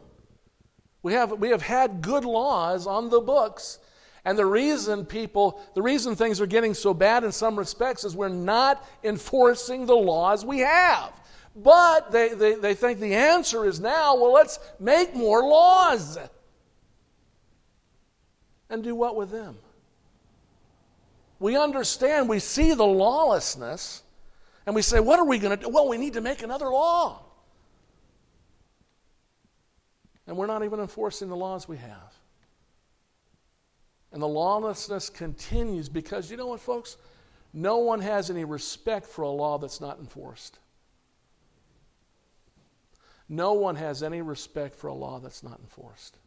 We 1.02 1.14
have, 1.14 1.32
we 1.32 1.48
have 1.48 1.62
had 1.62 2.00
good 2.00 2.24
laws 2.24 2.86
on 2.86 3.08
the 3.10 3.20
books, 3.20 3.78
and 4.24 4.38
the 4.38 4.46
reason 4.46 5.04
people, 5.04 5.60
the 5.74 5.82
reason 5.82 6.14
things 6.14 6.40
are 6.40 6.46
getting 6.46 6.74
so 6.74 6.94
bad 6.94 7.24
in 7.24 7.32
some 7.32 7.58
respects 7.58 8.04
is 8.04 8.14
we're 8.14 8.28
not 8.28 8.86
enforcing 9.02 9.84
the 9.86 9.96
laws 9.96 10.44
we 10.44 10.60
have. 10.60 11.12
But 11.54 12.12
they, 12.12 12.30
they, 12.30 12.54
they 12.54 12.74
think 12.74 12.98
the 12.98 13.14
answer 13.14 13.66
is 13.66 13.78
now, 13.78 14.16
well, 14.16 14.32
let's 14.32 14.58
make 14.80 15.14
more 15.14 15.42
laws. 15.42 16.18
And 18.70 18.82
do 18.82 18.94
what 18.94 19.16
with 19.16 19.30
them? 19.30 19.56
We 21.38 21.56
understand, 21.56 22.28
we 22.28 22.38
see 22.38 22.72
the 22.72 22.86
lawlessness, 22.86 24.02
and 24.64 24.74
we 24.74 24.80
say, 24.80 25.00
what 25.00 25.18
are 25.18 25.26
we 25.26 25.38
going 25.38 25.58
to 25.58 25.64
do? 25.64 25.68
Well, 25.68 25.88
we 25.88 25.98
need 25.98 26.14
to 26.14 26.20
make 26.20 26.42
another 26.42 26.70
law. 26.70 27.22
And 30.26 30.36
we're 30.36 30.46
not 30.46 30.64
even 30.64 30.80
enforcing 30.80 31.28
the 31.28 31.36
laws 31.36 31.68
we 31.68 31.76
have. 31.78 32.14
And 34.12 34.22
the 34.22 34.28
lawlessness 34.28 35.10
continues 35.10 35.88
because, 35.88 36.30
you 36.30 36.36
know 36.36 36.46
what, 36.46 36.60
folks? 36.60 36.96
No 37.52 37.78
one 37.78 38.00
has 38.00 38.30
any 38.30 38.44
respect 38.44 39.06
for 39.06 39.22
a 39.22 39.30
law 39.30 39.58
that's 39.58 39.80
not 39.80 39.98
enforced. 39.98 40.58
No 43.32 43.54
one 43.54 43.76
has 43.76 44.02
any 44.02 44.20
respect 44.20 44.74
for 44.74 44.88
a 44.88 44.94
law 44.94 45.18
that's 45.18 45.42
not 45.42 45.58
enforced. 45.58 46.18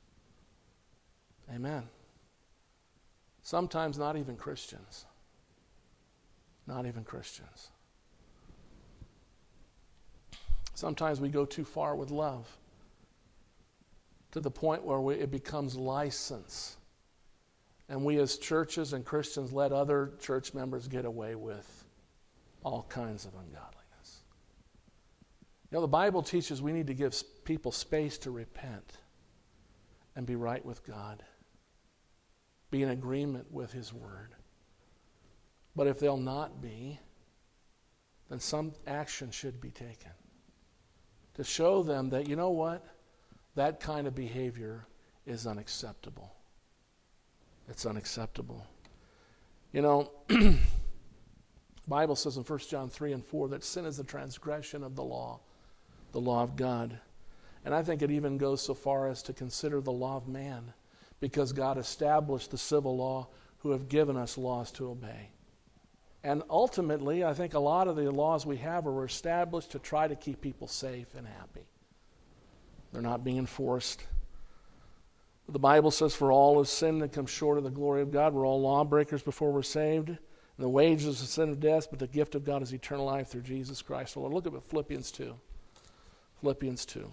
Amen. 1.53 1.83
Sometimes 3.43 3.99
not 3.99 4.17
even 4.17 4.35
Christians. 4.35 5.05
Not 6.65 6.87
even 6.87 7.03
Christians. 7.03 7.69
Sometimes 10.73 11.21
we 11.21 11.29
go 11.29 11.45
too 11.45 11.63
far 11.63 11.95
with 11.95 12.09
love 12.09 12.47
to 14.31 14.39
the 14.39 14.49
point 14.49 14.83
where 14.83 14.99
we, 14.99 15.13
it 15.13 15.29
becomes 15.29 15.75
license. 15.75 16.75
And 17.87 18.03
we, 18.03 18.17
as 18.17 18.39
churches 18.39 18.93
and 18.93 19.05
Christians, 19.05 19.53
let 19.53 19.71
other 19.71 20.13
church 20.19 20.55
members 20.55 20.87
get 20.87 21.05
away 21.05 21.35
with 21.35 21.85
all 22.63 22.87
kinds 22.89 23.25
of 23.25 23.35
ungodliness. 23.35 23.74
You 25.75 25.79
know, 25.79 25.87
the 25.87 25.89
Bible 25.89 26.21
teaches 26.21 26.61
we 26.61 26.71
need 26.71 26.87
to 26.87 26.93
give 26.93 27.21
people 27.43 27.69
space 27.73 28.17
to 28.19 28.31
repent 28.31 28.97
and 30.15 30.25
be 30.25 30.37
right 30.37 30.63
with 30.63 30.87
God, 30.87 31.21
be 32.71 32.81
in 32.81 32.91
agreement 32.91 33.51
with 33.51 33.73
His 33.73 33.91
Word. 33.91 34.35
But 35.75 35.87
if 35.87 35.99
they'll 35.99 36.15
not 36.15 36.61
be, 36.61 36.97
then 38.29 38.39
some 38.39 38.71
action 38.87 39.31
should 39.31 39.59
be 39.59 39.69
taken 39.69 40.11
to 41.33 41.43
show 41.43 41.83
them 41.83 42.09
that, 42.11 42.29
you 42.29 42.37
know 42.37 42.51
what? 42.51 42.81
That 43.55 43.81
kind 43.81 44.07
of 44.07 44.15
behavior 44.15 44.87
is 45.25 45.45
unacceptable. 45.45 46.33
It's 47.67 47.85
unacceptable. 47.85 48.65
You 49.73 49.81
know, 49.81 50.11
Bible 51.89 52.15
says 52.15 52.37
in 52.37 52.43
1 52.43 52.59
John 52.59 52.89
3 52.89 53.11
and 53.11 53.25
4 53.25 53.49
that 53.49 53.65
sin 53.65 53.83
is 53.83 53.97
the 53.97 54.05
transgression 54.05 54.81
of 54.81 54.95
the 54.95 55.03
law 55.03 55.41
the 56.15 56.21
law 56.21 56.43
of 56.43 56.55
God. 56.55 56.97
And 57.65 57.75
I 57.75 57.83
think 57.83 58.01
it 58.01 58.09
even 58.09 58.37
goes 58.37 58.61
so 58.61 58.73
far 58.73 59.09
as 59.09 59.21
to 59.23 59.33
consider 59.33 59.81
the 59.81 59.91
law 59.91 60.15
of 60.15 60.29
man, 60.29 60.71
because 61.19 61.51
God 61.51 61.77
established 61.77 62.51
the 62.51 62.57
civil 62.57 62.95
law 62.95 63.27
who 63.57 63.71
have 63.71 63.89
given 63.89 64.15
us 64.15 64.37
laws 64.37 64.71
to 64.73 64.89
obey. 64.89 65.31
And 66.23 66.41
ultimately, 66.49 67.25
I 67.25 67.33
think 67.33 67.53
a 67.53 67.59
lot 67.59 67.89
of 67.89 67.97
the 67.97 68.09
laws 68.09 68.45
we 68.45 68.55
have 68.57 68.87
are 68.87 69.03
established 69.03 69.71
to 69.71 69.79
try 69.79 70.07
to 70.07 70.15
keep 70.15 70.39
people 70.39 70.69
safe 70.69 71.13
and 71.17 71.27
happy. 71.27 71.67
They're 72.93 73.01
not 73.01 73.25
being 73.25 73.37
enforced. 73.37 74.01
The 75.49 75.59
Bible 75.59 75.91
says, 75.91 76.15
For 76.15 76.31
all 76.31 76.59
have 76.59 76.69
sinned 76.69 77.01
and 77.01 77.11
come 77.11 77.25
short 77.25 77.57
of 77.57 77.65
the 77.65 77.69
glory 77.69 78.01
of 78.01 78.11
God. 78.11 78.33
We're 78.33 78.47
all 78.47 78.61
lawbreakers 78.61 79.21
before 79.21 79.51
we're 79.51 79.63
saved. 79.63 80.07
And 80.07 80.17
the 80.57 80.69
wages 80.69 81.21
of 81.21 81.27
sin 81.27 81.49
of 81.49 81.59
death, 81.59 81.87
but 81.89 81.99
the 81.99 82.07
gift 82.07 82.35
of 82.35 82.45
God 82.45 82.61
is 82.61 82.73
eternal 82.73 83.05
life 83.05 83.27
through 83.27 83.41
Jesus 83.41 83.81
Christ. 83.81 84.15
Lord, 84.15 84.31
look 84.31 84.47
at 84.47 84.63
Philippians 84.63 85.11
2. 85.11 85.35
Philippians 86.41 86.85
2. 86.85 87.11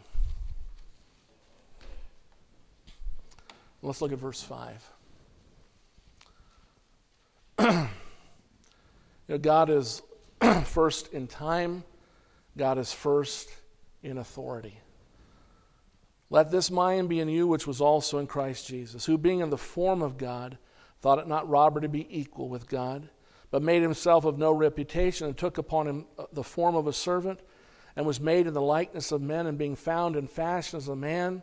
Let's 3.82 4.00
look 4.00 4.12
at 4.12 4.18
verse 4.18 4.42
5. 4.42 4.90
you 7.60 7.88
know, 9.28 9.38
God 9.38 9.70
is 9.70 10.02
first 10.64 11.12
in 11.12 11.26
time, 11.26 11.82
God 12.56 12.78
is 12.78 12.92
first 12.92 13.50
in 14.02 14.18
authority. 14.18 14.78
Let 16.30 16.50
this 16.50 16.70
mind 16.70 17.08
be 17.08 17.20
in 17.20 17.28
you, 17.28 17.46
which 17.46 17.66
was 17.66 17.80
also 17.80 18.18
in 18.18 18.26
Christ 18.26 18.66
Jesus, 18.66 19.04
who, 19.04 19.18
being 19.18 19.40
in 19.40 19.50
the 19.50 19.58
form 19.58 20.00
of 20.00 20.16
God, 20.16 20.56
thought 21.00 21.18
it 21.18 21.28
not 21.28 21.48
robbery 21.48 21.82
to 21.82 21.88
be 21.88 22.06
equal 22.08 22.48
with 22.48 22.68
God, 22.68 23.08
but 23.50 23.62
made 23.62 23.82
himself 23.82 24.24
of 24.24 24.38
no 24.38 24.52
reputation, 24.52 25.26
and 25.26 25.36
took 25.36 25.58
upon 25.58 25.86
him 25.86 26.06
uh, 26.18 26.24
the 26.32 26.42
form 26.42 26.74
of 26.74 26.86
a 26.86 26.92
servant 26.92 27.40
and 27.96 28.06
was 28.06 28.20
made 28.20 28.46
in 28.46 28.54
the 28.54 28.60
likeness 28.60 29.12
of 29.12 29.20
men, 29.20 29.46
and 29.46 29.58
being 29.58 29.76
found 29.76 30.16
in 30.16 30.26
fashion 30.26 30.76
as 30.76 30.88
a 30.88 30.96
man, 30.96 31.42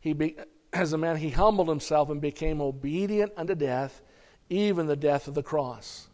he 0.00 0.12
be, 0.12 0.36
as 0.72 0.92
a 0.92 0.98
man 0.98 1.16
he 1.16 1.30
humbled 1.30 1.68
himself 1.68 2.10
and 2.10 2.20
became 2.20 2.60
obedient 2.60 3.32
unto 3.36 3.54
death, 3.54 4.02
even 4.48 4.86
the 4.86 4.96
death 4.96 5.28
of 5.28 5.34
the 5.34 5.42
cross. 5.42 6.08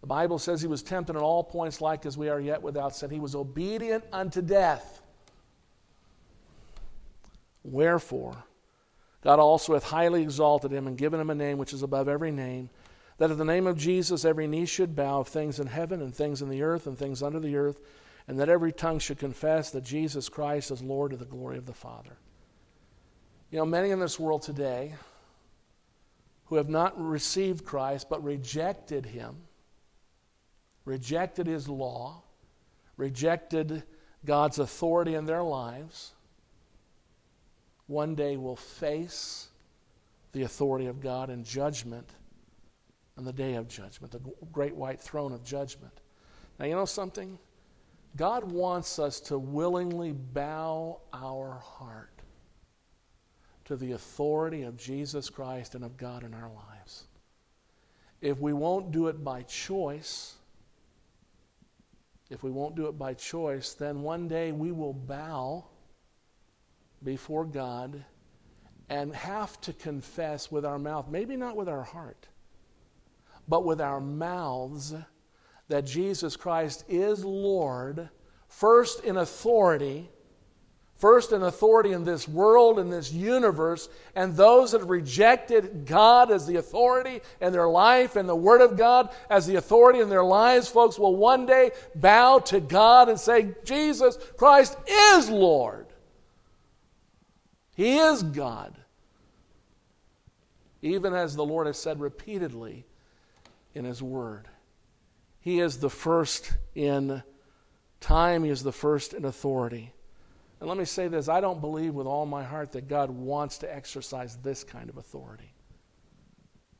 The 0.00 0.06
Bible 0.06 0.38
says 0.38 0.60
he 0.60 0.68
was 0.68 0.82
tempted 0.82 1.16
in 1.16 1.22
all 1.22 1.42
points 1.42 1.80
like 1.80 2.06
as 2.06 2.16
we 2.16 2.28
are 2.28 2.40
yet 2.40 2.62
without 2.62 2.94
sin. 2.94 3.10
He 3.10 3.18
was 3.18 3.34
obedient 3.34 4.04
unto 4.12 4.40
death. 4.40 5.02
Wherefore, 7.64 8.44
God 9.22 9.40
also 9.40 9.74
hath 9.74 9.82
highly 9.82 10.22
exalted 10.22 10.70
him 10.70 10.86
and 10.86 10.96
given 10.96 11.18
him 11.18 11.30
a 11.30 11.34
name 11.34 11.58
which 11.58 11.72
is 11.72 11.82
above 11.82 12.08
every 12.08 12.30
name, 12.30 12.70
that 13.18 13.30
at 13.30 13.38
the 13.38 13.44
name 13.44 13.66
of 13.66 13.76
Jesus 13.76 14.24
every 14.24 14.46
knee 14.46 14.66
should 14.66 14.94
bow 14.94 15.20
of 15.20 15.28
things 15.28 15.58
in 15.58 15.66
heaven 15.66 16.00
and 16.00 16.14
things 16.14 16.42
in 16.42 16.48
the 16.48 16.62
earth 16.62 16.86
and 16.86 16.96
things 16.96 17.22
under 17.22 17.40
the 17.40 17.56
earth 17.56 17.80
and 18.28 18.38
that 18.40 18.48
every 18.48 18.72
tongue 18.72 18.98
should 18.98 19.18
confess 19.18 19.70
that 19.70 19.84
Jesus 19.84 20.28
Christ 20.28 20.70
is 20.70 20.82
Lord 20.82 21.12
to 21.12 21.16
the 21.16 21.24
glory 21.24 21.58
of 21.58 21.66
the 21.66 21.72
Father. 21.72 22.16
You 23.50 23.58
know, 23.58 23.66
many 23.66 23.90
in 23.90 24.00
this 24.00 24.18
world 24.18 24.42
today 24.42 24.94
who 26.46 26.56
have 26.56 26.68
not 26.68 27.00
received 27.00 27.64
Christ 27.64 28.08
but 28.08 28.22
rejected 28.22 29.06
Him, 29.06 29.36
rejected 30.84 31.46
His 31.46 31.68
law, 31.68 32.22
rejected 32.96 33.84
God's 34.24 34.58
authority 34.58 35.14
in 35.14 35.26
their 35.26 35.42
lives, 35.42 36.12
one 37.86 38.16
day 38.16 38.36
will 38.36 38.56
face 38.56 39.48
the 40.32 40.42
authority 40.42 40.86
of 40.86 41.00
God 41.00 41.30
in 41.30 41.44
judgment 41.44 42.10
on 43.16 43.24
the 43.24 43.32
day 43.32 43.54
of 43.54 43.68
judgment, 43.68 44.12
the 44.12 44.20
great 44.52 44.74
white 44.74 45.00
throne 45.00 45.32
of 45.32 45.44
judgment. 45.44 46.00
Now, 46.58 46.66
you 46.66 46.74
know 46.74 46.84
something? 46.84 47.38
God 48.16 48.50
wants 48.50 48.98
us 48.98 49.20
to 49.22 49.38
willingly 49.38 50.12
bow 50.12 51.00
our 51.12 51.54
heart 51.62 52.22
to 53.66 53.76
the 53.76 53.92
authority 53.92 54.62
of 54.62 54.76
Jesus 54.76 55.28
Christ 55.28 55.74
and 55.74 55.84
of 55.84 55.96
God 55.96 56.24
in 56.24 56.32
our 56.32 56.50
lives. 56.50 57.04
If 58.20 58.38
we 58.38 58.52
won't 58.52 58.92
do 58.92 59.08
it 59.08 59.22
by 59.22 59.42
choice, 59.42 60.34
if 62.30 62.42
we 62.42 62.50
won't 62.50 62.74
do 62.74 62.86
it 62.86 62.98
by 62.98 63.14
choice, 63.14 63.74
then 63.74 64.02
one 64.02 64.28
day 64.28 64.52
we 64.52 64.72
will 64.72 64.94
bow 64.94 65.64
before 67.02 67.44
God 67.44 68.04
and 68.88 69.14
have 69.14 69.60
to 69.62 69.72
confess 69.72 70.50
with 70.50 70.64
our 70.64 70.78
mouth, 70.78 71.08
maybe 71.08 71.36
not 71.36 71.56
with 71.56 71.68
our 71.68 71.82
heart, 71.82 72.28
but 73.48 73.64
with 73.64 73.80
our 73.80 74.00
mouths, 74.00 74.94
that 75.68 75.84
Jesus 75.84 76.36
Christ 76.36 76.84
is 76.88 77.24
Lord, 77.24 78.08
first 78.48 79.04
in 79.04 79.16
authority 79.16 80.08
First, 80.96 81.32
in 81.32 81.42
authority 81.42 81.92
in 81.92 82.04
this 82.04 82.26
world, 82.26 82.78
in 82.78 82.88
this 82.88 83.12
universe, 83.12 83.90
and 84.14 84.34
those 84.34 84.72
that 84.72 84.80
have 84.80 84.88
rejected 84.88 85.84
God 85.84 86.30
as 86.30 86.46
the 86.46 86.56
authority 86.56 87.20
in 87.42 87.52
their 87.52 87.68
life 87.68 88.16
and 88.16 88.26
the 88.26 88.34
Word 88.34 88.62
of 88.62 88.78
God 88.78 89.10
as 89.28 89.46
the 89.46 89.56
authority 89.56 90.00
in 90.00 90.08
their 90.08 90.24
lives, 90.24 90.68
folks, 90.68 90.98
will 90.98 91.14
one 91.14 91.44
day 91.44 91.72
bow 91.94 92.38
to 92.38 92.60
God 92.60 93.10
and 93.10 93.20
say, 93.20 93.54
Jesus 93.62 94.16
Christ 94.38 94.78
is 94.88 95.28
Lord. 95.28 95.86
He 97.74 97.98
is 97.98 98.22
God. 98.22 98.74
Even 100.80 101.12
as 101.12 101.36
the 101.36 101.44
Lord 101.44 101.66
has 101.66 101.76
said 101.76 102.00
repeatedly 102.00 102.86
in 103.74 103.84
His 103.84 104.02
Word. 104.02 104.48
He 105.46 105.60
is 105.60 105.78
the 105.78 105.88
first 105.88 106.50
in 106.74 107.22
time, 108.00 108.42
He 108.42 108.50
is 108.50 108.64
the 108.64 108.72
first 108.72 109.14
in 109.14 109.24
authority. 109.24 109.92
And 110.58 110.68
let 110.68 110.76
me 110.76 110.84
say 110.84 111.06
this 111.06 111.28
I 111.28 111.40
don't 111.40 111.60
believe 111.60 111.94
with 111.94 112.08
all 112.08 112.26
my 112.26 112.42
heart 112.42 112.72
that 112.72 112.88
God 112.88 113.10
wants 113.10 113.58
to 113.58 113.72
exercise 113.72 114.36
this 114.42 114.64
kind 114.64 114.90
of 114.90 114.96
authority 114.96 115.54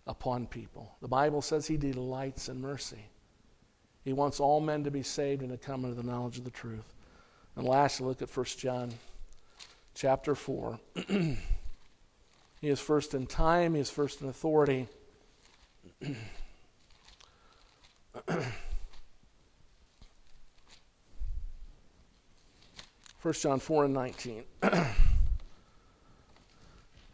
upon 0.04 0.48
people. 0.48 0.96
The 1.00 1.06
Bible 1.06 1.42
says 1.42 1.68
He 1.68 1.76
delights 1.76 2.48
in 2.48 2.60
mercy. 2.60 3.08
He 4.02 4.12
wants 4.12 4.40
all 4.40 4.58
men 4.60 4.82
to 4.82 4.90
be 4.90 5.04
saved 5.04 5.42
and 5.42 5.52
to 5.52 5.58
come 5.58 5.84
into 5.84 5.94
the 5.94 6.02
knowledge 6.02 6.38
of 6.38 6.44
the 6.44 6.50
truth. 6.50 6.92
And 7.54 7.64
lastly, 7.64 8.08
look 8.08 8.20
at 8.20 8.36
1 8.36 8.46
John 8.58 8.92
chapter 9.94 10.34
4. 10.34 10.80
he 11.06 11.36
is 12.62 12.80
first 12.80 13.14
in 13.14 13.28
time, 13.28 13.76
he 13.76 13.80
is 13.80 13.90
first 13.90 14.22
in 14.22 14.28
authority. 14.28 14.88
1 23.22 23.34
John 23.34 23.58
4 23.58 23.86
and 23.86 23.94
19. 23.94 24.44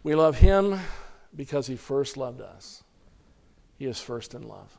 we 0.03 0.15
love 0.15 0.37
him 0.37 0.79
because 1.35 1.67
he 1.67 1.77
first 1.77 2.17
loved 2.17 2.41
us. 2.41 2.85
He 3.79 3.87
is 3.87 3.99
first 3.99 4.35
in 4.35 4.43
love. 4.47 4.77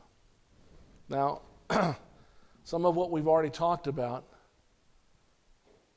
Now, 1.08 1.42
some 2.64 2.86
of 2.86 2.94
what 2.96 3.10
we've 3.10 3.28
already 3.28 3.50
talked 3.50 3.86
about, 3.86 4.24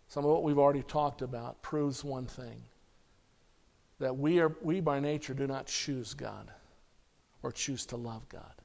some 0.08 0.26
of 0.26 0.32
what 0.32 0.44
we've 0.44 0.58
already 0.58 0.84
talked 0.84 1.22
about 1.22 1.62
proves 1.62 2.04
one 2.04 2.26
thing 2.26 2.64
that 4.00 4.18
we, 4.18 4.40
are, 4.40 4.56
we 4.62 4.80
by 4.82 5.00
nature 5.00 5.34
do 5.34 5.48
not 5.48 5.68
choose 5.68 6.14
God 6.14 6.52
or 7.44 7.52
choose 7.52 7.86
to 7.88 7.96
love 7.96 8.28
God. 8.30 8.57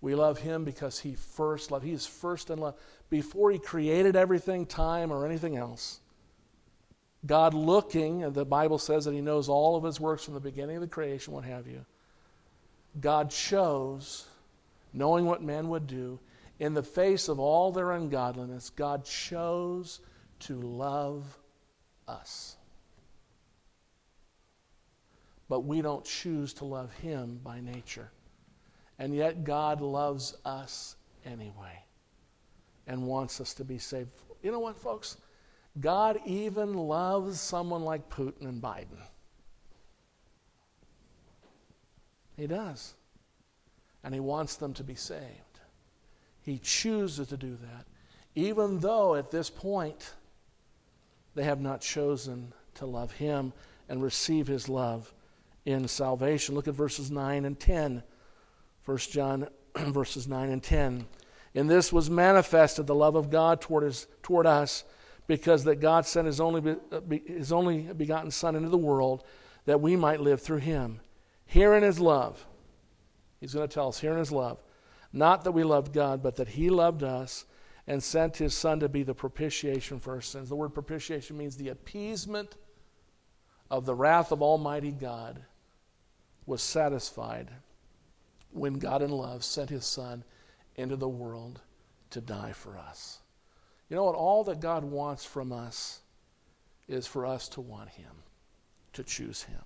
We 0.00 0.14
love 0.14 0.38
him 0.38 0.64
because 0.64 0.98
he 1.00 1.14
first 1.14 1.70
loved. 1.70 1.84
He 1.84 1.92
is 1.92 2.06
first 2.06 2.50
in 2.50 2.58
love. 2.58 2.74
Before 3.10 3.50
he 3.50 3.58
created 3.58 4.16
everything, 4.16 4.64
time, 4.64 5.12
or 5.12 5.26
anything 5.26 5.56
else, 5.56 6.00
God 7.26 7.52
looking, 7.52 8.32
the 8.32 8.46
Bible 8.46 8.78
says 8.78 9.04
that 9.04 9.12
he 9.12 9.20
knows 9.20 9.48
all 9.48 9.76
of 9.76 9.84
his 9.84 10.00
works 10.00 10.24
from 10.24 10.34
the 10.34 10.40
beginning 10.40 10.76
of 10.76 10.82
the 10.82 10.88
creation, 10.88 11.34
what 11.34 11.44
have 11.44 11.66
you. 11.66 11.84
God 12.98 13.30
chose, 13.30 14.26
knowing 14.92 15.26
what 15.26 15.42
men 15.42 15.68
would 15.68 15.86
do, 15.86 16.18
in 16.58 16.74
the 16.74 16.82
face 16.82 17.28
of 17.28 17.38
all 17.38 17.72
their 17.72 17.90
ungodliness, 17.90 18.70
God 18.70 19.04
chose 19.04 20.00
to 20.40 20.60
love 20.60 21.38
us. 22.08 22.56
But 25.48 25.60
we 25.60 25.82
don't 25.82 26.04
choose 26.04 26.54
to 26.54 26.64
love 26.64 26.92
him 26.94 27.40
by 27.42 27.60
nature. 27.60 28.10
And 29.00 29.14
yet, 29.14 29.44
God 29.44 29.80
loves 29.80 30.36
us 30.44 30.96
anyway 31.24 31.82
and 32.86 33.06
wants 33.06 33.40
us 33.40 33.54
to 33.54 33.64
be 33.64 33.78
saved. 33.78 34.10
You 34.42 34.52
know 34.52 34.60
what, 34.60 34.76
folks? 34.76 35.16
God 35.80 36.20
even 36.26 36.74
loves 36.74 37.40
someone 37.40 37.82
like 37.82 38.10
Putin 38.10 38.42
and 38.42 38.62
Biden. 38.62 39.00
He 42.36 42.46
does. 42.46 42.92
And 44.04 44.12
He 44.12 44.20
wants 44.20 44.56
them 44.56 44.74
to 44.74 44.84
be 44.84 44.94
saved. 44.94 45.60
He 46.42 46.58
chooses 46.58 47.28
to 47.28 47.38
do 47.38 47.56
that, 47.62 47.86
even 48.34 48.80
though 48.80 49.14
at 49.14 49.30
this 49.30 49.48
point 49.48 50.12
they 51.34 51.44
have 51.44 51.60
not 51.60 51.80
chosen 51.80 52.52
to 52.74 52.84
love 52.84 53.12
Him 53.12 53.54
and 53.88 54.02
receive 54.02 54.46
His 54.46 54.68
love 54.68 55.14
in 55.64 55.88
salvation. 55.88 56.54
Look 56.54 56.68
at 56.68 56.74
verses 56.74 57.10
9 57.10 57.46
and 57.46 57.58
10. 57.58 58.02
1 58.90 58.98
John 58.98 59.46
verses 59.76 60.26
9 60.26 60.50
and 60.50 60.60
10. 60.60 61.06
In 61.54 61.68
this 61.68 61.92
was 61.92 62.10
manifested 62.10 62.88
the 62.88 62.94
love 62.94 63.14
of 63.14 63.30
God 63.30 63.60
toward, 63.60 63.84
his, 63.84 64.08
toward 64.20 64.46
us, 64.46 64.82
because 65.28 65.62
that 65.62 65.76
God 65.76 66.06
sent 66.06 66.26
his 66.26 66.40
only, 66.40 66.76
uh, 66.90 67.00
his 67.24 67.52
only 67.52 67.82
begotten 67.82 68.32
Son 68.32 68.56
into 68.56 68.68
the 68.68 68.76
world 68.76 69.22
that 69.66 69.80
we 69.80 69.94
might 69.94 70.20
live 70.20 70.42
through 70.42 70.58
him. 70.58 70.98
Herein 71.46 71.84
is 71.84 72.00
love. 72.00 72.44
He's 73.40 73.54
going 73.54 73.68
to 73.68 73.72
tell 73.72 73.88
us, 73.88 74.00
herein 74.00 74.18
is 74.18 74.32
love. 74.32 74.60
Not 75.12 75.44
that 75.44 75.52
we 75.52 75.62
loved 75.62 75.92
God, 75.92 76.20
but 76.20 76.34
that 76.36 76.48
he 76.48 76.68
loved 76.68 77.04
us 77.04 77.44
and 77.86 78.02
sent 78.02 78.38
his 78.38 78.54
Son 78.54 78.80
to 78.80 78.88
be 78.88 79.04
the 79.04 79.14
propitiation 79.14 80.00
for 80.00 80.14
our 80.14 80.20
sins. 80.20 80.48
The 80.48 80.56
word 80.56 80.74
propitiation 80.74 81.38
means 81.38 81.56
the 81.56 81.68
appeasement 81.68 82.56
of 83.70 83.86
the 83.86 83.94
wrath 83.94 84.32
of 84.32 84.42
Almighty 84.42 84.90
God 84.90 85.40
was 86.44 86.60
satisfied 86.60 87.50
when 88.52 88.74
God 88.74 89.02
in 89.02 89.10
love 89.10 89.44
sent 89.44 89.70
his 89.70 89.84
Son 89.84 90.24
into 90.76 90.96
the 90.96 91.08
world 91.08 91.60
to 92.10 92.20
die 92.20 92.52
for 92.52 92.76
us. 92.76 93.18
You 93.88 93.96
know 93.96 94.04
what? 94.04 94.14
All 94.14 94.44
that 94.44 94.60
God 94.60 94.84
wants 94.84 95.24
from 95.24 95.52
us 95.52 96.00
is 96.88 97.06
for 97.06 97.26
us 97.26 97.48
to 97.50 97.60
want 97.60 97.88
him, 97.88 98.10
to 98.92 99.02
choose 99.02 99.42
him. 99.42 99.62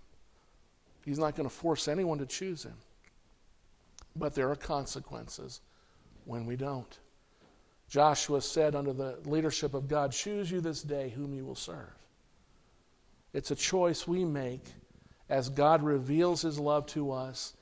He's 1.05 1.18
not 1.18 1.37
going 1.37 1.49
to 1.49 1.55
force 1.55 1.89
anyone 1.89 2.18
to 2.18 2.26
choose 2.26 2.62
him. 2.62 2.76
But 4.16 4.35
there 4.35 4.51
are 4.51 4.57
consequences 4.57 5.61
when 6.24 6.47
we 6.47 6.57
don't. 6.57 6.99
Joshua 7.89 8.41
said, 8.41 8.74
under 8.74 8.93
the 8.93 9.18
leadership 9.24 9.74
of 9.74 9.89
God, 9.89 10.12
Choose 10.12 10.51
you 10.51 10.61
this 10.61 10.82
day 10.82 11.11
whom 11.11 11.35
you 11.35 11.45
will 11.45 11.55
serve. 11.55 11.93
It's 13.32 13.51
a 13.51 13.57
choice 13.57 14.07
we 14.09 14.24
make 14.24 14.64
as 15.28 15.49
God 15.49 15.82
reveals 15.82 16.43
his 16.43 16.59
love 16.59 16.87
to 16.87 17.11
us 17.11 17.55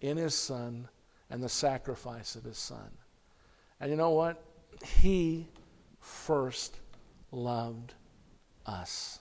in 0.00 0.16
his 0.16 0.34
Son 0.34 0.88
and 1.30 1.42
the 1.42 1.48
sacrifice 1.48 2.36
of 2.36 2.44
his 2.44 2.58
Son. 2.58 2.90
And 3.80 3.90
you 3.90 3.96
know 3.96 4.10
what? 4.10 4.42
He 4.84 5.48
first 6.00 6.78
loved 7.32 7.94
us. 8.66 9.20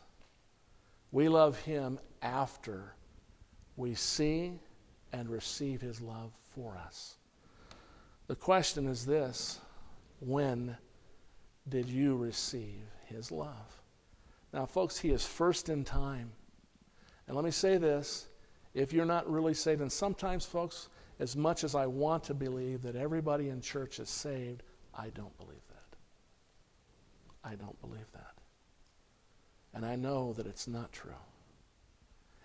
We 1.11 1.29
love 1.29 1.59
him 1.59 1.99
after 2.21 2.93
we 3.75 3.93
see 3.93 4.59
and 5.13 5.29
receive 5.29 5.81
his 5.81 6.01
love 6.01 6.31
for 6.53 6.77
us. 6.77 7.15
The 8.27 8.35
question 8.35 8.87
is 8.87 9.05
this 9.05 9.59
when 10.19 10.75
did 11.69 11.87
you 11.87 12.15
receive 12.15 12.81
his 13.05 13.31
love? 13.31 13.81
Now, 14.53 14.65
folks, 14.65 14.97
he 14.97 15.11
is 15.11 15.25
first 15.25 15.69
in 15.69 15.83
time. 15.83 16.31
And 17.27 17.35
let 17.35 17.45
me 17.45 17.51
say 17.51 17.77
this 17.77 18.27
if 18.73 18.93
you're 18.93 19.05
not 19.05 19.29
really 19.29 19.53
saved, 19.53 19.81
and 19.81 19.91
sometimes, 19.91 20.45
folks, 20.45 20.89
as 21.19 21.35
much 21.35 21.63
as 21.63 21.75
I 21.75 21.87
want 21.87 22.23
to 22.25 22.33
believe 22.33 22.81
that 22.83 22.95
everybody 22.95 23.49
in 23.49 23.61
church 23.61 23.99
is 23.99 24.09
saved, 24.09 24.63
I 24.93 25.09
don't 25.09 25.35
believe 25.37 25.61
that. 25.69 25.97
I 27.43 27.55
don't 27.55 27.79
believe 27.81 28.11
that. 28.13 28.33
And 29.73 29.85
I 29.85 29.95
know 29.95 30.33
that 30.33 30.47
it's 30.47 30.67
not 30.67 30.91
true. 30.91 31.11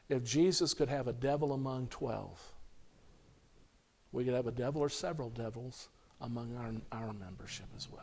If 0.09 0.25
Jesus 0.25 0.75
could 0.75 0.89
have 0.89 1.09
a 1.09 1.13
devil 1.13 1.53
among 1.53 1.87
12, 1.89 2.53
we 4.13 4.25
could 4.25 4.35
have 4.35 4.47
a 4.47 4.53
devil 4.53 4.83
or 4.83 4.89
several 4.89 5.31
devils 5.31 5.89
among 6.21 6.55
our, 6.57 6.73
our 6.99 7.13
membership 7.13 7.67
as 7.77 7.89
well. 7.91 8.03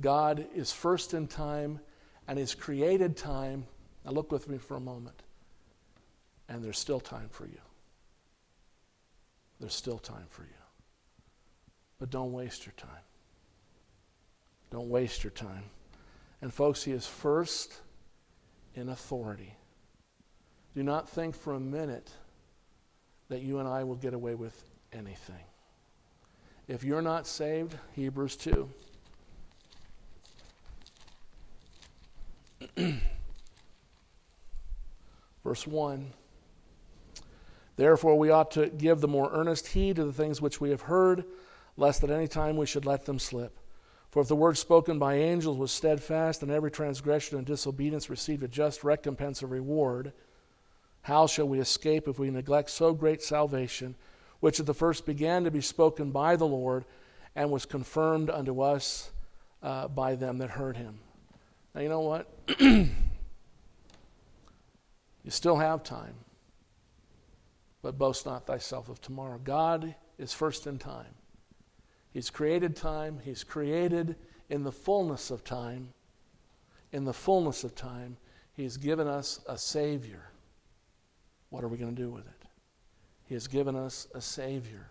God 0.00 0.46
is 0.54 0.72
first 0.72 1.14
in 1.14 1.26
time, 1.26 1.80
and 2.28 2.38
He's 2.38 2.54
created 2.54 3.16
time 3.16 3.66
now, 4.04 4.10
look 4.10 4.32
with 4.32 4.48
me 4.48 4.58
for 4.58 4.76
a 4.76 4.80
moment. 4.80 5.22
And 6.48 6.62
there's 6.62 6.78
still 6.78 7.00
time 7.00 7.28
for 7.30 7.46
you. 7.46 7.60
There's 9.60 9.74
still 9.74 9.98
time 9.98 10.26
for 10.28 10.42
you. 10.42 10.48
But 11.98 12.10
don't 12.10 12.32
waste 12.32 12.66
your 12.66 12.74
time. 12.76 13.04
Don't 14.70 14.88
waste 14.88 15.22
your 15.22 15.30
time. 15.30 15.64
And, 16.40 16.52
folks, 16.52 16.82
He 16.82 16.92
is 16.92 17.06
first 17.06 17.74
in 18.74 18.88
authority. 18.88 19.54
Do 20.74 20.82
not 20.82 21.08
think 21.08 21.36
for 21.36 21.54
a 21.54 21.60
minute 21.60 22.10
that 23.28 23.42
you 23.42 23.58
and 23.58 23.68
I 23.68 23.84
will 23.84 23.94
get 23.94 24.14
away 24.14 24.34
with 24.34 24.70
anything. 24.92 25.44
If 26.66 26.82
you're 26.82 27.02
not 27.02 27.26
saved, 27.26 27.76
Hebrews 27.94 28.36
2. 28.36 28.68
Verse 35.44 35.66
1 35.66 36.12
Therefore, 37.76 38.18
we 38.18 38.30
ought 38.30 38.50
to 38.52 38.68
give 38.68 39.00
the 39.00 39.08
more 39.08 39.30
earnest 39.32 39.68
heed 39.68 39.96
to 39.96 40.04
the 40.04 40.12
things 40.12 40.40
which 40.40 40.60
we 40.60 40.70
have 40.70 40.82
heard, 40.82 41.24
lest 41.76 42.04
at 42.04 42.10
any 42.10 42.28
time 42.28 42.56
we 42.56 42.66
should 42.66 42.84
let 42.84 43.06
them 43.06 43.18
slip. 43.18 43.58
For 44.10 44.20
if 44.20 44.28
the 44.28 44.36
word 44.36 44.58
spoken 44.58 44.98
by 44.98 45.14
angels 45.14 45.56
was 45.56 45.72
steadfast, 45.72 46.42
and 46.42 46.52
every 46.52 46.70
transgression 46.70 47.38
and 47.38 47.46
disobedience 47.46 48.10
received 48.10 48.42
a 48.42 48.48
just 48.48 48.84
recompense 48.84 49.42
of 49.42 49.50
reward, 49.50 50.12
how 51.00 51.26
shall 51.26 51.48
we 51.48 51.60
escape 51.60 52.06
if 52.06 52.18
we 52.18 52.30
neglect 52.30 52.70
so 52.70 52.92
great 52.92 53.22
salvation, 53.22 53.94
which 54.40 54.60
at 54.60 54.66
the 54.66 54.74
first 54.74 55.06
began 55.06 55.44
to 55.44 55.50
be 55.50 55.62
spoken 55.62 56.10
by 56.10 56.36
the 56.36 56.46
Lord, 56.46 56.84
and 57.34 57.50
was 57.50 57.64
confirmed 57.64 58.28
unto 58.28 58.60
us 58.60 59.10
uh, 59.62 59.88
by 59.88 60.14
them 60.14 60.38
that 60.38 60.50
heard 60.50 60.76
him? 60.76 60.98
Now, 61.74 61.80
you 61.80 61.88
know 61.88 62.00
what? 62.00 62.41
you 62.60 62.90
still 65.28 65.56
have 65.56 65.82
time 65.82 66.14
but 67.82 67.98
boast 67.98 68.24
not 68.24 68.46
thyself 68.46 68.88
of 68.88 69.00
tomorrow. 69.00 69.38
God 69.42 69.94
is 70.16 70.32
first 70.32 70.66
in 70.66 70.78
time. 70.78 71.14
He's 72.12 72.30
created 72.30 72.76
time, 72.76 73.20
He's 73.22 73.44
created 73.44 74.16
in 74.48 74.62
the 74.62 74.72
fullness 74.72 75.30
of 75.30 75.44
time. 75.44 75.92
In 76.92 77.04
the 77.04 77.12
fullness 77.12 77.64
of 77.64 77.74
time, 77.74 78.16
He's 78.54 78.76
given 78.76 79.08
us 79.08 79.40
a 79.48 79.58
Savior. 79.58 80.30
What 81.50 81.64
are 81.64 81.68
we 81.68 81.78
going 81.78 81.94
to 81.94 82.00
do 82.00 82.10
with 82.10 82.26
it? 82.26 82.46
He 83.24 83.34
has 83.34 83.46
given 83.46 83.74
us 83.74 84.06
a 84.14 84.20
Savior. 84.20 84.88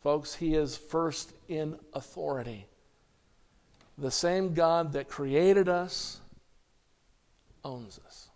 Folks, 0.00 0.34
He 0.34 0.54
is 0.54 0.76
first 0.76 1.32
in 1.48 1.76
authority. 1.92 2.66
The 3.98 4.10
same 4.10 4.54
God 4.54 4.92
that 4.92 5.08
created 5.08 5.68
us 5.68 6.20
owns 7.64 8.00
us 8.06 8.28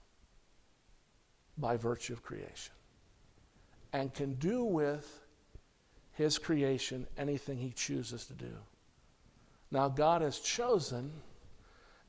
by 1.57 1.77
virtue 1.77 2.13
of 2.13 2.23
creation 2.23 2.73
and 3.93 4.13
can 4.13 4.35
do 4.35 4.65
with 4.65 5.21
his 6.13 6.39
creation 6.39 7.07
anything 7.17 7.59
he 7.59 7.71
chooses 7.71 8.27
to 8.27 8.33
do. 8.33 8.53
Now, 9.71 9.89
God 9.89 10.23
has 10.23 10.39
chosen, 10.39 11.13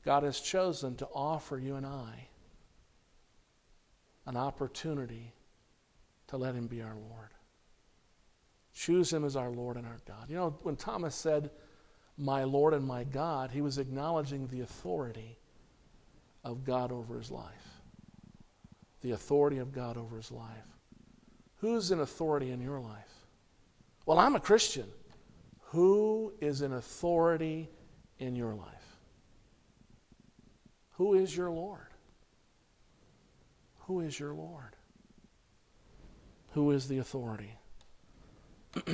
God 0.04 0.22
has 0.22 0.40
chosen 0.40 0.96
to 0.96 1.06
offer 1.14 1.58
you 1.58 1.76
and 1.76 1.86
I 1.86 2.28
an 4.26 4.36
opportunity 4.36 5.32
to 6.28 6.36
let 6.36 6.54
him 6.54 6.66
be 6.66 6.82
our 6.82 6.94
Lord. 6.94 7.30
Choose 8.74 9.12
him 9.12 9.24
as 9.24 9.36
our 9.36 9.50
Lord 9.50 9.76
and 9.76 9.86
our 9.86 9.98
God. 10.06 10.28
You 10.28 10.36
know, 10.36 10.58
when 10.62 10.76
Thomas 10.76 11.14
said, 11.14 11.50
My 12.18 12.44
Lord 12.44 12.74
and 12.74 12.84
my 12.84 13.04
God, 13.04 13.50
he 13.50 13.62
was 13.62 13.78
acknowledging 13.78 14.48
the 14.48 14.60
authority 14.60 15.38
of 16.46 16.64
God 16.64 16.92
over 16.92 17.18
his 17.18 17.30
life. 17.30 17.82
The 19.02 19.10
authority 19.10 19.58
of 19.58 19.72
God 19.72 19.96
over 19.96 20.16
his 20.16 20.30
life. 20.30 20.78
Who's 21.56 21.90
in 21.90 22.00
authority 22.00 22.52
in 22.52 22.60
your 22.60 22.78
life? 22.78 23.26
Well, 24.06 24.18
I'm 24.18 24.36
a 24.36 24.40
Christian. 24.40 24.86
Who 25.70 26.32
is 26.40 26.62
in 26.62 26.72
authority 26.72 27.68
in 28.20 28.36
your 28.36 28.54
life? 28.54 28.98
Who 30.92 31.14
is 31.14 31.36
your 31.36 31.50
Lord? 31.50 31.88
Who 33.80 34.00
is 34.00 34.18
your 34.18 34.32
Lord? 34.32 34.76
Who 36.52 36.70
is 36.70 36.86
the 36.86 36.98
authority? 36.98 37.58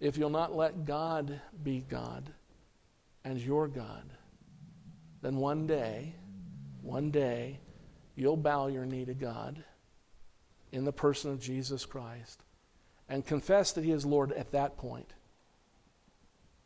if 0.00 0.18
you'll 0.18 0.30
not 0.30 0.54
let 0.54 0.84
God 0.84 1.40
be 1.62 1.84
God 1.88 2.30
and 3.24 3.38
your 3.40 3.66
God, 3.66 4.04
then 5.22 5.36
one 5.36 5.66
day, 5.66 6.14
one 6.82 7.10
day, 7.10 7.58
you'll 8.14 8.36
bow 8.36 8.68
your 8.68 8.86
knee 8.86 9.04
to 9.04 9.14
God 9.14 9.62
in 10.72 10.84
the 10.84 10.92
person 10.92 11.30
of 11.30 11.40
Jesus 11.40 11.84
Christ 11.84 12.42
and 13.08 13.24
confess 13.24 13.72
that 13.72 13.84
He 13.84 13.90
is 13.90 14.04
Lord 14.04 14.32
at 14.32 14.52
that 14.52 14.76
point 14.76 15.12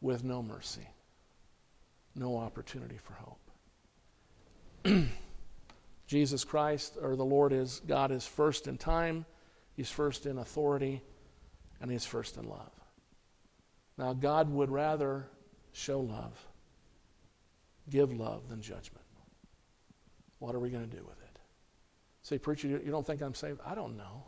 with 0.00 0.24
no 0.24 0.42
mercy, 0.42 0.88
no 2.14 2.36
opportunity 2.36 2.98
for 2.98 3.14
hope. 3.14 3.38
Jesus 6.06 6.44
Christ, 6.44 6.98
or 7.00 7.16
the 7.16 7.24
Lord 7.24 7.52
is, 7.52 7.80
God 7.86 8.10
is 8.10 8.26
first 8.26 8.66
in 8.66 8.76
time, 8.76 9.24
He's 9.74 9.90
first 9.90 10.26
in 10.26 10.38
authority, 10.38 11.00
and 11.80 11.90
He's 11.90 12.04
first 12.04 12.36
in 12.36 12.48
love. 12.48 12.72
Now, 13.96 14.12
God 14.12 14.50
would 14.50 14.70
rather 14.70 15.26
show 15.72 16.00
love, 16.00 16.46
give 17.90 18.12
love, 18.12 18.48
than 18.48 18.62
judgment. 18.62 19.04
What 20.38 20.54
are 20.54 20.60
we 20.60 20.70
going 20.70 20.88
to 20.88 20.96
do 20.96 21.02
with 21.04 21.20
it? 21.22 21.38
Say, 22.22 22.38
preacher, 22.38 22.68
you 22.68 22.90
don't 22.90 23.06
think 23.06 23.20
I'm 23.20 23.34
saved? 23.34 23.60
I 23.66 23.74
don't 23.74 23.96
know. 23.96 24.24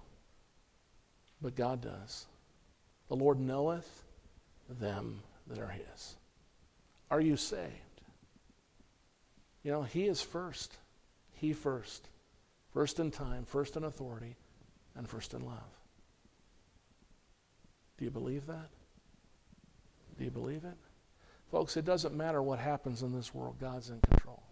But 1.40 1.54
God 1.54 1.80
does. 1.80 2.26
The 3.08 3.16
Lord 3.16 3.38
knoweth 3.38 4.02
them 4.68 5.22
that 5.46 5.58
are 5.58 5.68
His. 5.68 6.16
Are 7.10 7.20
you 7.20 7.36
saved? 7.36 7.70
You 9.62 9.72
know, 9.72 9.82
He 9.82 10.06
is 10.06 10.22
first. 10.22 10.76
He 11.32 11.52
first. 11.52 12.08
First 12.72 12.98
in 12.98 13.10
time, 13.10 13.44
first 13.44 13.76
in 13.76 13.84
authority, 13.84 14.36
and 14.96 15.08
first 15.08 15.34
in 15.34 15.44
love. 15.44 15.58
Do 17.98 18.04
you 18.04 18.10
believe 18.10 18.46
that? 18.46 18.70
Do 20.18 20.24
you 20.24 20.30
believe 20.30 20.64
it? 20.64 20.76
Folks, 21.54 21.76
it 21.76 21.84
doesn't 21.84 22.16
matter 22.16 22.42
what 22.42 22.58
happens 22.58 23.02
in 23.02 23.12
this 23.12 23.32
world, 23.32 23.60
God's 23.60 23.88
in 23.88 24.00
control. 24.00 24.42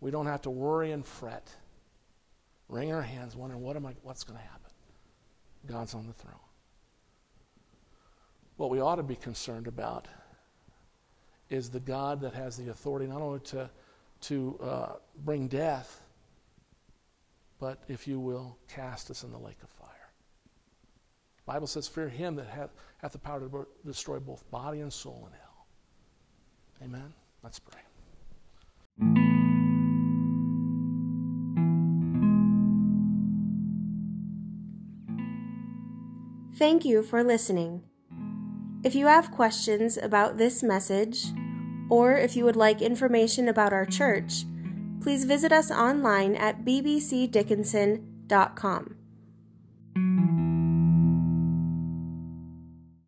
We 0.00 0.10
don't 0.10 0.24
have 0.24 0.40
to 0.42 0.50
worry 0.50 0.92
and 0.92 1.04
fret 1.04 1.54
wring 2.70 2.94
our 2.94 3.02
hands, 3.02 3.36
wondering 3.36 3.60
what 3.60 3.76
am 3.76 3.84
I, 3.84 3.92
what's 4.00 4.24
going 4.24 4.38
to 4.38 4.42
happen. 4.42 4.70
God's 5.66 5.92
on 5.92 6.06
the 6.06 6.14
throne. 6.14 6.32
What 8.56 8.70
we 8.70 8.80
ought 8.80 8.96
to 8.96 9.02
be 9.02 9.16
concerned 9.16 9.66
about 9.66 10.08
is 11.50 11.68
the 11.68 11.80
God 11.80 12.22
that 12.22 12.32
has 12.32 12.56
the 12.56 12.70
authority 12.70 13.06
not 13.06 13.20
only 13.20 13.40
to, 13.40 13.68
to 14.22 14.58
uh, 14.62 14.92
bring 15.26 15.46
death, 15.46 16.00
but 17.60 17.82
if 17.86 18.08
you 18.08 18.18
will, 18.18 18.56
cast 18.66 19.10
us 19.10 19.24
in 19.24 19.30
the 19.30 19.38
lake 19.38 19.62
of 19.62 19.68
fire. 19.68 19.90
The 21.44 21.52
Bible 21.52 21.66
says, 21.66 21.86
Fear 21.86 22.08
him 22.08 22.34
that 22.36 22.46
hath, 22.46 22.70
hath 22.96 23.12
the 23.12 23.18
power 23.18 23.40
to 23.40 23.66
destroy 23.84 24.18
both 24.18 24.50
body 24.50 24.80
and 24.80 24.90
soul 24.90 25.28
in 25.30 25.38
hell. 25.38 25.45
Amen. 26.82 27.12
Let's 27.42 27.58
pray. 27.58 27.80
Thank 36.56 36.86
you 36.86 37.02
for 37.02 37.22
listening. 37.22 37.82
If 38.82 38.94
you 38.94 39.06
have 39.06 39.30
questions 39.30 39.98
about 39.98 40.38
this 40.38 40.62
message, 40.62 41.26
or 41.90 42.16
if 42.16 42.34
you 42.34 42.44
would 42.44 42.56
like 42.56 42.80
information 42.80 43.48
about 43.48 43.72
our 43.72 43.84
church, 43.84 44.44
please 45.00 45.24
visit 45.24 45.52
us 45.52 45.70
online 45.70 46.34
at 46.34 46.64
bbcdickinson.com. 46.64 48.96